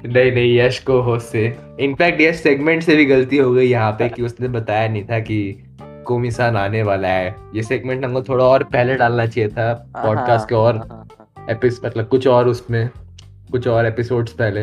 नहीं 0.06 0.32
नहीं 0.32 0.58
यश 0.60 0.80
को 0.80 1.02
होस्ट 1.02 1.28
से। 1.28 1.58
इनफैक्ट 1.80 2.22
यश 2.22 2.36
सेगमेंट 2.36 2.84
से 2.84 2.96
भी 2.96 3.06
गलती 3.06 3.38
हो 3.38 3.52
गई 3.54 3.66
यहाँ 3.66 3.92
पे 3.92 4.10
कि 4.10 4.22
उसने 4.22 4.48
बताया 4.48 4.88
नहीं 4.88 5.04
था 5.04 5.20
कि 5.20 5.64
कोमिसान 6.04 6.58
आने 6.58 6.84
वाला 6.84 7.08
है। 7.08 7.36
ये 7.56 7.64
सेगमेंट 7.64 8.06
हमको 8.06 8.22
थोड़ा 8.22 8.46
और 8.46 8.64
पहले 8.64 8.96
डालना 8.96 9.26
चाहिए 9.26 9.50
था 9.50 9.92
हाँ, 9.96 10.06
पॉडकास्ट 10.06 10.50
के 10.50 10.56
और 10.56 11.08
एपिस 11.50 11.86
मतलब 11.86 12.08
कुछ 12.08 12.28
और 12.28 12.48
उसमें 12.48 12.90
कुछ 13.52 13.68
और 13.68 13.86
एपिसोड्स 13.86 14.34
पहले। 14.34 14.62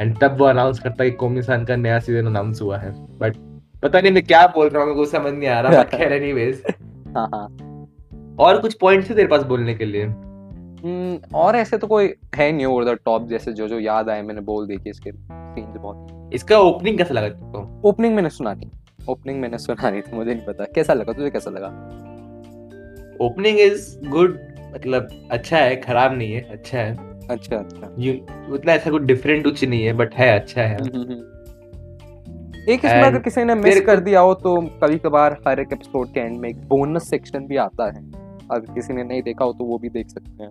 एंड 0.00 0.18
तब 0.18 0.38
वो 0.38 0.44
अनाउंस 0.44 0.78
करता 0.80 1.04
कि 1.04 1.10
कोमिसान 1.10 1.64
का 1.64 1.76
नया 1.76 1.98
सीज़न 2.00 2.26
अनाउंस 2.26 2.62
हुआ 2.62 2.78
है। 2.78 2.92
बट 3.18 3.36
पता 3.82 4.00
नहीं 4.00 4.12
मैं 4.12 4.22
क्या 4.22 4.46
बोल 4.46 4.68
रहा 4.68 4.82
हूँ 4.82 4.88
मेरे 4.88 5.04
को 5.04 5.10
समझ 5.10 5.32
नहीं 5.32 5.48
आ 5.48 5.60
रहा 5.60 5.82
खैर 5.82 6.12
एनीवेज 6.12 6.62
हाँ 7.16 7.28
हाँ। 7.34 7.46
और 8.40 8.60
कुछ 8.60 8.74
पॉइंट्स 8.74 9.10
थे 9.10 9.14
तेरे 9.14 9.28
पास 9.28 9.42
बोलने 9.42 9.74
के 9.74 9.84
लिए? 9.84 10.04
हम्म, 10.04 11.18
और 11.34 11.56
ऐसे 11.56 11.78
तो 11.78 11.86
कोई 11.86 12.14
है 12.34 12.52
नहीं 12.52 12.66
ओवर 12.66 12.84
द 12.84 12.98
टॉप 13.04 13.28
जैसे 13.28 13.52
जो 13.52 13.68
जो 13.68 13.78
याद 13.80 14.08
आए 14.08 14.22
मैंने 14.22 14.40
बोल 14.40 14.66
दी 14.66 14.76
कि 14.76 14.90
इसके 14.90 15.12
सीन्स 15.12 15.76
बहुत। 15.76 16.30
इसका 16.34 16.58
ओपनिंग 16.58 16.98
कैसा 16.98 17.14
लगा 17.14 17.28
तुमको? 17.28 17.88
ओपनिंग 17.88 18.14
मैंने 18.14 18.28
सुना 18.28 18.52
नहीं। 18.54 18.70
ओपनिंग 19.08 19.40
मैंने 19.40 19.58
सुना 19.58 19.90
नहीं 19.90 20.02
था 20.02 20.16
मुझे 20.16 20.34
नहीं 20.34 20.46
पता। 20.46 20.64
कैसा 20.64 20.94
लगा? 20.94 21.12
तुझे 21.12 21.30
कैसा 21.30 21.50
लगा? 21.50 21.68
ओपनिंग 23.20 23.60
इज़ 23.60 24.08
गुड 24.08 24.38
मतलब 24.74 25.08
अच्छा 25.30 25.58
है 25.58 25.76
खराब 25.76 26.18
नहीं 26.18 26.32
है 26.32 26.40
अच्छा 26.40 26.78
है। 26.78 27.14
अच्छा 27.28 27.56
अच्छा। 27.56 27.94
यू 27.98 28.14
उतना 28.54 28.72
ऐसा 28.72 28.90
कुछ 28.90 29.02
डिफरेंट 29.02 29.44
कुछ 29.44 29.64
नहीं 29.64 29.84
है 29.84 29.92
बट 29.92 30.14
है 30.14 30.40
अच्छा 30.40 30.62
है। 30.62 30.74
हम्म, 30.74 31.00
हम्म, 31.00 31.12
हम्म। 31.12 31.34
एक 32.68 32.78
इसमें 32.78 33.02
अगर 33.02 33.18
किसी 33.18 33.44
ने 33.44 33.54
मिस 33.54 33.80
कर 33.80 34.00
दिया 34.00 34.20
हो 34.20 34.34
तो 34.34 34.60
कभी 34.60 34.98
कभार 34.98 35.36
हर 35.48 35.60
एक 35.60 35.68
एपिसोड 35.72 36.08
के 36.08 36.20
एंड 36.20 36.36
में 36.40 36.48
एक 36.48 36.56
बोनस 36.56 37.10
सेक्शन 37.10 37.46
भी 37.46 37.56
आता 37.56 37.84
है। 37.84 38.10
अगर 38.52 38.74
किसी 38.74 38.92
ने 38.92 39.04
नहीं 39.04 39.22
देखा 39.22 39.44
हो 39.44 39.52
तो 39.52 39.64
वो 39.64 39.78
भी 39.78 39.88
देख 39.88 40.08
सकते 40.08 40.42
हैं। 40.42 40.50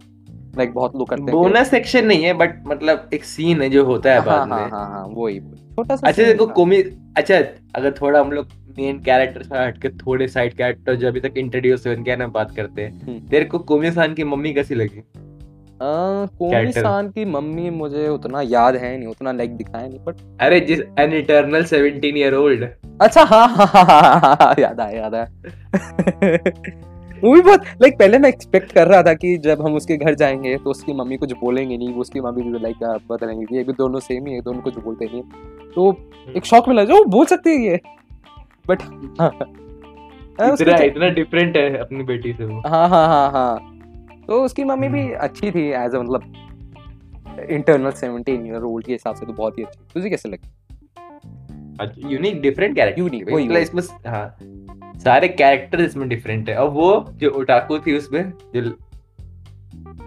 लाइक 0.57 0.73
बहुत 0.73 0.95
लोग 0.95 1.09
करते 1.09 1.23
हैं 1.23 1.31
बोनस 1.31 1.69
सेक्शन 1.69 2.05
नहीं 2.05 2.23
है 2.23 2.33
बट 2.33 2.63
मतलब 2.67 3.09
एक 3.13 3.23
सीन 3.23 3.61
है 3.61 3.69
जो 3.69 3.85
होता 3.85 4.11
है 4.11 4.17
हाँ 4.17 4.25
बाद 4.25 4.49
हाँ 4.51 4.61
में। 4.61 4.71
हाँ 4.71 4.85
हाँ 4.89 5.05
वही 5.07 5.39
छोटा 5.39 5.95
सा 5.95 6.07
अच्छा 6.07 6.23
देखो 6.23 6.45
कोमी 6.45 6.81
अच्छा 7.17 7.37
अगर 7.75 7.91
थोड़ा 8.01 8.19
हम 8.19 8.31
लोग 8.31 8.47
मेन 8.77 8.99
कैरेक्टर 8.99 9.43
से 9.43 9.57
हटके 9.57 9.89
थोड़े 9.89 10.27
साइड 10.27 10.53
कैरेक्टर 10.53 10.95
जो 10.95 11.07
अभी 11.07 11.19
तक 11.19 11.33
इंट्रोड्यूस 11.37 11.87
हुए 11.87 11.95
उनके 11.95 12.11
बारे 12.11 12.19
में 12.19 12.31
बात 12.31 12.55
करते 12.55 12.81
हैं। 12.81 13.01
हम्म। 13.01 13.19
तेरे 13.19 13.45
को 13.45 13.59
कोमी 13.59 13.91
सान 13.91 14.13
की 14.13 14.23
मम्मी 14.23 14.53
कैसी 14.53 14.75
लगी? 14.75 15.03
कोमी 15.81 16.71
Character। 16.71 17.13
की 17.13 17.25
मम्मी 17.25 17.69
मुझे 17.69 18.07
उतना 18.07 18.41
याद 18.41 18.75
है 18.75 18.97
नहीं 18.97 19.07
उतना 19.07 19.31
लाइक 19.31 19.57
दिखाया 19.57 19.87
नहीं 19.87 19.99
बट 19.99 20.15
अरे 20.41 20.59
जिस 20.59 20.79
एन 20.99 21.13
इटर्नल 21.13 21.63
17 21.63 22.17
ईयर 22.17 22.33
ओल्ड 22.33 22.67
अच्छा 23.01 23.23
हाँ 23.23 23.47
हाँ 23.47 23.67
हाँ 23.67 23.83
हाँ, 23.85 24.19
हाँ, 24.19 24.37
हाँ, 24.41 24.55
याद 24.59 24.79
आया 24.79 25.01
याद 25.01 25.15
आया। 25.15 25.27
वो 27.21 27.33
भी 27.33 27.41
बहुत 27.41 27.63
लाइक 27.81 27.99
पहले 27.99 28.17
मैं 28.17 28.29
एक्सपेक्ट 28.29 28.71
कर 28.71 28.87
रहा 28.87 29.03
था 29.03 29.13
कि 29.13 29.37
जब 29.37 29.61
हम 29.61 29.75
उसके 29.75 29.97
घर 29.97 30.15
जाएँगे 30.15 30.57
तो 30.57 30.69
उसकी 30.69 30.93
मम्मी 30.93 31.17
कुछ 31.17 31.33
बोलेंगे 31.33 31.77
नहीं 31.77 31.93
वो 31.93 32.01
उसकी 32.01 32.21
मम्मी 32.21 32.43
भी 32.43 32.59
लाइक 32.59 32.75
बदलेंगे 33.11 33.45
कि 33.45 33.55
ये 33.55 33.63
भी 33.63 33.73
दोनों 33.73 33.99
सेम 33.99 34.27
ही 34.27 34.33
है 34.33 34.41
दोनों 34.41 34.61
कुछ 34.61 34.77
बोलते 34.77 35.05
नहीं 35.05 35.23
तो 35.75 36.11
एक 36.37 36.45
शौक 36.45 36.69
मिला 36.69 36.83
जो 36.83 37.03
बोल 37.05 37.25
सकती 37.25 37.49
है 37.49 37.61
ये। 37.61 37.79
बट 38.67 38.81
इतना 40.41 40.77
इतना 40.77 41.09
डिफरेंट 41.09 41.57
है 41.57 41.77
अपनी 41.77 42.03
बेटी 42.03 42.33
से 42.33 42.45
वो। 42.45 42.61
हाँ 42.69 42.89
हाँ 42.89 43.07
हाँ 43.07 43.31
हाँ। 43.31 43.79
तो 44.27 44.43
उसकी 44.43 44.63
मम्मी 44.63 44.89
भी 44.89 45.01
हम्म। 45.01 45.15
अच्छी 45.15 45.51
थी 45.51 45.67
एज 45.67 45.95
अ 45.95 45.99
मतलब 45.99 46.21
इंटरनल 47.49 47.91
सेवनटीन 47.91 48.47
ईयर 48.47 48.61
ओल्ड 48.61 48.85
के 48.85 48.91
हिसाब 48.91 49.15
से 49.15 49.25
तो 49.25 49.33
बहुत 49.33 49.57
ही 49.57 49.63
अच्छी। 49.63 49.79
तुझे 49.93 50.09
कैसे 50.09 50.29
लगी? 50.29 50.49
यूनिक 52.13 52.41
डिफरेंट 52.41 52.75
कैरेक्टर 52.75 53.01
Unique, 53.01 53.33
वही, 53.33 53.61
इसमें 53.61 53.83
हाँ। 54.07 54.37
सारे 55.03 55.27
कैरेक्टर 55.27 55.81
इसमें 55.81 56.07
डिफरेंट 56.09 56.49
है। 56.49 56.55
और 56.55 56.69
वो 56.69 57.05
जो 57.13 57.29
उटाकू 57.39 57.79
थी 57.79 57.97
उसमें 57.97 58.31
जो 58.55 58.61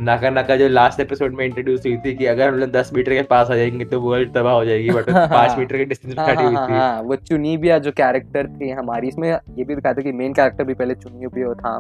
नाका 0.01 0.31
नाका 0.31 0.57
जो 0.57 0.69
लास्ट 0.69 1.01
एपिसोड 1.01 1.35
में 1.35 1.45
इंट्रोड्यूस 1.45 1.81
हुई 1.87 1.97
थी 1.97 2.15
कि 2.15 2.27
अगर 2.27 2.49
हम 2.49 2.55
लोग 2.55 2.71
दस 2.71 2.91
मीटर 2.95 3.13
के 3.13 3.23
पास 3.23 3.51
आ 3.51 3.55
जाएँगे 3.57 3.85
तो 3.85 4.01
वर्ल्ड 4.01 4.33
तबाह 4.35 4.53
हो 4.53 4.65
जाएगी 4.65 4.91
बट 4.91 5.11
पाँच 5.11 5.59
मीटर 5.59 5.77
के 5.77 5.85
डिस्टेंस 5.85 6.19
हाँ 6.19 6.27
खड़ी 6.27 6.37
हाँ 6.37 6.47
हुई 6.47 6.57
हाँ 6.57 6.69
थी। 6.69 6.73
हाँ 6.73 7.01
वो 7.03 7.17
चुनीबिया 7.17 7.79
जो 7.79 7.93
कैरेक्टर 7.93 8.47
थी 8.51 8.71
हमारी 8.71 9.09
इसमें 9.09 9.29
ये 9.31 9.65
भी 9.65 9.75
दिखाया 9.75 9.95
था 9.95 10.03
कि 10.03 10.13
मेन 10.13 10.33
कैरेक्टर 10.33 10.65
भी 10.65 10.75
पहले 10.75 10.95
चुनीबिया 10.95 11.53
था। 11.55 11.79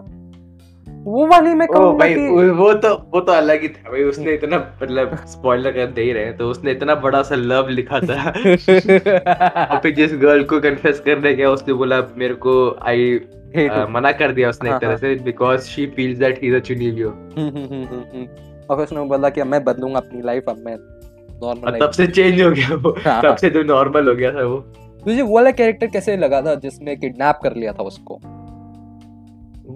वो 1.07 1.27
वाली 1.27 1.55
मैं 1.55 1.67
कहूँगा 1.69 1.99
भाई 1.99 2.15
कि 2.15 2.51
वो 2.51 2.73
तो 2.75 2.93
वो 3.15 3.21
तो 3.21 3.33
अलग 3.33 3.63
ही 3.63 3.69
था। 3.69 3.91
भाई 3.91 4.03
उसने 4.03 4.33
इतना 4.35 4.57
मतलब 4.83 5.17
स्पॉइलर 5.27 5.71
कर 5.71 5.87
दे 5.87 6.03
ही 6.03 6.13
रहे 6.13 6.25
हैं 6.25 6.37
तो 6.37 6.49
उसने 6.51 6.71
इतना 6.71 6.95
बड़ा 6.95 7.23
सा 7.23 7.35
लव 7.35 7.69
लिखा 7.69 8.01
था। 8.01 8.31
और 9.71 9.81
फिर 9.81 9.95
जिस 9.95 10.13
गर्ल 10.15 10.45
को 10.45 10.61
कन्फेस 10.61 11.01
करने 11.01 11.35
गया 11.35 11.51
उसने 11.51 11.75
बोला 11.75 12.01
मेरे 12.17 12.35
को 12.35 12.55
आई 12.83 13.21
मना 13.91 14.13
कर 14.13 14.33
दिया 14.33 14.49
उसने 14.49 14.71
एक 14.71 14.77
तरह। 14.77 14.97
से 14.97 15.15
because 15.15 15.61
she 15.61 15.87
feels 15.87 16.19
that 16.19 16.43
he 16.43 16.49
is 16.49 16.55
a 16.55 16.59
चुनिलियो 16.59 17.09
और 18.71 18.83
उसने 18.83 19.05
बोला 19.05 19.29
कि 19.29 19.43
मैं 19.43 19.65
बदलूँगा 19.65 19.99
अपनी 19.99 20.23
लाइफ 20.23 20.45
अब 20.49 20.57
मैं 20.59 20.77
नॉर्मल 21.43 21.79
तब 21.81 21.91
से 21.91 22.07
चेंज 22.07 22.43
हो 22.43 22.51
गया 22.51 22.75
वो। 22.75 22.97
हाँ, 23.07 23.23
तब। 23.23 23.37
से 23.37 23.51
तो 23.51 23.63
नॉर्मल 23.63 24.09
हो 24.09 24.15
गया 24.15 24.33
था 24.33 24.45
वो। 24.45 24.57
तुझे 25.05 25.23
वो 25.23 25.35
वाला 25.35 25.51
कैरेक्टर 25.51 25.87
कैसे 25.87 26.17
लगा 26.17 26.43
था 26.43 26.55
जिसने 26.55 26.97
किडनैप 26.97 27.39
कर 27.43 27.55
लिया 27.57 27.73
था 27.73 27.83
उसको? 27.83 28.21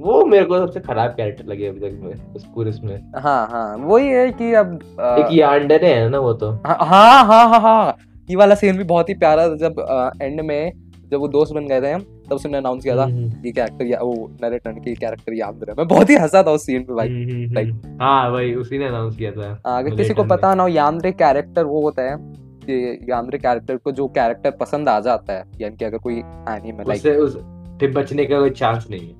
वो 0.00 0.24
मेरे 0.24 0.44
को 0.44 0.58
सबसे 0.58 0.80
खराब 0.80 1.10
कैरेक्टर 1.10 1.44
लगे 1.44 1.66
अभी 1.66 1.80
तक 1.80 1.98
में 2.02 2.34
उस 2.34 2.44
पूरे 2.54 2.70
इसमें 2.70 2.96
हाँ 3.18 3.46
हाँ 3.50 3.76
वही 3.78 4.08
है 4.08 4.30
कि 4.32 4.52
अब 4.54 4.78
अ, 5.00 5.16
एक 5.18 5.32
यांडरे 5.32 5.92
है 5.94 6.08
ना 6.08 6.18
वो 6.18 6.32
तो। 6.34 6.50
हाँ 6.66 6.76
हाँ 6.82 7.24
हाँ 7.24 7.48
हाँ 7.48 7.60
हाँ 7.60 7.96
ये 8.28 8.36
वाला 8.36 8.54
सीन 8.54 8.76
भी 8.76 8.84
बहुत 8.84 9.08
ही 9.08 9.14
प्यारा 9.16 9.48
था 9.48 9.56
जब 9.58 9.80
आ, 9.80 10.10
एंड 10.22 10.40
में 10.40 10.72
जब 11.12 11.18
वो 11.18 11.28
दोस्त 11.28 11.52
बन 11.52 11.66
गए 11.66 11.80
थे 11.80 11.90
हम 11.92 12.00
तब 12.28 12.34
उसने 12.34 12.58
अनाउंस 12.58 12.82
किया 12.82 12.96
था 12.96 13.04
हम्म, 13.04 13.30
ये 13.46 13.52
कैरेक्टर 13.52 13.84
या 13.84 13.98
वो 14.00 14.30
नरेटर 14.42 14.72
की 14.74 14.94
कैरेक्टर 14.94 15.34
याद 15.34 15.60
रहा 15.64 15.74
मैं 15.78 15.86
बहुत 15.88 16.10
ही 16.10 16.16
हंसा 16.16 16.42
था 16.42 16.50
उस 16.50 16.66
सीन 16.66 16.82
पे 16.82 16.94
भाई। 16.94 17.08
हम्म, 17.08 17.30
हम्म, 17.30 17.58
हम्म। 17.58 17.98
हाँ 18.02 18.30
भाई 18.32 18.52
उसी 18.54 18.78
ने 18.78 18.86
अनाउंस 18.86 19.16
किया 19.16 19.30
था। 19.32 19.50
अगर 19.68 19.96
किसी 19.96 20.14
को 20.14 20.24
पता 20.24 20.54
ना 20.54 20.62
हो 20.62 20.68
यामरे 20.68 21.12
कैरेक्टर 21.12 21.64
वो 21.64 21.80
होता 21.82 22.02
है 22.02 22.16
कि 22.64 23.06
यामरे 23.10 23.38
कैरेक्टर 23.38 23.76
को 23.76 23.92
जो 23.92 24.06
कैरेक्टर 24.08 24.50
पसंद 24.50 24.88
आ 24.88 24.98
जाता 25.00 25.32
है 25.32 25.44
यानी 25.60 25.76
कि 25.76 25.84
अगर 25.84 25.98
कोई 25.98 26.18
एनीमे 26.18 26.84
लाइक 26.84 26.98
उससे 26.98 27.16
उस 27.16 27.36
फिर 27.80 27.90
बचने 27.92 28.24
का 28.24 28.38
कोई 28.38 28.50
चांस 28.50 28.86
नहीं 28.90 29.08
है। 29.08 29.19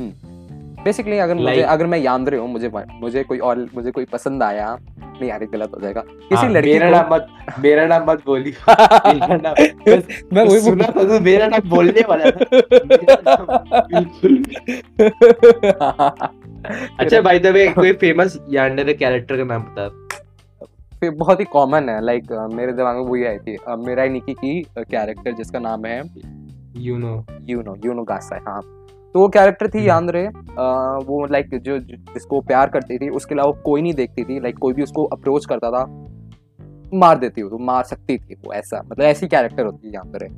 बेसिकली 0.00 1.18
अगर 1.18 1.34
मुझे 1.34 1.62
अगर 1.62 1.86
मैं 1.86 1.98
यामरे 1.98 2.36
हूँ 2.36 2.52
मुझे 2.52 2.70
मुझे 2.90 3.22
कोई 3.22 3.38
और 3.38 3.70
मुझे 3.74 3.90
कोई 3.90 4.04
पसंद 4.04 4.42
आया 4.42 4.78
नहीं 5.20 5.30
यार 5.30 5.44
गलत 5.44 5.72
हो 5.74 5.80
जाएगा। 5.80 6.00
किसी 6.00 6.34
हाँ, 6.34 6.50
लड़की 6.50 6.72
मेरा 6.72 6.90
नाम 6.90 7.14
मत 7.14 7.26
मेरा 7.58 7.86
नाम 7.86 8.10
मत 8.10 8.22
बोली। 8.26 8.54
मेरा 8.70 9.54
मैं 10.32 10.44
वही 10.44 10.60
सुना 10.60 10.84
था 10.84 11.04
तो 11.04 11.20
मेरा 11.20 11.46
नाम 11.46 11.68
बोलने 11.68 12.00
वाला 12.08 12.30
था। 12.30 12.38
मेरा 12.86 13.14
अच्छा 16.98 17.20
भाई 17.20 17.38
द 17.38 17.46
वे 17.46 17.68
कोई 17.68 17.92
फ़ेमस 17.92 18.38
यांडरे 18.50 18.94
कैरेक्टर 18.94 19.36
का 19.36 19.44
नाम 19.44 19.62
बता। 19.62 21.10
बहुत 21.10 21.40
ही 21.40 21.44
कॉमन 21.44 21.88
है 21.88 22.04
लाइक 22.04 22.48
मेरे 22.52 22.72
दिमाग 22.72 22.96
में 22.96 23.02
वही 23.02 23.24
आई 23.24 23.38
थी। 23.38 23.56
मेराई 23.68 24.08
निकी 24.08 24.34
की 24.34 24.66
कैरेक्टर 24.78 25.32
जिसका 25.32 25.58
नाम 25.58 25.84
है 25.84 26.02
यू 26.76 26.98
नो 26.98 27.26
यूनो 27.40 27.76
यूनो 27.84 28.02
गासा 28.02 28.40
हाँ। 28.48 28.77
तो 29.18 29.22
वो 29.22 29.28
कैरेक्टर 29.28 29.68
थी 29.68 29.78
हम्म। 29.78 29.88
यान्द्रे 29.88 30.26
वो 31.06 31.24
लाइक 31.26 31.54
जो 31.58 31.78
जिसको 31.78 32.40
प्यार 32.40 32.68
करती 32.68 32.98
थी 32.98 33.08
उसके 33.10 33.34
अलावा 33.34 33.52
कोई 33.62 33.82
नहीं 33.82 33.94
देखती 33.94 34.24
थी 34.24 34.38
लाइक 34.40 34.58
कोई 34.58 34.74
भी 34.74 34.82
उसको 34.82 35.04
अप्रोच 35.04 35.46
करता 35.46 35.70
था 35.70 35.84
मार 36.94 37.18
देती 37.18 37.42
वो 37.42 37.48
तो 37.50 37.58
मार 37.58 37.84
सकती 37.84 38.18
थी 38.18 38.34
वो 38.34 38.52
ऐसा 38.52 38.82
मतलब 38.82 39.04
ऐसी 39.04 39.28
कैरेक्टर 39.28 39.64
होती 39.64 39.88
है 39.88 39.94
यान्द्रे 39.94 40.28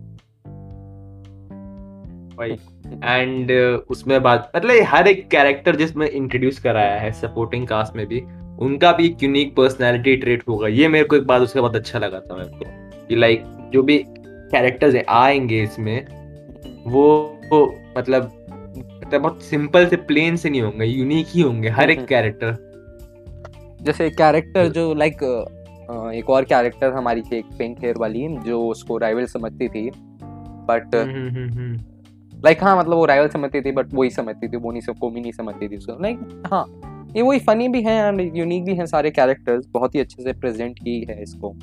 भाई 2.37 2.57
एंड 3.05 3.53
उसमें 3.91 4.23
बात 4.23 4.51
मतलब 4.57 4.85
हर 4.87 5.09
एक 5.09 5.29
कैरेक्टर 5.29 5.77
जिसमें 5.77 6.09
इंट्रोड्यूस 6.09 6.61
कराया 6.61 6.99
है 7.01 7.13
सपोर्टिंग 7.13 7.67
कास्ट 7.69 7.97
में 7.97 8.07
भी 8.07 8.23
उनका 8.61 8.93
भी 8.93 9.07
एक 9.07 9.23
यूनिक 9.23 9.55
पर्सनालिटी 9.57 10.17
ट्रेट 10.17 10.43
होगा। 10.49 10.69
ये 10.69 10.89
मेरे 10.89 11.05
को 11.05 11.17
एक 11.17 11.27
बात 11.27 11.43
उसके 11.43 11.61
बाद 11.61 11.77
अच्छा 11.77 11.99
लगा 11.99 12.21
था 12.21 12.37
मेरे 12.37 12.49
को 12.49 13.07
कि 13.09 13.17
लाइक 13.17 13.45
जो 13.73 13.83
भी 13.83 14.03
कैरेक्टर्स 14.09 15.05
आएँगे 15.09 15.63
इसमें 15.63 16.07
वो, 16.87 17.39
वो 17.53 17.75
मतलब 17.99 18.40
मतलब 19.11 19.23
बहुत 19.23 19.43
सिंपल 19.43 19.87
से 19.87 19.97
प्लेन 19.97 20.37
से 20.37 20.51
नहीं 20.51 20.61
होंगे 20.63 20.87
यूनिक 20.87 21.27
ही 21.29 21.41
होंगे 21.41 21.69
हर 21.69 21.91
एक 21.91 21.99
हम्म। 21.99 22.07
कैरेक्टर 22.07 22.57
जैसे 23.83 24.11
कैरेक्टर 24.11 24.69
जो 24.69 24.95
लाइक 24.95 25.23
एक 26.15 26.31
और 26.31 26.45
कैरेक्टर 26.45 26.93
हमारी 26.93 27.23
थी 27.23 27.37
एक 27.37 27.47
पिंक 27.59 27.79
हेयर 27.81 27.97
वाली 27.99 28.27
जो 28.47 28.63
उसको 28.69 28.99
राइवल 28.99 29.27
समझती 29.27 29.69
थी 29.69 29.91
बट 30.71 30.95
हम्म, 30.95 31.75
लाइक 32.45 32.63
हाँ 32.63 32.79
मतलब 32.79 32.97
वो 32.97 33.05
राइवल 33.05 33.29
समझती 33.29 33.61
थी 33.61 33.73
बट 33.73 33.95
वही 33.95 34.11
समझती 34.11 34.49
थी 34.49 34.57
वो 34.57 34.71
नहीं 34.71 34.83
सब 34.83 34.99
कोमी 34.99 35.21
नहीं 35.21 35.33
समझती 35.33 35.69
थी 35.69 35.77
उसको। 35.77 36.03
लाइक 36.03 36.43
हाँ 36.53 36.65
ये 37.17 37.23
वही 37.23 37.39
फनी 37.39 37.69
भी 37.69 37.83
है 37.83 37.97
एंड 38.09 38.37
यूनिक 38.37 38.65
भी 38.65 38.75
हैं 38.75 38.87
सारे 38.87 39.11
कैरेक्टर्स 39.11 39.67
बहुत 39.71 39.95
ही 39.95 40.01
अच्छे 40.01 40.23
से 40.23 40.33
प्रेजेंट 40.33 40.79
की 40.79 41.01
है 41.11 41.23
इसको 41.23 41.55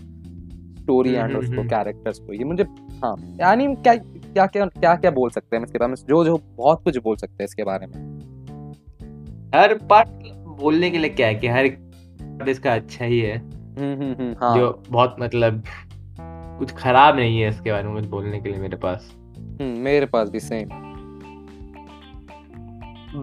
स्टोरी 0.82 1.10
हम्म, 1.10 1.20
एंड 1.20 1.32
हम्म, 1.32 1.40
उसको 1.40 1.56
हम्म। 1.56 1.70
कैरेक्टर्स 1.70 2.20
को। 2.20 2.34
ये 2.34 2.44
मुझे 2.44 2.64
हाँ 3.04 3.16
यानी 3.40 3.76
क्या 3.76 3.96
क्या 3.96 4.46
क्या 4.46 4.66
क्या 4.66 4.96
क्या 4.96 5.12
बोल 5.12 5.30
सकते 5.30 5.58
हैं 5.58 5.64
इसके 5.64 5.80
बारे 5.80 5.90
में? 5.90 5.96
जो 5.96 6.24
जो 6.26 6.42
बहुत 6.56 6.84
कुछ 6.84 6.98
बोल 6.98 7.16
सकते 7.16 7.34
हैं 7.34 7.46
इसके 7.46 7.64
बारे 7.64 7.88
में। 7.88 7.94
हर 9.56 9.74
पार्ट 9.74 10.10
बोलने 10.62 10.90
के 10.90 10.98
लिए 10.98 11.10
क्या 11.10 11.28
है 11.28 11.36
कि 11.36 11.48
हर 11.48 11.68
part 11.68 12.50
इसका 12.50 12.74
अच्छा 12.74 13.06
ही 13.06 13.20
है? 13.20 13.38
हम्म 13.38 14.04
हम्म 14.04 14.14
हम्म 14.14 14.36
हाँ। 14.42 14.58
जो 14.58 14.84
बहुत 14.90 15.16
मतलब 15.20 15.64
कुछ 16.60 16.72
खराब 16.72 17.16
नहीं 17.16 17.42
है 17.42 17.50
इसके 17.50 17.72
बारे 17.72 17.84
में 17.84 17.96
कुछ 17.96 18.06
बोलने 18.06 18.40
के 18.40 18.50
लिए 18.50 18.60
मेरे 18.60 18.78
पास। 18.78 19.16
मेरे 19.62 20.06
पास 20.06 20.30
भी 20.30 20.40
सेम 20.40 20.70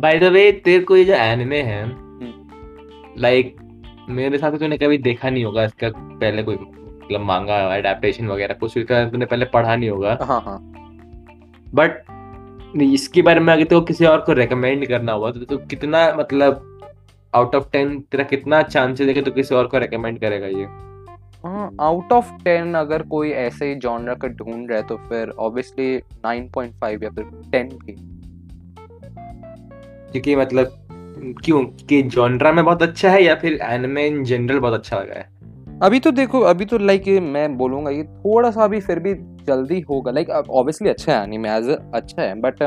बाय 0.00 0.18
द 0.18 0.24
वे 0.24 0.52
तेरे 0.52 0.84
को 0.84 0.96
ये 0.96 1.04
जो 1.04 1.12
एनिमे 1.12 1.62
है 1.62 1.84
लाइक 3.18 3.56
मेरे 4.08 4.36
हिसाब 4.36 4.52
से 4.52 4.58
तूने 4.58 4.78
कभी 4.78 4.98
देखा 4.98 5.30
नहीं 5.30 5.44
होगा 5.44 5.64
इसका 5.64 5.88
पहले 5.96 6.42
कोई 6.42 6.56
मतलब 7.04 7.20
मांगा 7.20 7.76
एडेप्टेशन 7.76 8.28
वगैरह 8.28 8.54
कुछ 8.54 8.76
इसका 8.76 9.04
तूने 9.10 9.26
पहले 9.26 9.44
पढ़ा 9.44 9.76
नहीं 9.76 9.90
होगा। 9.90 10.18
हाँ 10.22 10.40
हाँ। 10.40 10.58
बट 11.74 12.04
इसके 12.82 13.22
बारे 13.22 13.40
में 13.40 13.52
अगर 13.52 13.64
तो 13.64 13.80
किसी 13.80 14.04
और 14.04 14.20
को 14.20 14.32
रेकमेंड 14.32 14.86
करना 14.88 15.12
हुआ 15.12 15.30
तो 15.30 15.40
तू 15.40 15.56
कितना 15.56 16.14
मतलब 16.18 16.80
आउट 17.34 17.54
ऑफ़ 17.54 17.70
टेन 17.72 18.00
तेरा 18.00 18.24
कितना 18.24 18.62
चांसेस 18.62 19.08
है 19.08 19.14
कि 19.14 19.22
तू 19.22 19.30
किसी 19.30 19.54
और 19.54 19.66
को 19.66 19.78
रेकमेंड 19.78 20.18
करेगा 20.20 20.46
ये? 20.46 20.64
आउट 21.80 22.12
ऑफ़ 22.12 22.30
टेन 22.44 22.74
अगर 22.74 23.02
कोई 23.02 23.30
ऐसे 23.30 23.68
ही 23.68 23.74
जॉनर 23.74 24.14
का 24.14 24.28
ढूंढ 24.28 24.70
रहा 24.70 24.78
है 24.78 24.86
तो 24.86 24.96
फिर 24.96 25.30
ऑब्वियसली 25.30 25.98
9.5 26.26 27.02
या 27.02 27.10
फिर 27.10 27.24
10 27.50 27.72
भी 27.84 27.96
क्योंकि 30.12 30.36
मतलब 30.36 30.80
क्यों 31.44 31.64
कि 31.64 32.02
जॉनरा 32.02 32.52
में 32.52 32.64
बहुत 32.64 32.82
अच्छा 32.82 33.10
है 33.10 33.22
या 33.22 33.34
फिर 33.34 33.58
एनिमे 33.62 34.06
इन 34.06 34.24
जनरल 34.24 34.58
बहुत 34.58 34.74
अच्छा 34.74 34.98
लगा 35.00 35.14
है? 35.14 35.33
अभी 35.82 35.98
तो 36.00 36.10
देखो 36.10 36.40
अभी 36.40 36.64
तो 36.64 36.78
लाइक 36.78 37.06
मैं 37.22 37.56
बोलूँगा 37.56 37.90
ये 37.90 38.02
थोड़ा 38.04 38.50
सा 38.50 38.64
अभी 38.64 38.80
फिर 38.80 38.98
भी 38.98 39.14
जल्दी 39.46 39.80
होगा। 39.80 40.10
लाइक 40.10 40.30
ऑब्वियसली 40.30 40.88
अच्छा 40.88 41.12
है 41.12 41.22
एनीमे 41.24 41.50
एज 41.50 41.68
अच्छा 41.68 42.22
है 42.22 42.34
बट 42.40 42.62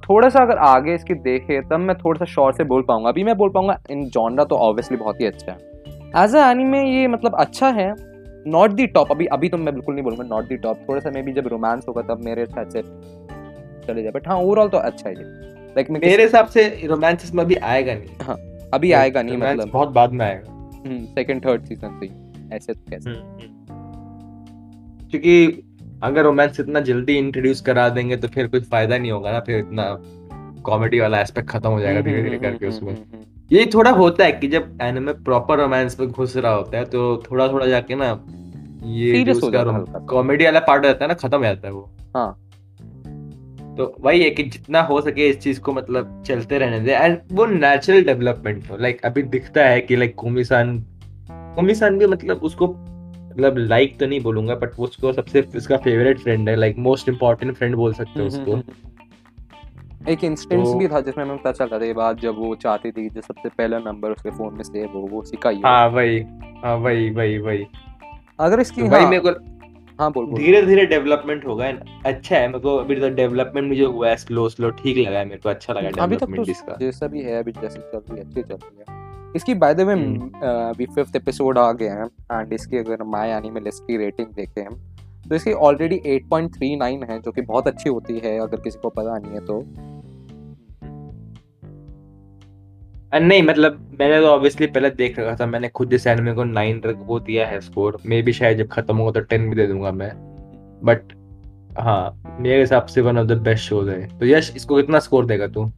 थोड़ा 0.00 0.28
सा 0.28 0.40
अगर 0.40 0.58
आगे 0.58 0.94
इसकी 0.94 1.14
देखे 1.14 1.60
तब 1.62 1.80
मैं 1.80 1.96
थोड़ा 1.98 2.18
सा 2.18 2.24
शॉर्ट 2.24 2.56
से 2.56 2.64
बोल 2.64 2.82
पाऊँगा। 2.82 3.08
अभी 3.08 3.24
मैं 3.24 3.36
बोल 3.36 3.50
पाऊँगा 3.50 3.78
इन 3.90 4.08
जॉनरा 4.08 4.44
तो 4.44 4.56
ऑब्वियसली 4.58 4.96
बहुत 4.96 5.20
ही 5.20 5.26
अच्छा 5.26 5.52
है। 5.52 6.24
एज 6.24 6.34
अ 6.36 6.50
एनिमे 6.50 6.84
ये 6.84 7.06
मतलब 7.08 7.34
अच्छा 7.40 7.68
है 7.70 7.94
नॉट 8.46 8.70
दी 8.70 8.86
टॉप 8.86 9.10
अभी 9.10 9.26
अभी 9.26 9.48
तो 9.48 9.56
मैं 9.56 9.74
बिल्कुल 9.74 9.94
नहीं 9.94 10.04
बोलूँगा 10.04 10.24
नॉट 10.26 10.48
दी 10.48 10.56
टॉप 10.58 10.86
थोड़ा 10.88 11.00
सा 11.00 11.10
मे 11.10 11.22
बी 11.22 11.32
जब 11.32 11.48
रोमांस 11.48 11.84
होगा 11.88 12.02
तब 12.04 12.24
मेरे 12.24 12.46
साथ 12.46 12.70
से 12.70 12.82
चले 13.86 14.02
जाए 14.02 14.12
बट 14.12 14.28
हाँ 14.28 14.36
ओवरऑल 14.38 14.68
तो 14.68 14.78
अच्छा 14.78 15.08
है 15.08 15.14
ये। 15.14 15.24
लाइक 15.76 15.90
मेरे 15.90 16.22
हिसाब 16.22 16.46
से 16.46 16.68
रोमांस 16.86 17.24
इसमें 17.24 17.44
अभी 17.44 17.54
आएगा 17.54 17.94
नहीं। 17.94 18.26
हाँ 18.26 18.38
अभी 18.74 18.92
आएगा 18.92 19.22
नहीं 19.22 19.36
मतलब। 19.36 19.70
बहुत 19.70 19.88
बाद 19.92 20.12
में 20.12 20.26
आएगा। 20.26 20.53
सेकंड 20.86 21.44
थर्ड 21.46 21.64
सीज़न 21.64 22.00
से 22.00 22.10
ऐसे 22.56 22.72
तो 22.72 22.90
कैसे? 22.90 23.10
क्योंकि 25.10 25.62
अगर 26.02 26.22
रोमांस 26.22 26.60
इतना 26.60 26.80
जल्दी 26.80 27.16
इंट्रोड्यूस 27.18 27.60
करा 27.60 27.88
देंगे 27.88 28.16
तो 28.16 28.28
फिर 28.28 28.46
कुछ 28.48 28.64
फ़ायदा 28.64 28.98
नहीं 28.98 29.10
होगा 29.10 29.32
ना 29.32 29.40
फिर 29.40 29.58
इतना 29.58 29.98
कॉमेडी 30.62 31.00
वाला 31.00 31.20
एस्पेक्ट 31.20 31.48
खत्म 31.48 31.68
हो 31.68 31.80
जाएगा 31.80 32.00
धीरे 32.00 32.22
धीरे 32.22 32.38
करके 32.38 32.66
उसमें। 32.66 33.04
ये 33.52 33.70
थोड़ा 33.74 33.90
होता 33.90 34.24
है 34.24 34.32
कि 34.32 34.48
जब 34.48 34.78
एनिमे 34.82 35.12
प्रॉपर 35.12 35.58
रोमांस 35.58 36.00
में 36.00 36.08
घुस 36.08 36.36
रहा 36.36 36.52
होता 36.52 36.78
है 36.78 36.84
तो 36.84 37.22
थोड़ा 37.30 37.48
थोड़ा 37.48 37.66
जाके 37.66 37.94
ना 37.94 38.24
ये 38.84 39.24
कॉमेडी 40.10 40.44
वाला 40.44 40.60
पार्ट 40.60 40.84
रहता 40.86 41.04
है 41.04 41.08
ना 41.08 41.14
खत्म 41.14 41.38
हो 41.38 41.44
जाता 41.44 41.68
है 41.68 41.74
वो। 41.74 41.90
हाँ। 42.16 42.43
तो 43.78 43.96
वही 44.00 44.22
है 44.22 44.30
कि 44.30 44.42
जितना 44.42 44.80
हो 44.80 45.00
सके 45.00 45.28
इस 45.28 45.38
चीज़ 45.38 45.60
को 45.60 45.72
मतलब 45.72 46.22
चलते 46.26 46.58
रहने 46.58 46.80
दे। 46.80 46.92
एंड 46.92 47.18
वो 47.32 47.46
नेचुरल 47.46 48.04
डेवलपमेंट 48.04 48.70
हो। 48.70 48.76
लाइक 48.76 49.00
अभी 49.04 49.22
दिखता 49.22 49.64
है 49.64 49.80
कि 49.80 49.96
लाइक 49.96 50.14
कोमिसान 50.14 50.84
कोमिसान 51.30 51.98
भी 51.98 52.06
मतलब 52.06 52.36
उसको 52.36 52.66
मतलब 53.30 53.54
लाइक 53.58 53.98
तो 53.98 54.06
नहीं 54.06 54.20
बोलूँगा 54.20 54.54
बट 54.54 54.70
उसको 54.78 55.12
सबसे 55.12 55.48
उसका 55.56 55.76
फेवरेट 55.76 56.18
फ्रेंड 56.18 56.48
है। 56.48 56.56
लाइक 56.56 56.78
मोस्ट 56.78 57.08
इम्पोर्टेंट 57.08 57.56
फ्रेंड 57.56 57.74
बोल 57.74 57.92
सकते 57.94 58.20
हो 58.20 58.26
उसको। 58.26 58.62
एक 60.08 60.24
इंस्टेंस 60.24 60.68
तो- 60.68 60.78
भी 60.78 60.88
था 60.88 61.00
जिसमें 61.00 61.24
हमें 61.24 61.38
पता 61.38 61.52
चलता 61.52 61.78
था 61.78 61.84
ये 61.84 61.92
बात 61.92 62.20
जब 62.20 62.38
वो 62.38 62.54
चाहती 62.54 62.90
थी 62.90 63.08
जो 63.08 63.20
सबसे 63.20 63.48
पहला 63.48 63.78
नंबर 63.78 64.10
उसके 64.10 64.30
फ़ोन 64.30 64.54
में 64.54 64.62
सेव 64.62 64.88
हो 64.88 65.00
वो 65.00 65.20
उसी 65.20 65.36
का 65.36 65.50
ही 65.50 65.56
हो। 65.56 65.90
वही। 65.90 66.24
हाँ 66.64 66.76
वही 66.76 67.10
वही 67.10 67.38
वही। 67.38 67.66
अगर 68.40 68.60
इसकी 68.60 68.82
तो 68.82 68.88
हाँ, 68.88 69.10
मेरे 69.10 69.22
को 69.26 69.53
हाँ 70.00 70.10
बोल 70.12 70.32
धीरे 70.34 70.62
धीरे 70.62 70.86
डेवलपमेंट 70.86 71.46
होगा 71.46 71.66
अच्छा 72.04 72.36
है 72.36 72.46
मेरे 72.46 72.58
को 72.58 72.76
अभी 72.76 72.96
तो 72.96 73.08
डेवलपमेंट 73.08 73.68
मुझे 73.68 73.84
हुआ 73.84 74.08
है 74.08 74.16
स्लो 74.16 74.48
स्लो 74.48 74.70
ठीक 74.70 75.08
लगा 75.08 75.18
है 75.18 75.24
मेरे 75.24 75.40
को 75.40 75.48
अच्छा 75.48 75.72
लगा 75.72 76.02
अभी 76.02 76.16
तक 76.16 76.20
तो 76.20 76.26
डेवलपमेंट 76.26 76.48
इसका। 76.48 76.76
जैसा 76.80 77.06
भी 77.06 77.22
है 77.22 77.38
अभी 77.38 77.52
जैसे 77.52 77.78
चल 77.78 77.98
रही 77.98 78.18
है 78.18 78.24
अच्छी 78.24 78.42
चल 78.42 78.54
रही 78.54 78.78
है। 78.78 79.32
इसकी 79.36 79.54
बाय 79.54 79.74
द 79.74 79.80
वे। 79.80 79.94
अभी 80.44 80.86
फिफ्थ 80.86 81.16
एपिसोड 81.16 81.58
आ 81.58 81.72
गए 81.72 81.88
हैं 81.88 82.06
एंड 82.32 82.52
इसकी 82.52 82.76
अगर 82.76 83.02
माय 83.02 83.30
एनिमे 83.30 83.60
लिस्ट 83.60 83.82
की 83.82 83.96
रेटिंग 83.96 84.26
देखें 84.26 84.64
हम 84.64 84.74
तो 85.28 85.34
इसकी 85.34 85.52
ऑलरेडी 85.52 86.00
8.39 86.06 87.10
है 87.10 87.20
जो 87.20 87.32
कि 87.32 87.42
बहुत 87.42 87.66
अच्छी 87.66 87.90
होती 87.90 88.18
है 88.18 88.38
अगर 88.38 88.60
किसी 88.60 88.78
को 88.78 88.88
पता 88.88 89.18
नहीं 89.18 89.32
है 89.32 89.44
तो। 89.44 89.60
नहीं 93.14 93.42
मतलब 93.42 93.78
मैंने 94.00 94.20
तो 94.20 94.26
ऑब्वियसली 94.26 94.66
पहले 94.66 94.90
देख 94.90 95.18
रखा 95.18 95.34
था 95.36 95.46
मैंने 95.46 95.68
खुद 95.68 95.92
इस 95.92 96.06
एनिमे 96.06 96.32
को 96.34 96.44
नाइन 96.44 96.80
वो 96.86 97.18
दिया 97.20 97.46
है 97.46 97.60
स्कोर 97.60 97.98
मे 98.06 98.20
भी 98.22 98.32
शायद 98.32 98.58
जब 98.58 98.68
खत्म 98.68 98.96
होगा 98.96 99.10
तो 99.10 99.20
टेन 99.20 99.48
भी 99.50 99.56
दे 99.56 99.66
दूँगा 99.66 99.92
मैं. 99.92 100.10
बट 100.84 101.12
हाँ 101.78 102.36
मेरे 102.40 102.60
हिसाब 102.60 102.86
से 102.86 103.00
one 103.00 103.18
of 103.18 103.26
the 103.26 103.32
best 103.32 103.64
shows 103.64 103.90
है. 103.90 104.18
तो 104.18 104.26
यश 104.26 104.52
इसको 104.56 104.76
कितना 104.76 104.98
स्कोर 104.98 105.26
देगा 105.26 105.46
तू? 105.46 105.70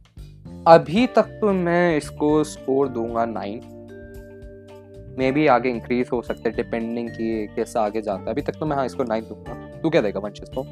अभी 0.67 1.05
तक 1.07 1.37
तो 1.41 1.53
मैं 1.53 1.97
इसको 1.97 2.43
स्कोर 2.43 2.87
दूँगा 2.87 3.25
नाइन 3.25 3.61
मे 5.19 5.31
भी 5.31 5.47
आगे 5.47 5.69
इंक्रीज 5.69 6.09
हो 6.13 6.21
सकता 6.21 6.49
है 6.49 6.55
डिपेंडिंग 6.55 7.09
कि 7.09 7.47
कैसा 7.55 7.81
आगे 7.81 8.01
जाता 8.01 8.21
है. 8.21 8.29
अभी 8.29 8.41
तक 8.41 8.59
तो 8.59 8.65
मैं 8.65 8.75
हाँ 8.77 8.85
इसको 8.85 9.03
नाइन 9.03 9.23
दूँगा. 9.23 9.53
तू 9.81 9.89
क्या 9.89 10.01
देगा 10.01 10.19
वंश 10.19 10.41
इसको 10.43 10.63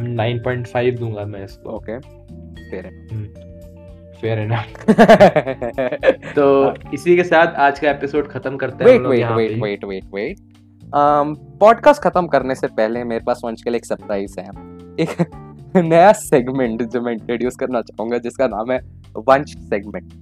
9.5 0.00 0.98
दूँगा 0.98 1.24
मैं 1.24 1.44
इसको. 1.44 1.70
ओके 1.70 1.98
फेयर 2.00 3.51
फेयर 4.22 4.38
है 4.38 4.46
ना 4.46 4.64
तो 6.32 6.74
इसी 6.90 7.16
के 7.16 7.24
साथ 7.24 7.46
आज 7.46 7.78
का 7.78 7.90
एपिसोड 7.90 8.28
खत्म 8.28 8.56
करते 8.56 8.84
हैं 8.84 8.98
wait 8.98 9.26
wait 9.26 9.60
wait 9.60 9.84
wait 9.84 10.04
wait 10.04 10.36
podcast 11.60 12.02
खत्म 12.02 12.26
करने 12.26 12.54
से 12.54 12.66
पहले 12.66 13.04
मेरे 13.04 13.24
पास 13.26 13.40
वंश 13.44 13.62
के 13.62 13.70
लिए 13.70 13.76
एक 13.76 13.84
सरप्राइज़ 13.84 14.40
है। 14.40 14.46
एक 15.00 15.30
नया 15.76 16.12
सेगमेंट 16.12 16.82
जो 16.82 17.00
मैं 17.00 17.12
इंट्रोड्यूस 17.12 17.56
करना 17.56 17.80
चाहूँगा 17.80 18.18
जिसका 18.18 18.46
नाम 18.46 18.72
है 18.72 18.78
वंश 19.16 19.54
सेगमेंट 19.58 20.12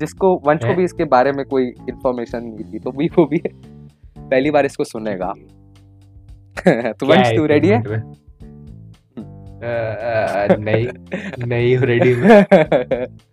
जिसको 0.00 0.42
वंश 0.46 0.60
को 0.64 0.74
भी 0.74 0.84
इसके 0.84 1.04
बारे 1.04 1.32
में 1.32 1.44
कोई 1.46 1.64
इंफॉर्मेशन 1.66 2.38
नहीं 2.38 2.72
थी 2.72 2.78
तो 2.78 2.90
भी 2.90 3.06
वो 3.06 3.24
भी 3.24 3.42
पहली 4.18 4.50
बार 4.50 4.66
इसको 4.66 4.84
सुनेगा। 4.84 5.32
तो 6.92 7.06
वंश 7.06 7.28
तू 7.36 7.46
रेडी 7.46 7.68
है? 7.68 7.82
नहीं 10.56 10.86
नहीं 11.46 11.78
रेडी 11.78 12.12
हाँ, 12.12 13.26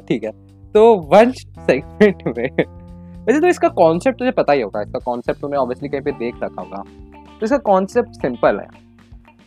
ठीक 0.00 0.24
है। 0.24 0.30
तो 0.74 0.82
वंश 1.12 1.44
सेगमेंट 1.60 2.22
में 2.28 2.64
वैसे 3.26 3.40
तो 3.40 3.46
इसका 3.46 3.68
कॉन्सेप्ट 3.68 4.18
तुझे 4.18 4.30
पता 4.30 4.52
ही 4.52 4.60
होगा 4.60 4.80
इसका 4.82 4.98
कॉन्सेप्ट 4.98 5.40
तूने 5.40 5.56
ऑब्वियसली 5.56 5.88
कहीं 5.88 6.00
पे 6.00 6.12
देख 6.14 6.42
रखा 6.42 6.62
होगा। 6.62 6.82
तो 7.30 7.44
इसका 7.44 7.56
कॉन्सेप्ट 7.64 8.20
सिंपल 8.22 8.60
है। 8.60 8.66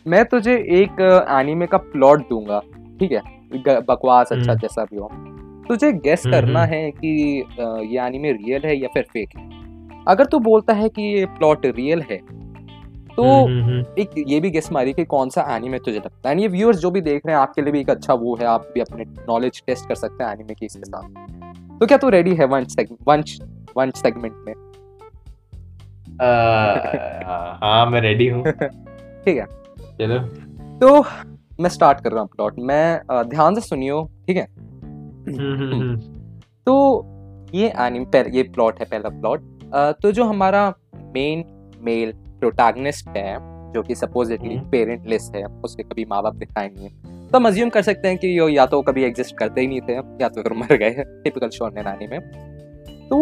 मैं 0.06 0.24
तुझे 0.24 0.54
एक 0.74 1.00
एनीमे 1.30 1.66
का 1.66 1.78
प्लॉट 1.78 2.28
दूँगा 2.28 2.60
ठीक 3.00 3.12
है? 3.12 3.20
बकवास 3.80 4.32
अच्छा 4.32 4.50
हम्म। 4.50 4.60
जैसा 4.60 4.84
भी 4.84 4.96
हो। 4.96 5.08
तुझे 5.68 5.92
गेस 5.94 6.22
हम्म, 6.26 6.36
करना 6.36 6.62
हम्म। 6.62 6.72
है 6.72 6.90
कि 6.90 7.44
ये 7.90 8.06
एनीमे 8.06 8.32
रियल 8.32 8.62
है 8.64 8.76
या 8.76 8.88
फिर 8.94 9.06
फेक 9.12 9.36
है? 9.36 9.50
अगर 10.08 10.24
तू 10.24 10.38
बोलता 10.40 10.72
है 10.72 10.88
कि 10.88 11.02
ये 11.14 11.26
प्लॉट 11.28 11.66
रियल 11.66 12.02
है 12.02 12.20
तो 13.16 13.24
हम्म, 13.46 13.62
हम्म, 13.62 13.84
एक 13.98 14.10
ये 14.28 14.40
भी 14.40 14.50
गेस 14.50 14.72
मारी 14.72 14.92
कि 14.92 15.04
कौन 15.04 15.30
सा 15.30 15.42
एनीमे 15.56 15.78
तुझे 15.78 15.98
लगता 15.98 16.28
है। 16.28 16.32
एंड 16.32 16.40
ये 16.40 16.48
व्यूअर्स 16.48 16.78
जो 16.78 16.90
भी 16.90 17.00
देख 17.00 17.26
रहे 17.26 17.34
हैं 17.34 17.42
आपके 17.42 17.62
लिए 17.62 17.72
भी 17.72 17.80
एक 17.80 17.90
अच्छा 17.90 18.14
वो 18.14 18.34
है 18.36 18.46
आप 18.46 18.68
भी 18.74 18.80
अपने 18.80 19.04
नॉलेज 19.04 19.62
टेस्ट 19.66 19.88
कर 19.88 19.94
सकते 19.94 20.24
हैं 20.24 20.32
एनीमे 20.32 20.54
की 20.54 20.66
इसके 20.66 20.84
साथ। 20.84 21.78
तो 21.80 21.86
क्या 21.86 21.98
तू 21.98 22.08
रेडी 22.08 22.34
है 22.34 22.64
सेग 22.64 22.96
वंश 23.08 23.40
वंश 23.76 23.94
सेगमेंट 23.96 24.34
में? 24.46 24.54
हाँ 27.62 27.86
मैं 27.90 28.00
रेडी 28.00 28.28
हूँ। 28.28 28.44
ठीक 29.24 29.36
है। 29.36 29.46
चलो। 29.98 30.18
तो 30.78 31.04
मैं 31.60 31.70
स्टार्ट 31.70 32.00
कर 32.00 32.12
रहा 32.12 32.20
हूँ 32.20 32.28
प्लॉट 32.28 32.54
मैं 32.58 33.00
ध्यान 33.28 33.54
से 33.54 33.60
सुनियो 33.60 34.10
ठीक 34.26 34.36
है? 34.36 34.46
हम्म, 35.22 35.56
हम्म, 35.56 35.74
हम्म, 35.74 35.96
तो 36.66 37.04
ये 37.54 37.72
एनिम 37.80 38.06
ये 38.16 38.42
प्लॉट 38.42 38.78
है 38.78 38.84
पहला 38.84 39.08
प्लॉट 39.08 39.40
तो 40.02 40.12
जो 40.12 40.24
हमारा 40.24 40.74
मेन 40.94 41.44
मेल 41.82 42.12
प्रोटैगनिस्ट 42.42 43.08
है 43.16 43.36
जो 43.72 43.82
कि 43.82 43.94
सपोजिटली 43.94 44.54
हम्म। 44.54 44.70
पेरेंटलेस 44.70 45.30
है 45.34 45.44
उसके 45.64 45.82
कभी 45.82 46.04
माँ 46.04 46.22
बाप 46.22 46.34
दिखाए 46.36 46.68
नहीं 46.68 46.84
है। 46.84 47.28
तो 47.28 47.38
हम 47.38 47.46
अज्यूम 47.46 47.68
कर 47.70 47.82
सकते 47.82 48.08
हैं 48.08 48.16
कि 48.18 48.38
यो 48.38 48.48
या 48.48 48.66
तो 48.66 48.80
कभी 48.82 49.04
एग्जिस्ट 49.04 49.36
करते 49.36 49.60
ही 49.60 49.66
नहीं 49.66 49.80
थे 49.80 49.94
या 50.22 50.28
तो 50.28 50.42
फिर 50.42 50.52
मर 50.54 50.76
गए 50.76 51.04
टिपिकल 51.24 51.48
शोनेन 51.50 51.84
नानी 51.84 52.06
में। 52.06 52.20
तो 53.08 53.18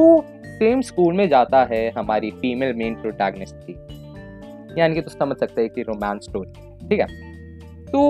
सेम 0.55 0.81
स्कूल 0.81 1.14
में 1.14 1.29
जाता 1.29 1.64
है 1.64 1.89
हमारी 1.91 2.31
फीमेल 2.41 2.75
मेन 2.77 2.95
प्रोटैगनिस्ट 2.95 3.57
की 3.61 4.81
यानी 4.81 4.95
कि 4.95 5.01
तो 5.01 5.11
समझ 5.11 5.37
सकते 5.37 5.61
हैं 5.61 5.71
कि 5.71 5.83
रोमांस 5.83 6.25
स्टोरी 6.25 6.89
ठीक 6.89 7.01
है? 7.01 7.07
तो 7.87 8.01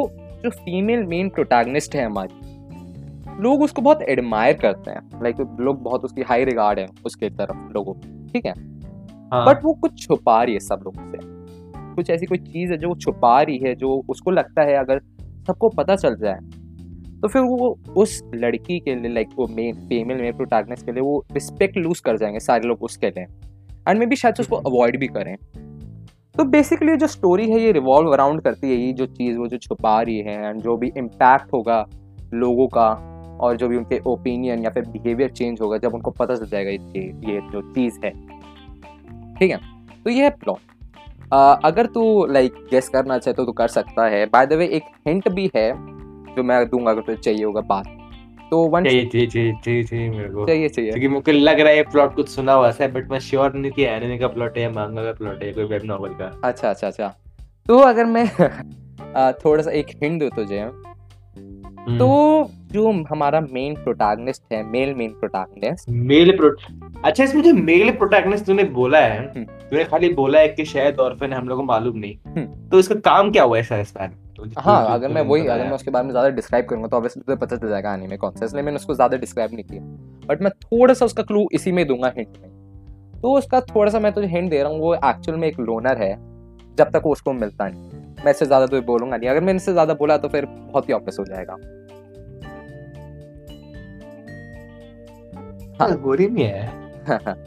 जो 0.42 0.50
फीमेल 0.50 1.04
मेन 1.06 1.28
प्रोटैगनिस्ट 1.28 1.94
है 1.94 2.04
हमारी 2.04 3.42
लोग 3.42 3.62
उसको 3.62 3.82
बहुत 3.82 4.02
एडमायर 4.04 4.56
करते 4.56 4.90
हैं। 4.90 5.22
लाइक 5.22 5.36
लोग 5.60 5.82
बहुत 5.82 6.04
उसकी 6.04 6.22
हाई 6.22 6.44
रिगार्ड 6.44 6.78
है 6.78 6.86
उसके 7.06 7.30
तरफ़ 7.30 7.72
लोगों 7.74 7.94
ठीक 8.32 8.46
हाँ, 8.46 8.54
बट 9.34 9.64
वो 9.64 9.72
कुछ 9.72 10.06
छुपा 10.06 10.42
रही 10.42 10.54
है 10.54 10.60
सब 10.60 10.80
लोगों 10.84 11.10
से। 11.12 11.18
कुछ 11.94 12.10
ऐसी 12.10 12.26
कोई 12.26 12.38
चीज़ 12.38 12.72
है 12.72 12.78
जो 12.78 12.88
वो 12.88 12.94
छुपा 12.94 13.42
रही 13.42 13.58
है 13.58 13.74
जो 13.74 14.04
उसको 14.08 14.30
लगता 14.30 14.62
है 14.62 14.74
अगर 14.74 15.00
सबको 15.46 15.68
पता 15.68 15.96
चल 15.96 16.16
जाए 16.16 16.38
तो 17.20 17.28
फिर 17.28 17.42
वो 17.42 17.78
उस 17.96 18.22
लड़की 18.34 18.80
के 18.80 18.94
लिए 18.94 19.12
लाइक 19.12 19.28
वो 19.36 19.46
मेन 19.46 19.74
फीमेल 19.74 20.20
मेन 20.22 20.32
प्रोटैगनिस्ट 20.32 20.86
के 20.86 20.92
लिए 20.92 21.02
वो 21.02 21.24
रिस्पेक्ट 21.32 21.76
लूज 21.76 22.00
कर 22.00 22.16
जाएँगे 22.16 22.40
सारे 22.40 22.68
लोग 22.68 22.82
उसके 22.82 23.06
लिए। 23.06 23.24
एंड 23.88 23.98
मे 23.98 24.06
बी 24.06 24.16
शायद 24.16 24.34
उसको 24.40 24.56
अवॉइड 24.56 24.98
भी 25.00 25.06
करें। 25.06 25.36
तो 26.36 26.44
बेसिकली 26.44 26.96
जो 26.96 27.06
स्टोरी 27.06 27.50
है 27.50 27.60
ये 27.60 27.72
रिवॉल्व 27.72 28.10
अराउंड 28.10 28.40
करती 28.40 28.70
है 28.70 28.76
ये 28.76 28.92
जो 28.92 29.06
चीज़ 29.06 29.38
वो 29.38 29.46
जो 29.46 29.56
छुपा 29.56 30.02
रही 30.02 30.18
है 30.18 30.48
एंड 30.48 30.60
जो 30.60 30.76
भी 30.76 30.92
इम्पैक्ट 30.96 31.52
होगा 31.54 31.88
लोगों 32.34 32.68
का 32.68 32.88
और 33.40 33.56
जो 33.56 33.68
भी 33.68 33.76
उनके 33.76 33.98
ओपिनियन 34.06 34.58
या 34.58 34.70
फिर 34.70 34.88
बिहेवियर 34.88 35.30
चेंज 35.30 35.60
होगा 35.60 35.78
जब 35.78 35.94
उनको 35.94 36.10
पता 36.10 36.34
चल 36.34 36.46
जाएगा 36.46 36.70
ये 36.70 37.02
ये 37.04 37.40
जो 37.40 37.72
चीज़ 37.72 37.98
है। 38.04 38.39
ठीक 39.40 39.50
है? 39.50 39.56
तो 40.04 40.10
ये 40.10 40.22
है 40.22 40.30
प्लॉट 40.30 40.58
अगर 41.64 41.86
तू 41.86 42.26
लाइक 42.26 42.54
गेस 42.70 42.88
करना 42.88 43.18
चाहे 43.18 43.34
तो 43.34 43.44
तू 43.44 43.52
कर 43.52 43.68
सकता 43.68 44.06
है. 44.06 44.26
बाय 44.26 44.46
द 44.46 44.52
वे 44.52 44.66
एक 44.66 44.82
हिंट 45.08 45.28
भी 45.28 45.50
है 45.56 45.72
जो 46.36 46.42
मैं 46.42 46.68
दूँगा 46.68 46.90
अगर 46.90 47.00
तुझे 47.00 47.18
चाहिए 47.18 47.44
होगा 47.44 47.60
बात. 47.60 47.84
तो 48.50 48.64
वन 48.68 48.84
चाहिए 48.84 49.06
चाहिए 49.06 49.26
चाहिए 49.26 49.52
चाहिए 49.64 49.82
चाहिए 49.82 50.10
मेरे 50.10 50.28
को. 50.28 50.46
चाहिए 50.46 50.68
चाहिए. 50.68 50.90
क्योंकि 50.90 51.08
मुझे 51.08 51.32
लग 51.32 51.60
रहा 51.60 51.72
है 51.72 51.82
प्लॉट 51.82 52.14
कुछ 52.14 52.28
सुना 52.28 52.52
हुआ 52.52 52.72
है 52.80 52.92
बट 52.92 53.10
मैं 53.10 53.18
श्योर 53.18 53.52
नहीं 53.54 53.72
कि 53.72 53.84
एनिमे 53.84 54.18
का 54.18 54.28
प्लॉट 54.28 54.56
है 54.56 54.62
या 54.62 54.70
मांगा 54.70 55.04
का 55.04 55.12
प्लॉट 55.12 55.42
है 55.42 55.52
कोई 55.52 55.64
वेब 55.64 55.82
नॉवल 55.84 56.08
का. 56.08 56.40
अच्छा 56.44 56.70
अच्छा 56.70 56.86
अच्छा. 56.86 57.14
तो 57.66 57.78
अगर 57.78 58.04
मैं 58.04 58.26
थोड़ा 59.32 59.62
सा 59.62 59.70
एक 59.70 59.86
हिंट 60.02 60.20
दूँ 60.20 60.30
तुझे। 60.30 60.89
तो 61.88 62.50
जो 62.72 62.90
हमारा 63.04 63.40
मेन 63.42 63.74
प्रोटैगनिस्ट 63.74 64.42
है 64.52 64.62
male 64.64 64.94
main 64.94 65.10
protagonist 65.20 65.88
male 65.90 66.36
pro 66.36 66.50
अच्छा 67.04 67.24
इसमें 67.24 67.42
जो 67.42 67.52
मेल 67.54 67.90
प्रोटैगनिस्ट 67.92 68.46
तूने 68.46 68.64
बोला 68.74 68.98
है 68.98 69.18
हम्म। 69.18 69.44
तूने 69.70 69.84
खाली 69.84 70.08
बोला 70.14 70.38
है 70.38 70.48
कि 70.48 70.64
शायद 70.64 71.00
ऑर्फन 71.00 71.32
है 71.32 71.38
हम 71.38 71.48
लोग 71.48 71.58
को 71.58 71.64
मालूम 71.64 71.96
नहीं। 71.98 72.14
हम्म। 72.26 72.68
तो 72.70 72.78
इसका 72.78 72.94
काम 73.02 73.30
क्या 73.32 73.42
हुआ 73.42 73.56
है 73.56 73.62
ऐसा 73.62 73.78
इसका 73.78 74.06
तो 74.36 74.46
हाँ 74.58 74.84
अगर 74.90 75.08
मैं 75.08 75.22
वही 75.22 75.46
अगर 75.46 75.64
मैं 75.64 75.72
उसके 75.72 75.90
बारे 75.90 76.04
में 76.04 76.10
ज़्यादा 76.10 76.28
डिस्क्राइब 76.30 76.66
करूँगा 76.66 76.88
तो 76.88 76.96
ऑब्वियसली 76.96 77.22
तुझे 77.22 77.36
पता 77.38 77.56
चल 77.56 77.68
जाएगा 77.68 77.94
एनीमे 77.94 78.16
कौन 78.16 78.32
सा 78.32 78.44
इसलिए 78.44 78.62
मैंने 78.62 78.76
उसको 78.76 78.94
ज़्यादा 78.94 79.16
डिस्क्राइब 79.16 79.54
नहीं 79.54 79.64
किया। 79.64 79.82
बट 80.26 80.42
मैं 80.42 80.50
थोड़ा 80.62 80.94
सा 80.94 81.04
उसका 81.04 81.22
क्लू 81.22 81.46
इसी 81.52 81.72
में 81.72 81.86
दूँगा 81.86 82.12
हिंट 82.16 82.38
में। 82.38 83.20
तो 83.20 83.32
उसका 83.38 83.60
थोड़ा 83.66 83.90
सा 83.90 84.00
मैं 84.00 84.12
तुझे 84.12 84.26
हिंट 84.28 84.50
दे 84.50 84.62
रहा 84.62 84.72
हूँ 84.72 84.80
वो 84.80 84.94
एक्चुअल 84.94 85.38
में 85.38 85.48
एक 85.48 85.60
लोनर 85.60 86.02
है 86.02 86.14
जब 86.78 86.90
तक 86.90 87.02
वो 87.04 87.12
उसको 87.12 87.32
मिलता 87.34 87.68
नहीं। 87.68 87.89
मैं 88.24 88.30
इससे 88.30 88.46
ज़्यादा 88.46 88.66
तुझे 88.66 88.80
बोलूँगा 88.86 89.16
नहीं। 89.16 89.30
अगर 89.30 89.40
मैंने 89.40 89.56
इससे 89.56 89.72
ज़्यादा 89.72 89.94
बोला 89.94 90.16
तो 90.16 90.28
फिर 90.28 90.46
बहुत 90.46 90.88
ही 90.88 90.94
ऑब्वियस 90.94 91.16
हो 91.20 91.24
जाएगा। 91.24 91.56
हाँ, 95.80 95.90
होरीमिया 96.02 96.48
है 96.48 96.78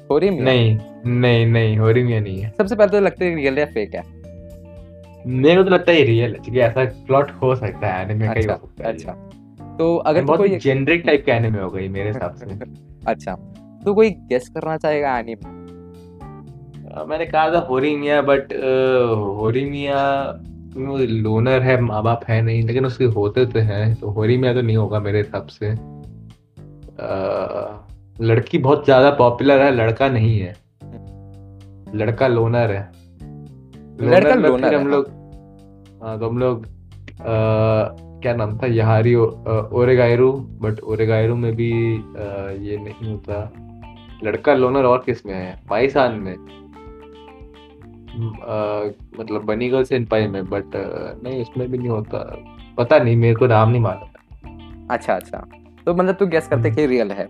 हो। 0.10 0.18
रही 0.18 0.30
है 0.30 0.44
नहीं 0.44 0.78
नहीं 1.06 1.46
नहीं 1.46 1.78
होरीमिया 1.78 2.20
नहीं 2.20 2.40
है। 2.40 2.50
सबसे 2.58 2.76
पहले 2.76 2.92
तो 2.92 3.00
लगता 3.00 3.26
है 3.26 3.36
रियल 3.36 3.60
या 3.60 3.66
फेक 3.66 3.96
है। 3.96 4.04
मेरे 5.26 5.56
को 5.56 5.64
तो 5.64 5.70
लगता 5.70 5.92
है 5.92 6.04
रियल 6.04 6.34
है 6.34 6.40
क्योंकि 6.40 6.60
ऐसा 6.62 6.84
प्लॉट 7.08 7.32
हो 7.42 7.56
सकता 7.56 7.88
है 7.88 8.04
एनिमे 8.06 8.26
का 8.26 8.34
ही 8.34 8.40
अच्छा 8.40 8.54
हो 8.54 8.68
सकता 8.68 8.88
है 8.88 8.94
अच्छा। 8.94 9.12
तो 9.78 9.96
अगर 9.98 10.20
तो 10.20 10.26
बहुत 10.28 10.40
कोई 10.40 10.58
जेनरिक 10.58 11.04
टाइप 11.06 11.24
का 11.26 11.36
एनिमे 11.36 11.60
होगा 11.60 11.80
ये 11.80 11.88
मेरे 11.90 12.08
हिसाब 12.10 12.36
से। 12.36 12.46
अच्छा 13.12 13.36
तो 13.86 13.94
कोई 13.94 14.10
गेस 14.30 14.50
करना 14.50 14.78
चाहेगा 14.78 15.18
एनीमे 15.20 15.62
मैंने 17.08 17.26
कहा 17.26 17.50
था 17.54 17.60
होरीमिया 17.68 18.22
बट 18.22 18.54
लोनर 20.78 21.62
है 21.62 21.80
माँ 21.82 22.04
बाप 22.04 22.24
है 22.28 22.42
नहीं 22.42 22.64
लेकिन 22.64 22.86
उसके 22.86 23.06
होते 23.06 23.46
तो 23.46 23.60
हैं 23.60 23.96
तो 23.96 24.10
होरीमिया 24.10 24.54
तो 24.54 24.62
नहीं 24.62 24.78
होगा 24.78 25.00
मेरे 25.00 25.18
हिसाब 25.18 25.48
से। 25.48 25.70
अ, 27.00 27.88
लड़की 28.22 28.58
बहुत 28.58 28.86
ज़्यादा 28.86 29.10
पॉपुलर 29.10 29.62
है 29.62 29.72
लड़का 29.72 30.10
नहीं 30.10 30.40
है। 30.40 30.56
लड़का 31.96 32.28
लोनर 32.28 32.72
है। 32.72 32.92
लड़का 34.02 34.36
लोनर 34.36 34.38
में 34.38 34.50
लोनर 34.50 34.76
हम। 34.76 34.88
लोग 34.88 35.08
हाँ 36.04 36.20
तो 36.20 36.30
हम 36.30 36.38
लोग 36.38 36.66
क्या 38.22 38.34
नाम 38.36 38.58
था 38.58 38.68
यहारी 38.68 39.16
ओरेगायरू 39.16 40.32
बट 40.34 40.80
ओरेगायरू 40.80 41.36
में 41.36 41.56
भी 41.56 41.72
अ, 41.98 42.58
ये 42.62 42.78
नहीं 42.78 43.12
होता। 43.12 43.52
लड़का 44.24 44.54
लोनर 44.54 44.84
और 44.84 45.04
किसमें 45.06 45.34
है? 45.34 45.62
पाइसान 45.70 46.12
में 46.12 46.36
म, 46.36 46.63
मतलब 48.16 49.44
बनी 49.46 49.70
गर्ल 49.70 49.84
सेनपाई 49.84 50.28
में 50.28 50.44
बट 50.46 50.76
नहीं 51.24 51.42
इसमें 51.42 51.70
भी 51.72 51.78
नहीं 51.78 51.90
होता। 51.90 52.20
पता 52.78 52.98
नहीं 53.00 53.16
मेरे 53.18 53.36
को 53.36 53.48
नाम 53.48 53.70
नहीं 53.70 53.82
मालूम। 53.82 54.88
अच्छा 54.90 55.16
अच्छा। 55.16 55.38
तो 55.86 55.94
मतलब 55.94 56.16
तू 56.16 56.26
गेस 56.28 56.48
करते 56.48 56.72
कि 56.72 56.86
रियल 56.88 57.12
है। 57.12 57.28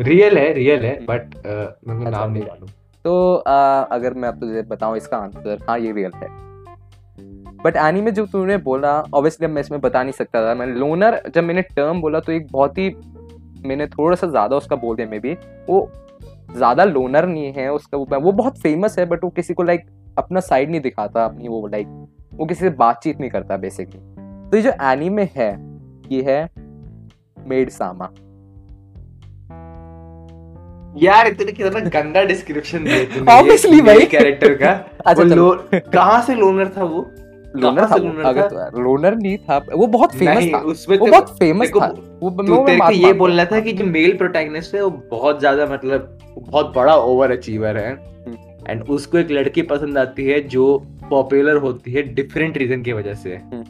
रियल 0.00 0.38
है 0.38 0.52
रियल 0.54 0.84
है 0.84 0.94
बट 1.04 1.34
मेरे 1.36 1.98
को 1.98 2.04
अच्छा, 2.04 2.10
नाम 2.10 2.30
नहीं 2.32 2.42
मालूम। 2.42 2.68
तो 3.04 3.34
आ, 3.36 3.80
अगर 3.82 4.14
मैं 4.14 4.28
अब 4.28 4.40
तुझे 4.40 4.62
बताऊँ 4.68 4.96
इसका 4.96 5.16
आंसर 5.16 5.64
हाँ 5.68 5.78
ये 5.78 5.92
रियल 5.92 6.12
है। 6.14 6.28
बट 7.62 7.76
एनी 7.78 8.00
में 8.00 8.12
जो 8.14 8.26
तूने 8.26 8.56
बोला 8.64 8.92
ऑब्वियसली 9.14 9.46
मैं 9.46 9.60
इसमें 9.60 9.80
बता 9.80 10.02
नहीं 10.02 10.12
सकता 10.12 10.42
था। 10.42 10.54
मैंने 10.54 10.74
लोनर 10.74 11.20
जब 11.34 11.44
मैंने 11.44 11.62
टर्म 11.70 12.00
बोला 12.00 12.20
तो 12.20 12.32
एक 12.32 12.46
बहुत 12.52 12.78
ही 12.78 12.88
मैंने 13.66 13.86
थोड़ा 13.88 14.16
सा 14.16 14.26
ज़्यादा 14.26 14.56
उसका 14.56 14.76
बोल 14.76 14.96
दिया 14.96 15.08
मे 15.08 15.18
बी 15.18 15.32
वो 15.68 15.80
ज़्यादा 16.56 16.84
लोनर 16.84 17.26
नहीं 17.26 17.52
है 17.52 17.72
उसका 17.72 17.98
वो 17.98 18.20
वो 18.20 18.32
बहुत 18.32 18.58
फ़ेमस 18.58 18.98
है 18.98 19.06
बट 19.06 19.24
वो 19.24 19.30
किसी 19.30 19.54
को 19.54 19.62
लाइक 19.62 19.86
अपना 20.18 20.40
साइड 20.40 20.70
नहीं 20.70 20.80
दिखाता 20.80 21.24
अपनी 21.24 21.48
वो 21.48 21.66
लाइक 21.66 21.86
वो 22.34 22.46
किसी 22.46 22.60
से 22.60 22.70
बातचीत 22.70 23.20
नहीं 23.20 23.30
करता 23.30 23.56
बेसिकली 23.56 24.00
तो 24.50 24.56
ये 24.56 24.62
जो 24.62 24.72
एनी 24.82 25.08
में 25.08 25.28
है 25.36 25.50
ये 26.12 26.22
है 26.22 26.50
मेड 27.48 27.70
सामा 27.70 28.10
यार 31.02 31.26
इतने 31.26 31.52
कितना 31.52 31.80
गंदा 31.80 32.22
डिस्क्रिप्शन 32.22 32.84
दिया 32.84 33.04
तूने 33.04 33.32
Obviously 33.32 33.86
भाई। 33.86 34.06
कैरेक्टर 34.06 34.54
का। 34.54 34.70
अच्छा 35.06 35.22
लो 35.22 35.64
कहाँ 35.72 36.22
से 36.22 36.34
लोनर 36.34 36.68
था 36.76 36.84
वो? 36.84 37.10
लोनर 37.56 37.86
था 37.86 37.96
लोनर 37.96 38.24
अगर 38.24 38.42
था? 38.42 38.70
तो 38.70 38.80
लोनर 38.80 39.14
नहीं 39.16 39.38
था। 39.38 39.58
वो 39.74 39.86
बहुत 39.86 40.14
फ़ेमस 40.14 40.44
था। 40.54 40.58
उसमें 40.58 40.98
वो 40.98 41.06
बहुत 41.06 41.38
फ़ेमस 41.38 41.68
था। 41.68 41.86
वो 42.22 42.64
मैं- 42.64 42.92
ये 42.92 43.12
बोलना 43.12 43.44
था 43.44 43.60
कि 43.60 43.72
जो 43.72 43.84
मेल 43.84 44.16
प्रोटैगनिस्ट 44.16 44.74
है 44.74 44.82
वो 44.82 44.90
बहुत 44.90 45.38
ज़्यादा 45.38 45.66
मतलब 45.66 46.17
बहुत 46.40 46.72
बड़ा 46.76 46.96
ओवर 46.96 47.30
अचीवर 47.30 47.76
है। 47.76 47.92
हम्म। 47.92 48.36
एंड 48.70 48.82
उसको 48.82 49.18
एक 49.18 49.30
लड़की 49.30 49.62
पसंद 49.62 49.98
आती 49.98 50.24
है 50.24 50.40
जो 50.40 50.84
पॉपुलर 51.10 51.56
होती 51.56 51.92
है 51.92 52.02
डिफरेंट 52.02 52.58
रीजन 52.58 52.82
की 52.82 52.92
वजह 52.92 53.14
से। 53.14 53.36
हम्म। 53.36 53.64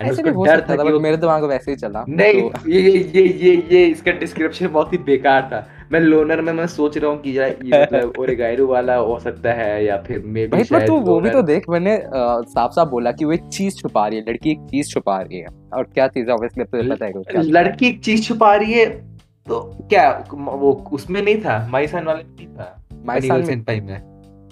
ऐसे 0.00 0.22
भी 0.22 0.30
हो 0.30 0.46
सकता 0.46 0.76
था 0.76 0.84
था 0.84 0.98
मेरे 0.98 1.16
दिमाग 1.16 1.42
में 1.42 1.48
वैसे 1.48 1.70
ही 1.70 1.76
चला। 1.76 2.04
नहीं 2.08 2.50
तो- 2.50 2.68
ये 2.68 2.80
ये 2.80 2.98
ये 3.14 3.22
ये 3.22 3.68
ये 3.72 3.86
इसका 3.86 4.12
डिस्क्रिप्शन 4.12 4.68
बहुत 4.68 4.92
ही 4.92 4.98
बेकार 4.98 5.42
था। 5.42 5.68
मैं 5.92 6.00
लोनर 6.00 6.40
में 6.40 6.52
मैं 6.52 6.66
सोच 6.66 6.98
रहा 6.98 7.10
हूँ 7.10 7.20
कि 7.20 7.38
यार 7.38 7.48
ये 7.48 7.82
मतलब 7.82 8.60
वाला 8.70 8.94
हो 8.94 9.18
सकता 9.18 9.52
है 9.52 9.84
या 9.84 9.96
फिर 9.96 10.22
मे 10.26 10.46
बी 10.46 10.64
शायद 10.64 10.86
तू 10.86 10.94
वो 10.94 11.20
भी 11.20 11.30
तो 11.30 11.42
देख 11.42 11.68
मैंने 11.68 12.02
साफ़ 12.42 12.72
साफ़ 12.72 12.88
बोला 12.88 13.12
कि 13.12 13.24
वो 13.24 13.32
एक 13.32 13.42
चीज़ 13.42 13.74
छुपा 13.76 14.06
रही 14.06 14.18
है 14.18 14.24
लड़की 14.28 14.50
एक 14.50 14.58
चीज़ 14.58 14.88
छुपा 14.88 15.20
रही 15.20 15.38
है। 15.38 15.46
और 15.72 15.82
क्या 15.82 16.08
चीज़ 16.08 16.26
है 16.26 16.34
ऑब्वियसली 16.34 16.64
पता 16.64 17.06
है 17.06 17.42
लड़की 17.42 17.86
एक 17.86 18.00
चीज़ 18.00 18.22
छुपा 18.22 18.54
रही 18.54 18.72
है 18.72 19.13
तो 19.46 19.86
क्या 19.88 20.24
वो 20.32 20.90
उसमें 20.92 21.22
नहीं 21.22 21.40
था? 21.40 21.68
माइसान 21.70 22.04
वाले 22.04 22.22
में 22.22 22.36
नहीं 22.36 22.46
था? 22.46 22.86
Animal 23.06 23.48
में 23.48 23.64
Senpai 23.64 23.80
में? 23.80 24.02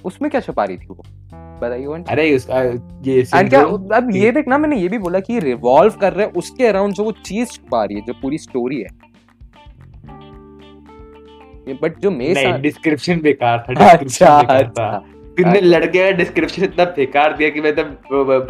उसमें 0.04 0.30
क्या 0.30 0.40
छुपा 0.40 0.64
रही 0.64 0.76
थी 0.76 0.86
वो? 0.86 1.02
बताइए 1.34 1.86
वन 1.86 2.02
अरे 2.02 2.36
उसका 2.36 2.62
ये 3.02 3.20
एंड 3.34 3.50
क्या 3.50 3.60
अब 3.96 4.08
ये 4.12 4.32
देखना 4.32 4.58
मैंने 4.58 4.76
ये 4.76 4.88
भी 4.88 4.98
बोला 4.98 5.20
कि 5.20 5.38
रिवॉल्व 5.38 5.92
कर 5.92 6.12
रहे 6.12 6.26
हैं 6.26 6.32
उसके 6.32 6.66
अराउंड 6.66 6.94
जो 6.94 7.04
वो 7.04 7.12
चीज़ 7.12 7.48
छुपा 7.48 7.84
रही 7.84 7.96
है 7.96 8.02
जो 8.06 8.12
पूरी 8.12 8.38
स्टोरी 8.38 8.80
है। 8.80 8.88
बट 11.82 11.98
जो 11.98 12.10
मेरे 12.10 12.44
नहीं 12.44 12.62
डिस्क्रिप्शन 12.62 13.20
बेकार 13.22 13.66
था 13.68 13.90
अच्छा 13.90 14.36
अच्छा। 14.38 14.48
अच्छा। 14.56 15.52
लड़के 15.54 16.04
का 16.04 16.10
डिस्क्रिप्शन 16.10 16.64
इतना 16.64 16.84
बेकार 16.84 17.36
दिया 17.36 17.48
कि 17.50 17.60
मैं 17.60 17.76
तब 17.76 17.84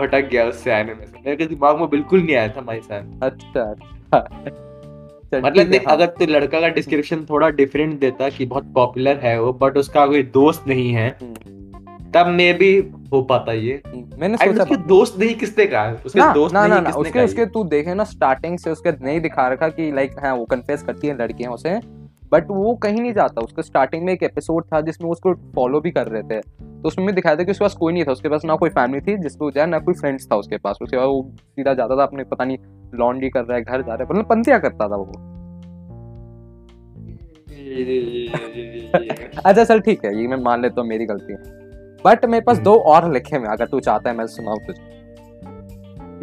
भटक 0.00 0.28
गया 0.32 0.44
उससे 0.44 0.72
आने 0.72 0.94
में 0.94 1.06
से। 1.06 1.30
मेरे 1.30 1.46
दिमाग 1.46 1.80
में 1.80 1.88
बिल्कुल 1.90 2.22
नहीं 2.22 2.36
आया 2.36 2.48
था 2.48 2.60
माइसान। 2.60 3.20
अच्छा 3.22 3.60
अच्छा। 3.60 4.18
चल, 4.20 4.71
मतलब 5.34 5.66
देख 5.66 5.86
हाँ। 5.88 5.96
अगर 5.96 6.06
तू 6.06 6.26
लड़का 6.26 6.60
का 6.60 6.68
डिस्क्रिप्शन 6.68 7.24
थोड़ा 7.30 7.48
डिफरेंट 7.50 7.98
देता 8.00 8.28
कि 8.28 8.46
बहुत 8.46 8.72
पॉपुलर 8.74 9.20
है 9.22 9.40
वो 9.42 9.52
बट 9.52 9.76
उसका 9.76 10.06
कोई 10.06 10.22
दोस्त 10.22 10.68
नहीं 10.68 10.92
है 10.92 11.08
हम्म, 11.22 12.10
तब 12.10 12.26
मे 12.26 12.52
भी 12.52 12.72
हो 13.12 13.22
पाता 13.22 13.52
ये। 13.52 13.80
हम्म, 13.86 14.20
मैंने 14.20 14.36
सोचा 14.36 14.62
उसके 14.62 14.76
दोस्त 14.76 15.18
नहीं 15.18 15.34
किसने 15.34 15.66
कहा? 15.66 15.96
उसके 16.06 16.20
ना 16.20 16.32
दोस्त 16.32 16.54
ना 16.54 16.66
नहीं 16.66 16.80
ना 16.80 16.90
उसके 16.90 17.12
कहा 17.12 17.24
उसके 17.24 17.46
तू 17.46 17.64
देखे 17.64 17.94
ना 17.94 18.04
स्टार्टिंग 18.04 18.58
से 18.58 18.70
उसके 18.70 18.90
नहीं 19.04 19.20
दिखा 19.20 19.48
रखा 19.48 19.68
कि 19.68 19.90
लाइक 19.92 20.18
हाँ 20.24 20.34
वो 20.34 20.44
कन्फेस 20.44 20.82
करती 20.82 21.08
है 21.08 21.14
लड़कियाँ 21.14 21.52
उसे 21.52 21.78
बट 22.32 22.50
वो 22.50 22.74
कहीं 22.74 23.00
नहीं 23.00 23.12
जाता। 23.12 23.40
उसके 23.40 23.62
स्टार्टिंग 23.62 24.04
में 24.04 24.12
एक 24.12 24.22
एपिसोड 24.22 24.64
था 24.64 24.80
जिसमें 24.80 25.10
उसको 25.10 25.32
फॉलो 25.54 25.80
भी 25.80 25.90
कर 25.90 26.06
रहे 26.06 26.22
थे। 26.22 26.40
तो 26.40 26.88
उसमें 26.88 27.06
भी 27.06 27.12
दिखाया 27.12 27.36
था 27.36 27.42
कि 27.42 27.50
उसके 27.50 27.64
पास 27.64 27.74
कोई 27.74 27.92
नहीं 27.92 28.04
था 28.04 28.12
उसके 28.12 28.28
पास 28.28 28.44
ना 28.44 28.56
कोई 28.56 28.70
फैमिली 28.70 29.00
थी 29.00 29.16
जिसको 29.22 29.50
जाए 29.50 29.66
ना 29.66 29.78
कोई 29.78 29.94
फ्रेंड्स 29.94 30.26
था 30.32 30.36
उसके 30.36 30.56
पास। 30.56 30.78
उसके 30.82 30.96
बाद 30.96 31.06
वो 31.06 31.30
सीधा 31.38 31.74
जाता 31.74 31.96
था 31.96 32.02
अपने 32.02 32.24
पता 32.24 32.44
नहीं 32.44 32.58
लॉन्ड्री 32.94 33.30
कर 33.30 33.44
रहा 33.44 33.56
है 33.56 33.62
घर 33.62 33.82
जा 33.82 33.94
रहा 33.94 34.02
है 34.02 34.08
मतलब 34.10 34.24
पंतिया 34.24 34.58
करता 34.58 34.88
था 34.88 34.96
वो। 34.96 35.12
अच्छा 39.46 39.64
चल 39.64 39.80
ठीक 39.80 40.04
है 40.04 40.20
ये 40.20 40.26
मैं 40.28 40.36
मान 40.36 40.62
लेता 40.62 40.80
हूँ 40.80 40.88
मेरी 40.88 41.04
गलती 41.06 41.32
है। 41.32 41.38
बट 42.04 42.24
मेरे 42.24 42.40
पास 42.40 42.56
हम्म। 42.56 42.64
दो 42.64 42.74
और 42.92 43.12
लिखे 43.12 43.36
हैं 43.36 43.46
अगर 43.46 43.66
तू 43.66 43.80
चाहता 43.80 44.10
है 44.10 44.16
मैं 44.16 44.26
सुनाऊँ 44.26 44.58
तुझे। 44.66 44.80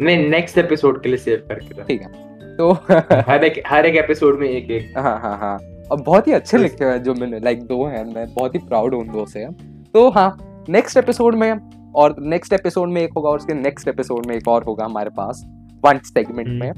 नहीं 0.04 0.28
नेक्स्ट 0.30 0.58
एपिसोड 0.58 1.02
के 1.02 1.08
लिए 1.08 1.18
सेव 1.18 1.44
करके 1.48 1.82
ठीक 1.84 2.02
है 2.02 2.56
तो 2.56 2.72
हर 3.30 3.44
एक 3.44 3.62
हर 3.66 3.86
एक 3.86 3.96
एपिसोड 3.96 4.38
में 4.40 4.48
एक 4.48 4.70
एक। 4.70 4.98
हाँ 4.98 5.18
हाँ 5.22 5.36
हाँ। 5.38 5.56
और 5.90 6.00
बहुत 6.02 6.28
ही 6.28 6.32
अच्छे 6.32 6.56
तो- 6.56 6.62
लिखे 6.62 6.84
हुए 6.84 6.92
हैं 6.92 7.02
जो 7.02 7.14
मैंने 7.14 7.38
लाइक 7.40 7.62
दो 7.62 7.84
हैं 7.84 8.04
मैं 8.14 8.26
बहुत 8.34 8.54
ही 8.54 8.58
प्राउड 8.58 8.94
हूँ 8.94 9.00
उन 9.02 9.08
दो 9.08 9.26
से। 9.26 9.46
तो 9.94 10.08
हाँ 10.10 10.36
नेक्स्ट 10.68 10.96
एपिसोड 10.96 11.34
में 11.34 11.52
और 11.96 12.14
नेक्स्ट 12.18 12.52
एपिसोड 12.52 12.88
में 12.88 13.00
एक 13.02 13.12
होगा 13.16 13.28
और 13.30 13.36
उसके 13.36 13.54
नेक्स्ट 13.54 13.88
एपिसोड 13.88 14.26
में 14.26 14.36
एक 14.36 14.48
और 14.48 14.64
होगा 14.64 14.84
हमारे 14.84 15.10
पास। 15.10 15.42
वन 15.84 15.98
सेगमेंट 15.98 16.48
हम्म। 16.48 16.58
में। 16.58 16.72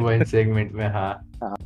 वन 0.00 0.24
सेगमेंट 0.24 0.72
में 0.72 0.88
हाँ। 0.88 1.30
हाँ। 1.44 1.56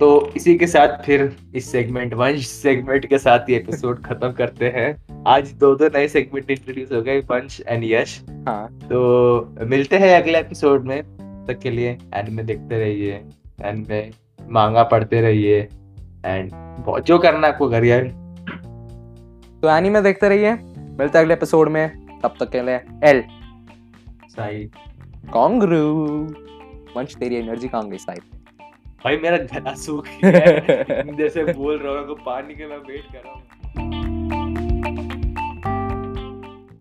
तो 0.00 0.32
इसी 0.36 0.54
के 0.58 0.66
साथ 0.66 1.02
फिर 1.04 1.36
इस 1.54 1.72
सेगमेंट 1.72 2.14
वन 2.14 2.36
सेगमेंट 2.36 3.06
के 3.06 3.18
साथ 3.18 3.50
ये 3.50 3.56
एपिसोड 3.56 4.02
खत्म 4.02 4.32
करते 4.32 4.68
हैं। 4.68 5.22
आज 5.26 5.52
दो 5.52 5.74
दो 5.74 5.86
नए 5.86 6.08
सेगमेंट 6.08 6.50
इंट्रोड्यूस 6.50 6.92
हो 6.92 7.02
गए 7.02 7.20
वंश 7.20 7.62
एंड 7.68 7.84
यश 7.84 8.24
हाँ। 8.48 8.78
तो 8.82 9.56
मिलते 9.66 9.98
हैं 9.98 10.22
अगले 10.22 10.38
एपिसोड 10.38 10.84
में। 10.84 11.02
तक 11.48 11.58
के 11.58 11.70
लिए 11.70 11.98
एंड 12.14 12.28
में 12.28 12.46
देखते 12.46 12.78
रहिए 12.78 13.12
एंड 13.62 13.86
में 13.88 14.10
मांगा 14.50 14.82
पढ़ते 14.82 15.20
रहिए 15.20 15.68
एंड 16.24 16.50
जो 17.02 17.18
करना 17.18 17.46
है 17.46 17.52
आपको 17.52 17.70
करिए 17.70 18.00
तो 19.62 19.68
एनी 19.76 19.90
में 19.90 20.02
देखते 20.02 20.28
रहिए। 20.28 20.52
मिलते 20.52 21.18
हैं 21.18 21.24
अगले 21.24 21.34
एपिसोड 21.34 21.68
में। 21.68 22.06
तब 22.22 22.34
तक 22.40 22.50
के 22.50 22.62
लिए 22.62 22.80
एल 23.04 23.22
सही 24.38 24.64
कांग्रू 25.32 25.82
वंश 26.96 27.14
तेरी 27.20 27.36
एनर्जी 27.36 27.68
कहाँ 27.68 27.88
गई 27.90 27.98
साइड 27.98 28.22
भाई 29.04 29.16
मेरा 29.16 29.36
गला 29.52 29.74
सूख 29.80 30.06
गया 30.24 31.02
जैसे 31.18 31.44
बोल 31.52 31.78
रहा 31.78 31.98
हूँ 31.98 32.16
पानी 32.26 32.54
के 32.54 32.66
मैं 32.66 32.76
वेट 32.78 33.04
कर 33.12 33.18
रहा 33.18 33.32
हूँ। 33.32 33.42